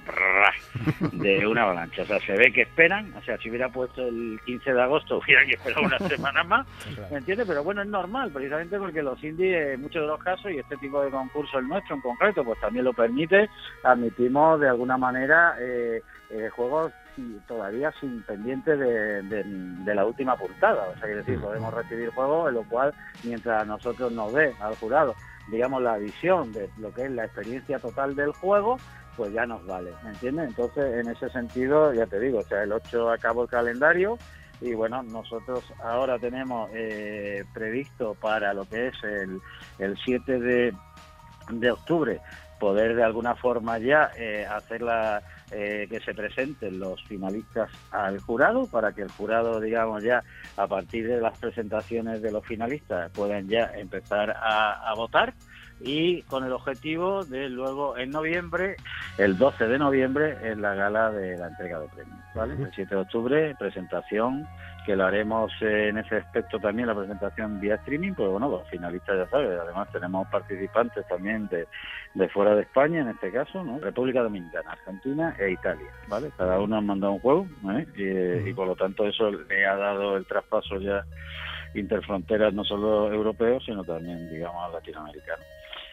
de 1.13 1.47
una 1.47 1.63
avalancha. 1.63 2.03
O 2.03 2.05
sea, 2.05 2.19
se 2.19 2.33
ve 2.33 2.51
que 2.51 2.63
esperan, 2.63 3.13
o 3.15 3.21
sea, 3.21 3.37
si 3.37 3.49
hubiera 3.49 3.69
puesto 3.69 4.05
el 4.07 4.39
15 4.45 4.73
de 4.73 4.81
agosto, 4.81 5.19
hubiera 5.19 5.45
que 5.45 5.53
esperar 5.53 5.83
una 5.83 5.99
semana 5.99 6.43
más, 6.43 6.67
¿me 7.11 7.17
entiendes? 7.17 7.47
Pero 7.47 7.63
bueno, 7.63 7.81
es 7.81 7.87
normal, 7.87 8.31
precisamente 8.31 8.77
porque 8.77 9.01
los 9.01 9.23
indies, 9.23 9.73
en 9.73 9.81
muchos 9.81 10.01
de 10.01 10.07
los 10.07 10.21
casos, 10.21 10.51
y 10.51 10.59
este 10.59 10.77
tipo 10.77 11.01
de 11.01 11.11
concurso, 11.11 11.59
el 11.59 11.67
nuestro 11.67 11.95
en 11.95 12.01
concreto, 12.01 12.43
pues 12.43 12.59
también 12.59 12.85
lo 12.85 12.93
permite, 12.93 13.49
admitimos 13.83 14.59
de 14.59 14.69
alguna 14.69 14.97
manera 14.97 15.55
eh, 15.59 16.01
eh, 16.29 16.49
juegos 16.49 16.91
todavía 17.47 17.91
sin 17.99 18.21
pendiente 18.23 18.77
de, 18.77 19.21
de, 19.23 19.95
la 19.95 20.05
última 20.05 20.37
puntada. 20.37 20.87
O 20.89 20.99
sea, 20.99 21.07
que 21.07 21.15
decir, 21.15 21.39
podemos 21.39 21.73
recibir 21.73 22.09
juegos 22.11 22.49
en 22.49 22.55
lo 22.55 22.63
cual, 22.63 22.93
mientras 23.23 23.67
nosotros 23.67 24.11
nos 24.13 24.33
dé 24.33 24.53
al 24.61 24.75
jurado 24.75 25.15
digamos, 25.51 25.81
la 25.81 25.97
visión 25.97 26.51
de 26.51 26.69
lo 26.77 26.93
que 26.93 27.05
es 27.05 27.11
la 27.11 27.25
experiencia 27.25 27.79
total 27.79 28.15
del 28.15 28.31
juego, 28.31 28.77
pues 29.17 29.33
ya 29.33 29.45
nos 29.45 29.65
vale, 29.65 29.91
¿me 30.03 30.11
entiendes? 30.11 30.49
Entonces, 30.49 31.05
en 31.05 31.11
ese 31.11 31.29
sentido, 31.29 31.93
ya 31.93 32.05
te 32.05 32.19
digo, 32.19 32.39
o 32.39 32.43
sea, 32.43 32.63
el 32.63 32.71
8 32.71 33.11
acabó 33.11 33.43
el 33.43 33.49
calendario 33.49 34.17
y 34.61 34.73
bueno, 34.73 35.03
nosotros 35.03 35.63
ahora 35.83 36.19
tenemos 36.19 36.69
eh, 36.73 37.43
previsto 37.53 38.15
para 38.15 38.53
lo 38.53 38.65
que 38.65 38.87
es 38.87 38.95
el, 39.03 39.41
el 39.79 39.97
7 40.03 40.39
de, 40.39 40.73
de 41.51 41.71
octubre 41.71 42.21
poder 42.59 42.95
de 42.95 43.03
alguna 43.03 43.35
forma 43.35 43.79
ya 43.79 44.11
eh, 44.17 44.45
hacer 44.45 44.81
la, 44.81 45.23
eh, 45.51 45.87
que 45.89 45.99
se 45.99 46.13
presenten 46.13 46.79
los 46.79 47.03
finalistas 47.05 47.71
al 47.91 48.19
jurado 48.19 48.67
para 48.67 48.93
que 48.93 49.01
el 49.01 49.09
jurado, 49.09 49.59
digamos, 49.59 50.03
ya 50.03 50.23
a 50.57 50.67
partir 50.67 51.07
de 51.07 51.19
las 51.19 51.37
presentaciones 51.37 52.21
de 52.21 52.31
los 52.31 52.45
finalistas 52.45 53.11
puedan 53.11 53.47
ya 53.47 53.71
empezar 53.75 54.35
a, 54.39 54.93
votar 54.95 55.33
y 55.79 56.21
con 56.23 56.43
el 56.43 56.51
objetivo 56.51 57.23
de 57.23 57.49
luego 57.49 57.97
en 57.97 58.09
noviembre, 58.09 58.75
el 59.17 59.37
12 59.37 59.67
de 59.67 59.79
noviembre, 59.79 60.37
en 60.43 60.61
la 60.61 60.75
gala 60.75 61.11
de 61.11 61.37
la 61.37 61.47
entrega 61.47 61.79
de 61.79 61.87
premios. 61.87 62.19
¿vale? 62.35 62.53
El 62.53 62.71
7 62.73 62.93
de 62.93 63.01
octubre, 63.01 63.55
presentación 63.57 64.47
que 64.89 64.95
lo 64.95 65.05
haremos 65.05 65.51
en 65.61 65.99
ese 65.99 66.15
aspecto 66.15 66.57
también, 66.57 66.87
la 66.87 66.95
presentación 66.95 67.59
vía 67.59 67.75
streaming, 67.75 68.13
pues 68.13 68.27
bueno, 68.27 68.49
los 68.49 68.67
finalistas 68.69 69.17
ya 69.17 69.29
sabes, 69.29 69.59
además 69.59 69.87
tenemos 69.91 70.27
participantes 70.29 71.07
también 71.07 71.47
de, 71.47 72.29
fuera 72.29 72.55
de 72.55 72.63
España, 72.63 73.01
en 73.01 73.09
este 73.09 73.31
caso. 73.31 73.63
República 73.79 74.23
Dominicana, 74.23 74.71
Argentina 74.71 75.35
e 75.37 75.51
Italia, 75.51 75.91
¿vale? 76.07 76.31
Cada 76.35 76.59
uno 76.59 76.77
ha 76.77 76.81
mandado 76.81 77.13
un 77.13 77.19
juego, 77.19 77.45
¿eh? 77.69 78.43
y, 78.47 78.51
por 78.53 78.65
lo 78.65 78.75
tanto 78.75 79.05
eso 79.05 79.29
le 79.29 79.63
ha 79.63 79.75
dado 79.75 80.17
el 80.17 80.25
traspaso 80.25 80.79
ya 80.79 81.05
interfronteras 81.75 82.51
no 82.51 82.63
solo 82.63 83.13
europeos, 83.13 83.63
sino 83.63 83.83
también, 83.83 84.27
digamos, 84.31 84.73
latinoamericanos. 84.73 85.45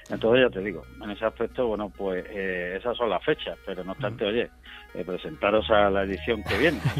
Entonces 0.09 0.47
ya 0.47 0.51
te 0.51 0.65
digo, 0.65 0.83
en 1.03 1.11
ese 1.11 1.25
aspecto, 1.25 1.67
bueno, 1.67 1.91
pues 1.91 2.25
eh, 2.29 2.77
esas 2.79 2.97
son 2.97 3.11
las 3.11 3.25
fechas, 3.25 3.59
pero 3.67 3.83
no 3.83 3.91
obstante, 3.93 4.25
oye, 4.25 4.49
eh, 4.95 5.05
presentaros 5.05 5.69
a 5.69 5.91
la 5.91 6.05
edición 6.05 6.45
que 6.45 6.57
viene. 6.57 6.79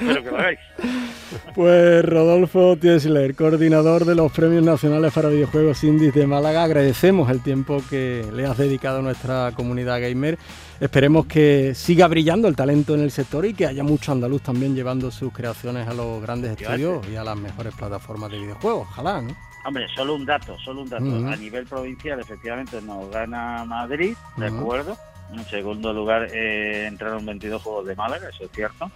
Espero 0.00 0.24
que 0.24 0.30
lo 0.30 0.36
hagáis. 0.36 0.58
Pues 1.54 2.04
Rodolfo 2.04 2.76
Tiesler, 2.76 3.36
coordinador 3.36 4.04
de 4.04 4.16
los 4.16 4.32
Premios 4.32 4.64
Nacionales 4.64 5.12
para 5.12 5.28
Videojuegos 5.28 5.84
Indies 5.84 6.14
de 6.14 6.26
Málaga, 6.26 6.64
agradecemos 6.64 7.30
el 7.30 7.42
tiempo 7.44 7.80
que 7.88 8.26
le 8.34 8.46
has 8.46 8.58
dedicado 8.58 8.98
a 8.98 9.02
nuestra 9.02 9.52
comunidad 9.54 10.00
gamer. 10.00 10.36
Esperemos 10.80 11.26
que 11.26 11.76
siga 11.76 12.08
brillando 12.08 12.48
el 12.48 12.56
talento 12.56 12.94
en 12.96 13.02
el 13.02 13.12
sector 13.12 13.46
y 13.46 13.54
que 13.54 13.66
haya 13.66 13.84
mucho 13.84 14.10
andaluz 14.10 14.42
también 14.42 14.74
llevando 14.74 15.12
sus 15.12 15.32
creaciones 15.32 15.86
a 15.86 15.94
los 15.94 16.20
grandes 16.20 16.60
estudios 16.60 17.08
y 17.08 17.14
a 17.14 17.22
las 17.22 17.36
mejores 17.36 17.72
plataformas 17.74 18.32
de 18.32 18.40
videojuegos. 18.40 18.88
Ojalá, 18.90 19.22
¿no? 19.22 19.53
Hombre, 19.64 19.86
solo 19.94 20.14
un 20.14 20.26
dato, 20.26 20.58
solo 20.58 20.82
un 20.82 20.88
dato. 20.88 21.04
A 21.04 21.36
nivel 21.36 21.66
provincial, 21.66 22.20
efectivamente, 22.20 22.80
nos 22.82 23.10
gana 23.10 23.64
Madrid, 23.64 24.16
¿de 24.36 24.46
acuerdo? 24.46 24.96
En 25.32 25.44
segundo 25.46 25.92
lugar 25.92 26.28
eh, 26.32 26.86
entraron 26.86 27.24
22 27.24 27.62
juegos 27.62 27.86
de 27.86 27.96
Málaga, 27.96 28.28
eso 28.28 28.44
es 28.44 28.50
cierto. 28.52 28.90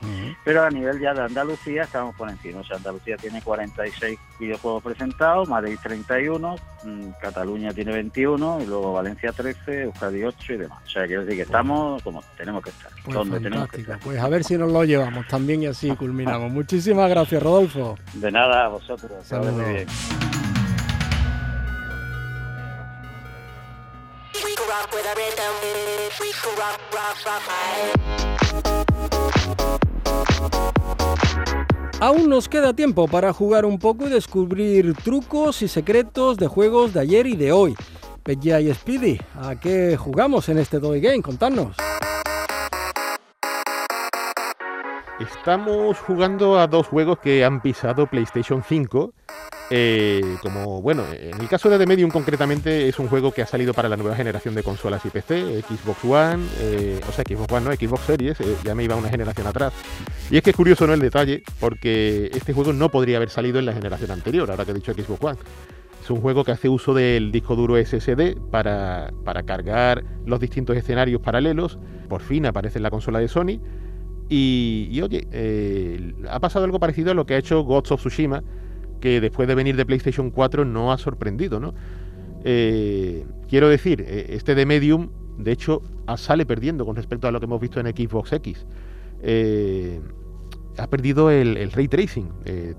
Pero 0.45 0.63
a 0.63 0.71
nivel 0.71 1.01
ya 1.01 1.15
de 1.15 1.23
Andalucía 1.23 1.85
estamos 1.85 2.15
por 2.17 2.29
encima. 2.29 2.61
O 2.61 2.65
sea, 2.65 2.77
Andalucía 2.77 3.17
tiene 3.17 3.41
46 3.43 4.19
videojuegos 4.39 4.83
presentados, 4.83 5.49
Madrid 5.49 5.79
31, 5.83 6.57
mm, 6.85 7.09
Cataluña 7.21 7.73
tiene 7.73 7.93
21 7.93 8.61
y 8.63 8.67
luego 8.67 8.93
Valencia 8.93 9.33
13, 9.33 9.85
Euskadi 9.85 10.23
8 10.23 10.53
y 10.53 10.57
demás. 10.59 10.79
O 10.85 10.89
sea, 10.89 11.07
quiero 11.07 11.23
decir 11.23 11.39
que 11.39 11.43
estamos 11.43 12.03
como 12.03 12.23
tenemos 12.37 12.63
que 12.63 12.71
estar. 12.71 12.93
Pues 13.05 13.15
donde 13.15 13.41
tenemos 13.41 13.69
que 13.69 13.81
estar. 13.81 13.99
Pues 13.99 14.21
a 14.21 14.29
ver 14.29 14.45
si 14.45 14.57
nos 14.59 14.71
lo 14.71 14.85
llevamos 14.85 15.27
también 15.27 15.63
y 15.63 15.67
así 15.67 15.89
culminamos. 15.97 16.51
Muchísimas 16.53 17.09
gracias, 17.09 17.43
Rodolfo. 17.43 17.97
De 18.15 18.31
nada, 18.31 18.67
a 18.67 18.69
vosotros. 18.69 19.27
Saludos. 19.27 19.87
Aún 32.01 32.29
nos 32.29 32.49
queda 32.49 32.73
tiempo 32.75 33.09
para 33.09 33.33
jugar 33.33 33.65
un 33.65 33.79
poco 33.79 34.07
y 34.07 34.11
descubrir 34.11 34.95
trucos 35.03 35.63
y 35.63 35.69
secretos 35.69 36.37
de 36.37 36.47
juegos 36.47 36.95
de 36.95 37.01
ayer 37.01 37.27
y 37.27 37.35
de 37.35 37.51
hoy. 37.51 37.75
Peja 38.23 38.61
y 38.61 38.73
Speedy, 38.73 39.21
¿a 39.35 39.59
qué 39.59 39.97
jugamos 39.97 40.49
en 40.49 40.59
este 40.59 40.79
Toy 40.79 41.01
Game? 41.01 41.23
Contadnos. 41.23 41.77
Estamos 45.21 45.99
jugando 45.99 46.59
a 46.59 46.67
dos 46.67 46.87
juegos 46.87 47.19
que 47.19 47.45
han 47.45 47.61
pisado 47.61 48.07
PlayStation 48.07 48.63
5 48.63 49.13
eh, 49.71 50.23
como, 50.41 50.81
bueno, 50.81 51.05
en 51.13 51.39
el 51.41 51.49
caso 51.49 51.69
de 51.69 51.77
The 51.77 51.87
Medium 51.87 52.11
concretamente 52.11 52.89
es 52.89 52.99
un 52.99 53.09
juego 53.09 53.33
que 53.33 53.43
ha 53.43 53.47
salido 53.47 53.75
para 53.75 53.89
la 53.89 53.97
nueva 53.97 54.17
generación 54.17 54.55
de 54.55 54.63
consolas 54.63 55.05
y 55.05 55.11
PC, 55.11 55.63
Xbox 55.63 56.05
One, 56.05 56.47
eh, 56.61 57.01
o 57.07 57.13
sea, 57.13 57.25
Xbox 57.29 57.53
One 57.53 57.67
no, 57.67 57.73
Xbox 57.75 58.01
Series, 58.03 58.41
eh, 58.41 58.57
ya 58.65 58.75
me 58.75 58.85
iba 58.85 58.97
una 58.97 59.11
generación 59.11 59.47
atrás. 59.47 59.75
Y 60.31 60.39
es 60.39 60.43
que 60.43 60.51
es 60.51 60.57
curioso, 60.57 60.87
¿no? 60.87 60.95
El 60.95 61.01
detalle, 61.01 61.43
porque 61.61 62.31
este 62.33 62.55
juego 62.55 62.73
no 62.73 62.89
podría 62.91 63.19
haber 63.19 63.29
salido 63.29 63.59
en 63.59 63.67
la 63.67 63.75
generación 63.75 64.11
anterior, 64.11 64.51
ahora 64.51 64.65
que 64.65 64.71
he 64.71 64.75
dicho 64.75 64.95
Xbox 64.95 65.23
One. 65.23 65.39
Es 66.03 66.11
un 66.11 66.23
juego 66.23 66.45
que 66.45 66.53
hace 66.53 66.71
uso 66.71 66.95
del 66.95 67.31
disco 67.31 67.55
duro 67.55 67.77
SSD 67.77 68.39
para, 68.51 69.13
para 69.25 69.43
cargar 69.43 70.03
los 70.25 70.41
distintos 70.41 70.77
escenarios 70.77 71.21
paralelos. 71.21 71.79
Por 72.09 72.23
fin 72.23 72.47
aparece 72.47 72.79
en 72.79 72.85
la 72.85 72.91
consola 72.91 73.19
de 73.19 73.29
Sony. 73.29 73.61
Y, 74.29 74.89
y 74.91 75.01
oye, 75.01 75.27
ha 76.29 76.41
pasado 76.41 76.65
algo 76.65 76.79
parecido 76.79 77.13
a 77.13 77.15
lo 77.15 77.25
que 77.25 77.35
ha 77.35 77.39
hecho 77.39 77.63
Gods 77.63 77.93
of 77.93 78.01
Tsushima, 78.01 78.43
que 79.01 79.21
después 79.21 79.49
de 79.49 79.55
venir 79.55 79.77
de 79.77 79.87
PlayStation 79.87 80.31
4 80.31 80.65
no 80.65 80.93
ha 80.93 80.99
sorprendido, 80.99 81.61
¿no? 81.61 81.75
Eh, 82.45 83.25
quiero 83.49 83.69
decir, 83.69 84.05
eh, 84.07 84.27
este 84.31 84.55
de 84.55 84.67
Medium, 84.67 85.11
de 85.39 85.53
hecho, 85.53 85.83
sale 86.17 86.47
perdiendo 86.47 86.85
con 86.85 86.97
respecto 86.97 87.29
a 87.29 87.31
lo 87.31 87.41
que 87.41 87.47
hemos 87.47 87.61
visto 87.61 87.81
en 87.81 87.87
Xbox 87.87 88.33
X. 88.33 88.67
Eh, 89.23 90.01
ha 90.79 90.87
perdido 90.87 91.31
el, 91.31 91.71
ray 91.73 91.89
tracing. 91.89 92.29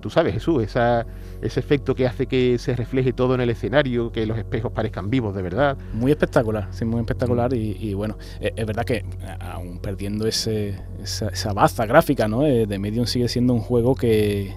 tú 0.01 0.09
sabes, 0.09 0.33
Jesús, 0.33 0.63
esa, 0.63 1.05
ese 1.41 1.59
efecto 1.59 1.95
que 1.95 2.07
hace 2.07 2.27
que 2.27 2.57
se 2.57 2.75
refleje 2.75 3.13
todo 3.13 3.35
en 3.35 3.41
el 3.41 3.49
escenario, 3.49 4.11
que 4.11 4.25
los 4.25 4.37
espejos 4.37 4.71
parezcan 4.71 5.09
vivos 5.09 5.35
de 5.35 5.41
verdad. 5.41 5.77
Muy 5.93 6.11
espectacular, 6.11 6.67
sí, 6.71 6.85
muy 6.85 6.99
espectacular. 6.99 7.53
Y, 7.53 7.93
bueno, 7.93 8.17
es, 8.39 8.65
verdad 8.65 8.85
que 8.85 9.05
aún 9.39 9.79
perdiendo 9.79 10.27
ese, 10.27 10.75
esa, 11.01 11.29
esa 11.29 11.53
baza 11.53 11.85
gráfica, 11.85 12.27
¿no? 12.27 12.41
de 12.41 12.79
Medium 12.79 13.05
sigue 13.05 13.27
siendo 13.27 13.53
un 13.53 13.59
juego 13.59 13.95
que 13.95 14.53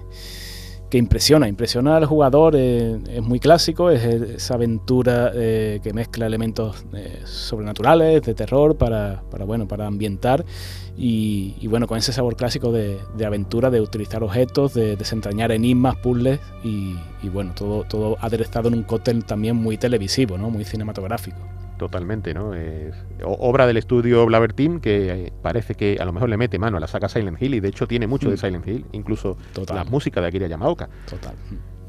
que 0.93 0.99
impresiona, 0.99 1.47
impresiona 1.47 1.97
al 1.97 2.05
jugador, 2.05 2.55
eh, 2.55 2.99
es 3.09 3.23
muy 3.23 3.39
clásico, 3.39 3.89
es 3.89 4.03
esa 4.03 4.53
aventura 4.53 5.31
eh, 5.33 5.79
que 5.81 5.91
mezcla 5.91 6.27
elementos 6.27 6.85
eh, 6.93 7.19
sobrenaturales, 7.25 8.21
de 8.21 8.35
terror, 8.35 8.77
para, 8.77 9.23
bueno, 9.43 9.67
para 9.67 9.87
ambientar. 9.87 10.45
Y, 10.95 11.65
bueno, 11.65 11.87
con 11.87 11.97
ese 11.97 12.13
sabor 12.13 12.35
clásico 12.35 12.71
de, 12.71 12.99
aventura, 13.25 13.71
de 13.71 13.81
utilizar 13.81 14.21
objetos, 14.21 14.75
de 14.75 14.95
desentrañar 14.95 15.51
enigmas, 15.51 15.95
puzzles 15.95 16.39
y, 16.63 16.93
y, 17.23 17.29
bueno, 17.29 17.53
todo, 17.55 17.85
todo 17.85 18.15
aderezado 18.21 18.67
en 18.67 18.75
un 18.75 18.83
cóctel 18.83 19.25
también 19.25 19.55
muy 19.55 19.77
televisivo, 19.77 20.37
¿no? 20.37 20.51
muy 20.51 20.63
cinematográfico 20.63 21.39
totalmente, 21.83 22.33
¿no? 22.33 22.53
Es 22.53 22.95
obra 23.25 23.67
del 23.67 23.75
estudio 23.75 24.25
Blaver 24.25 24.53
Team 24.53 24.79
que 24.79 25.25
eh, 25.25 25.33
parece 25.41 25.75
que 25.75 25.97
a 25.99 26.05
lo 26.05 26.13
mejor 26.13 26.29
le 26.29 26.37
mete 26.37 26.57
mano 26.57 26.77
a 26.77 26.79
la 26.79 26.87
saga 26.87 27.09
Silent 27.09 27.41
Hill 27.41 27.55
y 27.55 27.59
de 27.59 27.67
hecho 27.67 27.87
tiene 27.87 28.07
mucho 28.07 28.29
de 28.29 28.35
mm. 28.35 28.37
Silent 28.37 28.67
Hill, 28.67 28.85
incluso 28.93 29.37
la 29.73 29.83
música 29.83 30.21
de 30.21 30.27
Akira 30.27 30.47
Yamaoka. 30.47 30.87
Total. 31.09 31.35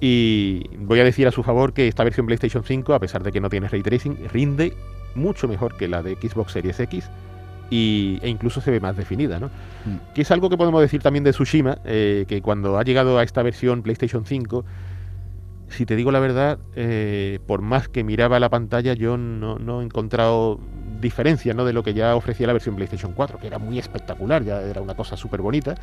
Y 0.00 0.68
voy 0.78 0.98
a 0.98 1.04
decir 1.04 1.28
a 1.28 1.30
su 1.30 1.44
favor 1.44 1.72
que 1.72 1.86
esta 1.86 2.02
versión 2.02 2.26
PlayStation 2.26 2.64
5, 2.64 2.92
a 2.92 2.98
pesar 2.98 3.22
de 3.22 3.30
que 3.30 3.40
no 3.40 3.48
tiene 3.48 3.68
ray 3.68 3.82
tracing, 3.82 4.28
rinde 4.32 4.74
mucho 5.14 5.46
mejor 5.46 5.76
que 5.76 5.86
la 5.86 6.02
de 6.02 6.16
Xbox 6.16 6.50
Series 6.50 6.80
X 6.80 7.08
y, 7.70 8.18
e 8.20 8.28
incluso 8.28 8.60
se 8.60 8.72
ve 8.72 8.80
más 8.80 8.96
definida, 8.96 9.38
¿no? 9.38 9.46
Mm. 9.46 10.12
Que 10.12 10.22
es 10.22 10.30
algo 10.32 10.50
que 10.50 10.56
podemos 10.56 10.80
decir 10.80 11.02
también 11.02 11.22
de 11.22 11.30
Tsushima, 11.30 11.78
eh, 11.84 12.24
que 12.26 12.42
cuando 12.42 12.78
ha 12.78 12.82
llegado 12.82 13.16
a 13.16 13.22
esta 13.22 13.44
versión 13.44 13.82
PlayStation 13.82 14.26
5 14.26 14.64
si 15.68 15.86
te 15.86 15.96
digo 15.96 16.10
la 16.10 16.20
verdad, 16.20 16.58
eh, 16.74 17.38
por 17.46 17.62
más 17.62 17.88
que 17.88 18.04
miraba 18.04 18.38
la 18.40 18.50
pantalla, 18.50 18.94
yo 18.94 19.16
no, 19.16 19.80
he 19.80 19.84
encontrado 19.84 20.60
diferencia 21.00 21.54
¿no? 21.54 21.64
de 21.64 21.72
lo 21.72 21.82
que 21.82 21.94
ya 21.94 22.14
ofrecía 22.16 22.46
la 22.46 22.52
versión 22.52 22.76
PlayStation 22.76 23.12
4, 23.12 23.38
que 23.38 23.46
era 23.46 23.58
muy 23.58 23.78
espectacular, 23.78 24.44
ya 24.44 24.60
era 24.62 24.80
una 24.80 24.94
cosa 24.94 25.16
súper 25.16 25.42
bonita, 25.42 25.74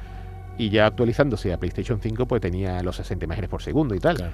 y 0.58 0.70
ya 0.70 0.86
actualizándose 0.86 1.54
a 1.54 1.58
PlayStation 1.58 2.00
5, 2.02 2.26
pues 2.26 2.42
tenía 2.42 2.82
los 2.84 2.96
60 2.98 3.26
imágenes 3.26 3.50
por 3.50 3.62
segundo 3.62 3.96
y 3.96 4.00
tal. 4.00 4.32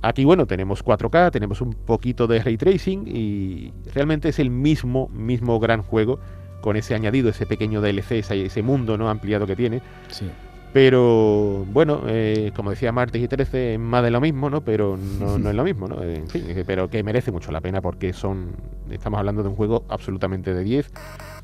Aquí, 0.00 0.24
bueno, 0.24 0.46
tenemos 0.46 0.84
4K, 0.84 1.32
tenemos 1.32 1.60
un 1.60 1.72
poquito 1.72 2.26
de 2.26 2.40
ray 2.40 2.56
tracing 2.56 3.04
y 3.08 3.72
realmente 3.92 4.28
es 4.28 4.38
el 4.38 4.50
mismo, 4.50 5.08
mismo 5.08 5.58
gran 5.58 5.82
juego 5.82 6.20
con 6.60 6.76
ese 6.76 6.94
añadido, 6.94 7.30
ese 7.30 7.46
pequeño 7.46 7.80
DLC, 7.80 8.12
ese, 8.12 8.44
ese 8.44 8.62
mundo 8.62 8.96
no 8.96 9.08
ampliado 9.10 9.46
que 9.46 9.56
tiene. 9.56 9.82
Sí. 10.08 10.30
Pero 10.72 11.64
bueno, 11.70 12.02
eh, 12.06 12.52
como 12.54 12.70
decía 12.70 12.92
Martes 12.92 13.22
y 13.22 13.28
13, 13.28 13.74
es 13.74 13.80
más 13.80 14.02
de 14.02 14.10
lo 14.10 14.20
mismo, 14.20 14.50
¿no? 14.50 14.60
Pero 14.60 14.96
no, 14.96 15.38
no 15.38 15.50
es 15.50 15.56
lo 15.56 15.64
mismo, 15.64 15.88
¿no? 15.88 16.02
En 16.02 16.28
fin, 16.28 16.44
pero 16.66 16.90
que 16.90 17.02
merece 17.02 17.32
mucho 17.32 17.50
la 17.52 17.60
pena 17.60 17.80
porque 17.80 18.12
son. 18.12 18.54
Estamos 18.90 19.18
hablando 19.18 19.42
de 19.42 19.48
un 19.48 19.56
juego 19.56 19.84
absolutamente 19.88 20.54
de 20.54 20.64
10. 20.64 20.90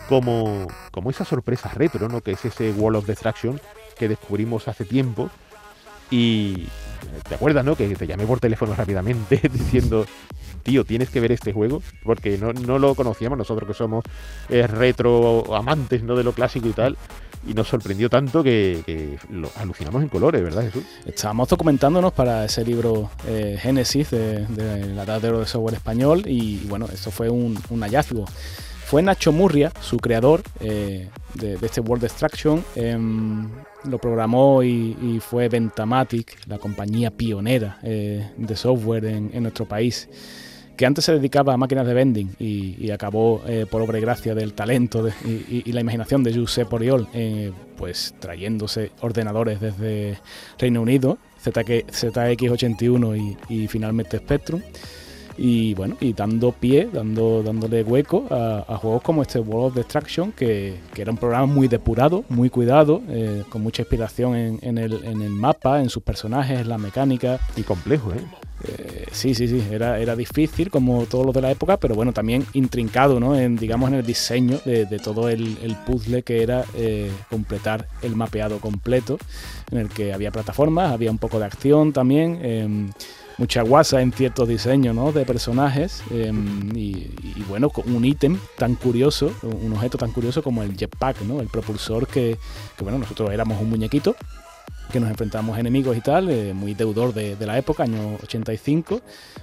Como, 0.08 0.66
como 0.90 1.08
esa 1.08 1.24
sorpresa 1.24 1.70
retro, 1.70 2.08
¿no? 2.08 2.20
Que 2.20 2.32
es 2.32 2.44
ese 2.44 2.72
Wall 2.72 2.96
of 2.96 3.06
Destruction 3.06 3.58
que 3.98 4.08
descubrimos 4.08 4.68
hace 4.68 4.84
tiempo. 4.84 5.30
Y. 6.10 6.68
¿Te 7.28 7.34
acuerdas, 7.34 7.64
no? 7.64 7.76
Que 7.76 7.94
te 7.94 8.06
llamé 8.06 8.26
por 8.26 8.40
teléfono 8.40 8.74
rápidamente 8.74 9.40
diciendo, 9.52 10.04
tío, 10.62 10.84
tienes 10.84 11.08
que 11.08 11.20
ver 11.20 11.32
este 11.32 11.52
juego, 11.52 11.82
porque 12.02 12.36
no, 12.36 12.52
no 12.52 12.78
lo 12.78 12.94
conocíamos 12.94 13.38
nosotros 13.38 13.66
que 13.66 13.74
somos 13.74 14.04
eh, 14.48 14.66
retro 14.66 15.54
amantes, 15.54 16.02
¿no? 16.02 16.14
De 16.14 16.24
lo 16.24 16.32
clásico 16.32 16.68
y 16.68 16.72
tal 16.72 16.98
y 17.46 17.54
nos 17.54 17.68
sorprendió 17.68 18.08
tanto 18.08 18.42
que, 18.42 19.18
lo 19.30 19.50
alucinamos 19.56 20.02
en 20.02 20.08
colores, 20.08 20.42
¿verdad, 20.42 20.62
Jesús? 20.62 20.84
Estábamos 21.04 21.48
documentándonos 21.48 22.12
para 22.12 22.44
ese 22.44 22.64
libro 22.64 23.10
eh, 23.26 23.58
Génesis 23.60 24.10
de, 24.10 24.46
la 24.94 25.04
edad 25.04 25.20
de 25.20 25.46
software 25.46 25.74
español 25.74 26.22
y 26.26 26.58
bueno, 26.68 26.86
eso 26.92 27.10
fue 27.10 27.28
un, 27.28 27.56
hallazgo. 27.80 28.24
Fue 28.86 29.02
Nacho 29.02 29.32
Murria, 29.32 29.72
su 29.80 29.96
creador 29.96 30.42
eh, 30.60 31.08
de, 31.34 31.58
este 31.62 31.80
World 31.80 32.02
Destruction, 32.02 32.64
em, 32.76 33.48
lo 33.84 33.98
programó 33.98 34.62
y, 34.62 35.20
fue 35.20 35.48
Ventamatic, 35.48 36.46
la 36.46 36.58
compañía 36.58 37.10
pionera 37.10 37.78
eh, 37.82 38.30
de 38.36 38.56
software 38.56 39.06
en 39.06 39.42
nuestro 39.42 39.66
país 39.66 40.08
que 40.76 40.86
antes 40.86 41.04
se 41.04 41.12
dedicaba 41.12 41.54
a 41.54 41.56
máquinas 41.56 41.86
de 41.86 41.94
vending 41.94 42.34
y, 42.38 42.90
acabó 42.90 43.42
eh, 43.46 43.66
por 43.68 43.82
obra 43.82 43.98
y 43.98 44.00
gracia 44.00 44.34
del 44.34 44.52
talento 44.54 45.08
y, 45.24 45.72
la 45.72 45.80
imaginación 45.80 46.22
de 46.22 46.34
Josep 46.34 46.72
Oriol, 46.72 47.08
eh, 47.12 47.52
pues 47.76 48.14
trayéndose 48.20 48.92
ordenadores 49.00 49.60
desde 49.60 50.18
Reino 50.58 50.82
Unido, 50.82 51.18
ZX81 51.44 53.36
y, 53.48 53.68
finalmente 53.68 54.18
Spectrum. 54.18 54.62
Y 55.36 55.74
bueno, 55.74 55.96
y 56.00 56.12
dando 56.12 56.52
pie, 56.52 56.88
dando, 56.92 57.42
dándole 57.42 57.82
hueco 57.82 58.26
a, 58.30 58.76
juegos 58.76 59.02
como 59.02 59.22
este 59.22 59.40
World 59.40 59.66
of 59.66 59.74
Destruction, 59.74 60.32
que, 60.32 60.76
era 60.96 61.10
un 61.10 61.18
programa 61.18 61.46
muy 61.46 61.68
depurado, 61.68 62.24
muy 62.28 62.50
cuidado, 62.50 63.02
eh, 63.08 63.42
con 63.48 63.62
mucha 63.62 63.82
inspiración 63.82 64.58
en, 64.62 64.78
el, 64.78 65.04
en 65.04 65.22
el 65.22 65.30
mapa, 65.30 65.80
en 65.80 65.90
sus 65.90 66.02
personajes, 66.02 66.60
en 66.60 66.68
la 66.68 66.78
mecánica. 66.78 67.40
Y 67.56 67.62
complejo, 67.62 68.12
¿eh? 68.12 68.20
Eh, 68.66 69.06
sí, 69.12 69.34
sí, 69.34 69.48
sí, 69.48 69.62
era, 69.70 69.98
era 69.98 70.16
difícil 70.16 70.70
como 70.70 71.04
todos 71.06 71.26
los 71.26 71.34
de 71.34 71.42
la 71.42 71.50
época, 71.50 71.76
pero 71.76 71.94
bueno, 71.94 72.12
también 72.12 72.46
intrincado, 72.54 73.20
¿no? 73.20 73.36
En, 73.36 73.56
digamos, 73.56 73.90
en 73.90 73.96
el 73.96 74.06
diseño 74.06 74.58
de, 74.64 74.86
todo 75.02 75.28
el, 75.28 75.76
puzzle 75.86 76.22
que 76.22 76.42
era 76.42 76.64
eh, 76.74 77.10
completar 77.28 77.88
el 78.02 78.16
mapeado 78.16 78.60
completo, 78.60 79.18
en 79.70 79.78
el 79.78 79.88
que 79.88 80.12
había 80.12 80.30
plataformas, 80.30 80.92
había 80.92 81.10
un 81.10 81.18
poco 81.18 81.38
de 81.38 81.46
acción 81.46 81.92
también. 81.92 82.38
Em, 82.42 82.90
mucha 83.38 83.62
guasa 83.62 84.00
en 84.00 84.12
ciertos 84.12 84.48
diseños 84.48 84.94
¿no? 84.94 85.12
de 85.12 85.24
personajes 85.24 86.02
em, 86.10 86.70
y, 86.76 87.10
bueno, 87.48 87.70
un 87.86 88.04
ítem 88.04 88.38
tan 88.56 88.74
curioso, 88.74 89.32
un 89.42 89.72
objeto 89.72 89.98
tan 89.98 90.12
curioso 90.12 90.42
como 90.42 90.62
el 90.62 90.76
jetpack, 90.76 91.22
¿no? 91.22 91.40
el 91.40 91.48
propulsor 91.48 92.06
que, 92.06 92.38
que 92.76 92.84
bueno, 92.84 92.98
nosotros 92.98 93.32
éramos 93.32 93.60
un 93.60 93.70
muñequito 93.70 94.16
que 94.94 95.00
nos 95.00 95.10
enfrentamos 95.10 95.58
enemigos 95.58 95.96
y 95.96 96.00
tal, 96.00 96.30
eh, 96.30 96.54
muy 96.54 96.72
deudor 96.72 97.12
de, 97.12 97.36
la 97.44 97.58
época, 97.58 97.82
año 97.82 98.16
85, 98.22 99.00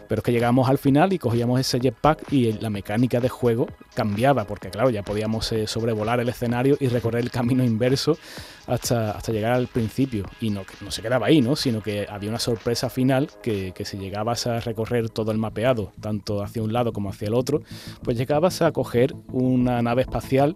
pero 0.07 0.19
es 0.19 0.23
que 0.23 0.31
llegamos 0.31 0.69
al 0.69 0.77
final 0.77 1.11
y 1.11 1.19
cogíamos 1.19 1.59
ese 1.59 1.77
jetpack 1.77 2.31
y 2.31 2.53
la 2.53 2.69
mecánica 2.69 3.19
de 3.19 3.27
juego 3.27 3.67
cambiaba, 3.93 4.45
porque 4.45 4.69
claro, 4.69 4.91
ya 4.91 5.03
podíamos 5.03 5.51
eh, 5.51 5.67
sobrevolar 5.67 6.21
el 6.21 6.29
escenario 6.29 6.77
y 6.79 6.87
recorrer 6.87 7.21
el 7.21 7.31
camino 7.31 7.65
inverso 7.65 8.17
hasta, 8.65 9.11
hasta 9.11 9.33
llegar 9.33 9.51
al 9.51 9.67
principio. 9.67 10.23
Y 10.39 10.51
no, 10.51 10.61
no 10.79 10.89
se 10.89 11.01
quedaba 11.01 11.27
ahí, 11.27 11.41
¿no? 11.41 11.57
sino 11.57 11.83
que 11.83 12.07
había 12.09 12.29
una 12.29 12.39
sorpresa 12.39 12.89
final 12.89 13.29
que, 13.43 13.73
que 13.73 13.83
si 13.83 13.97
llegabas 13.97 14.47
a 14.47 14.61
recorrer 14.61 15.09
todo 15.09 15.33
el 15.33 15.37
mapeado, 15.37 15.91
tanto 15.99 16.41
hacia 16.41 16.63
un 16.63 16.71
lado 16.71 16.93
como 16.93 17.09
hacia 17.09 17.27
el 17.27 17.33
otro, 17.33 17.61
pues 18.03 18.17
llegabas 18.17 18.61
a 18.61 18.71
coger 18.71 19.13
una 19.33 19.81
nave 19.81 20.03
espacial 20.03 20.53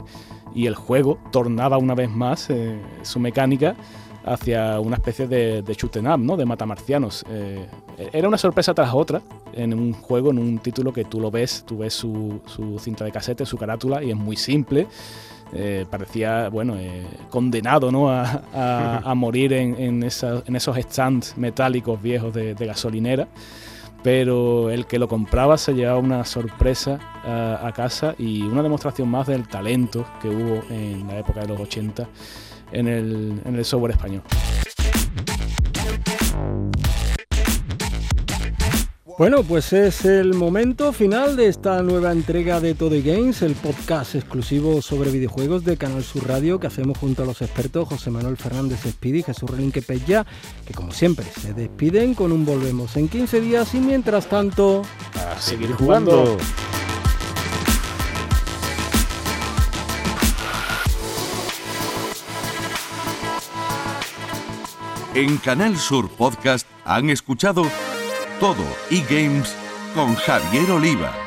y 0.56 0.68
el 0.68 0.76
juego 0.76 1.20
tornaba 1.34 1.78
una 1.78 1.96
vez 1.96 2.10
más 2.10 2.50
eh, 2.50 2.80
su 3.04 3.20
mecánica 3.20 3.76
hacia 4.26 4.80
una 4.80 4.96
especie 4.96 5.28
de, 5.28 5.62
de 5.62 5.74
shoot 5.74 5.96
up, 5.98 6.20
¿no? 6.20 6.36
De 6.36 6.46
matamarcianos. 6.46 7.24
Eh, 7.30 7.68
era 8.12 8.28
una 8.28 8.38
sorpresa 8.38 8.74
tras 8.74 8.94
otra 8.94 9.22
en 9.54 9.74
un 9.74 9.94
juego, 9.94 10.32
en 10.32 10.40
un 10.40 10.58
título 10.60 10.92
que 10.92 11.06
tú 11.06 11.20
lo 11.20 11.32
ves, 11.32 11.64
tú 11.66 11.78
ves 11.78 11.94
su, 11.94 12.42
cinta 12.80 13.06
de 13.06 13.12
casete, 13.12 13.46
su 13.46 13.58
carátula, 13.58 14.04
y 14.04 14.10
es 14.10 14.18
muy 14.18 14.36
simple. 14.36 14.88
Eh, 15.54 15.86
parecía, 15.90 16.50
bueno, 16.50 16.76
eh, 16.76 17.06
condenado 17.30 17.92
¿no? 17.92 18.10
a, 18.10 19.14
morir 19.16 19.54
en, 19.54 20.04
esos 20.04 20.78
stands 20.78 21.38
metálicos 21.38 22.02
viejos 22.02 22.34
de, 22.34 22.54
gasolinera 22.54 23.28
pero 24.02 24.70
el 24.70 24.86
que 24.86 25.00
lo 25.00 25.08
compraba 25.08 25.58
se 25.58 25.74
llevaba 25.74 25.98
una 25.98 26.26
sorpresa 26.26 27.00
a, 27.24 27.72
casa 27.76 28.14
y 28.20 28.44
una 28.44 28.62
demostración 28.62 29.10
más 29.10 29.26
del 29.26 29.48
talento 29.48 30.06
que 30.22 30.30
hubo 30.30 30.62
en 30.70 31.08
la 31.08 31.18
época 31.18 31.40
de 31.40 31.48
los 31.48 31.60
80 31.60 32.08
en 32.76 32.88
el, 32.88 33.42
en 33.46 33.56
el 33.56 33.66
software 33.66 33.94
español. 33.94 34.22
Bueno, 39.18 39.44
pues 39.44 39.72
es 39.72 40.04
el 40.04 40.34
momento 40.34 40.92
final 40.92 41.38
de 41.38 41.48
esta 41.48 41.82
nueva 41.82 42.12
entrega 42.12 42.60
de 42.60 42.76
Todo 42.76 42.98
Games, 43.02 43.42
el 43.44 43.54
podcast 43.54 44.14
exclusivo 44.14 44.82
sobre 44.82 45.10
videojuegos 45.10 45.64
de 45.64 45.78
Canal 45.78 46.04
Sur 46.04 46.28
Radio 46.28 46.60
que 46.60 46.68
hacemos 46.68 46.98
junto 46.98 47.24
a 47.24 47.26
los 47.26 47.42
expertos 47.42 47.88
José 47.88 48.12
Manuel 48.12 48.36
Fernández 48.36 48.82
Speedy 48.86 49.20
y 49.20 49.24
Jesús 49.24 49.50
Relinque 49.50 49.82
Pella, 49.82 50.26
que 50.68 50.74
como 50.74 50.92
siempre 50.92 51.26
se 51.28 51.54
despiden 51.54 52.14
con 52.14 52.34
un 52.34 52.44
volvemos 52.44 52.98
en 52.98 53.08
15 53.08 53.40
días 53.40 53.74
y 53.74 53.80
mientras 53.80 54.28
tanto... 54.28 54.82
A 55.14 55.40
seguir 55.40 55.72
jugando. 55.72 56.36
En 65.16 65.38
Canal 65.38 65.78
Sur 65.78 66.10
Podcast 66.10 66.68
han 66.84 67.10
escuchado 67.10 67.64
todo 68.42 68.66
e-games 68.92 69.56
con 69.94 70.14
Javier 70.16 70.70
Oliva. 70.72 71.25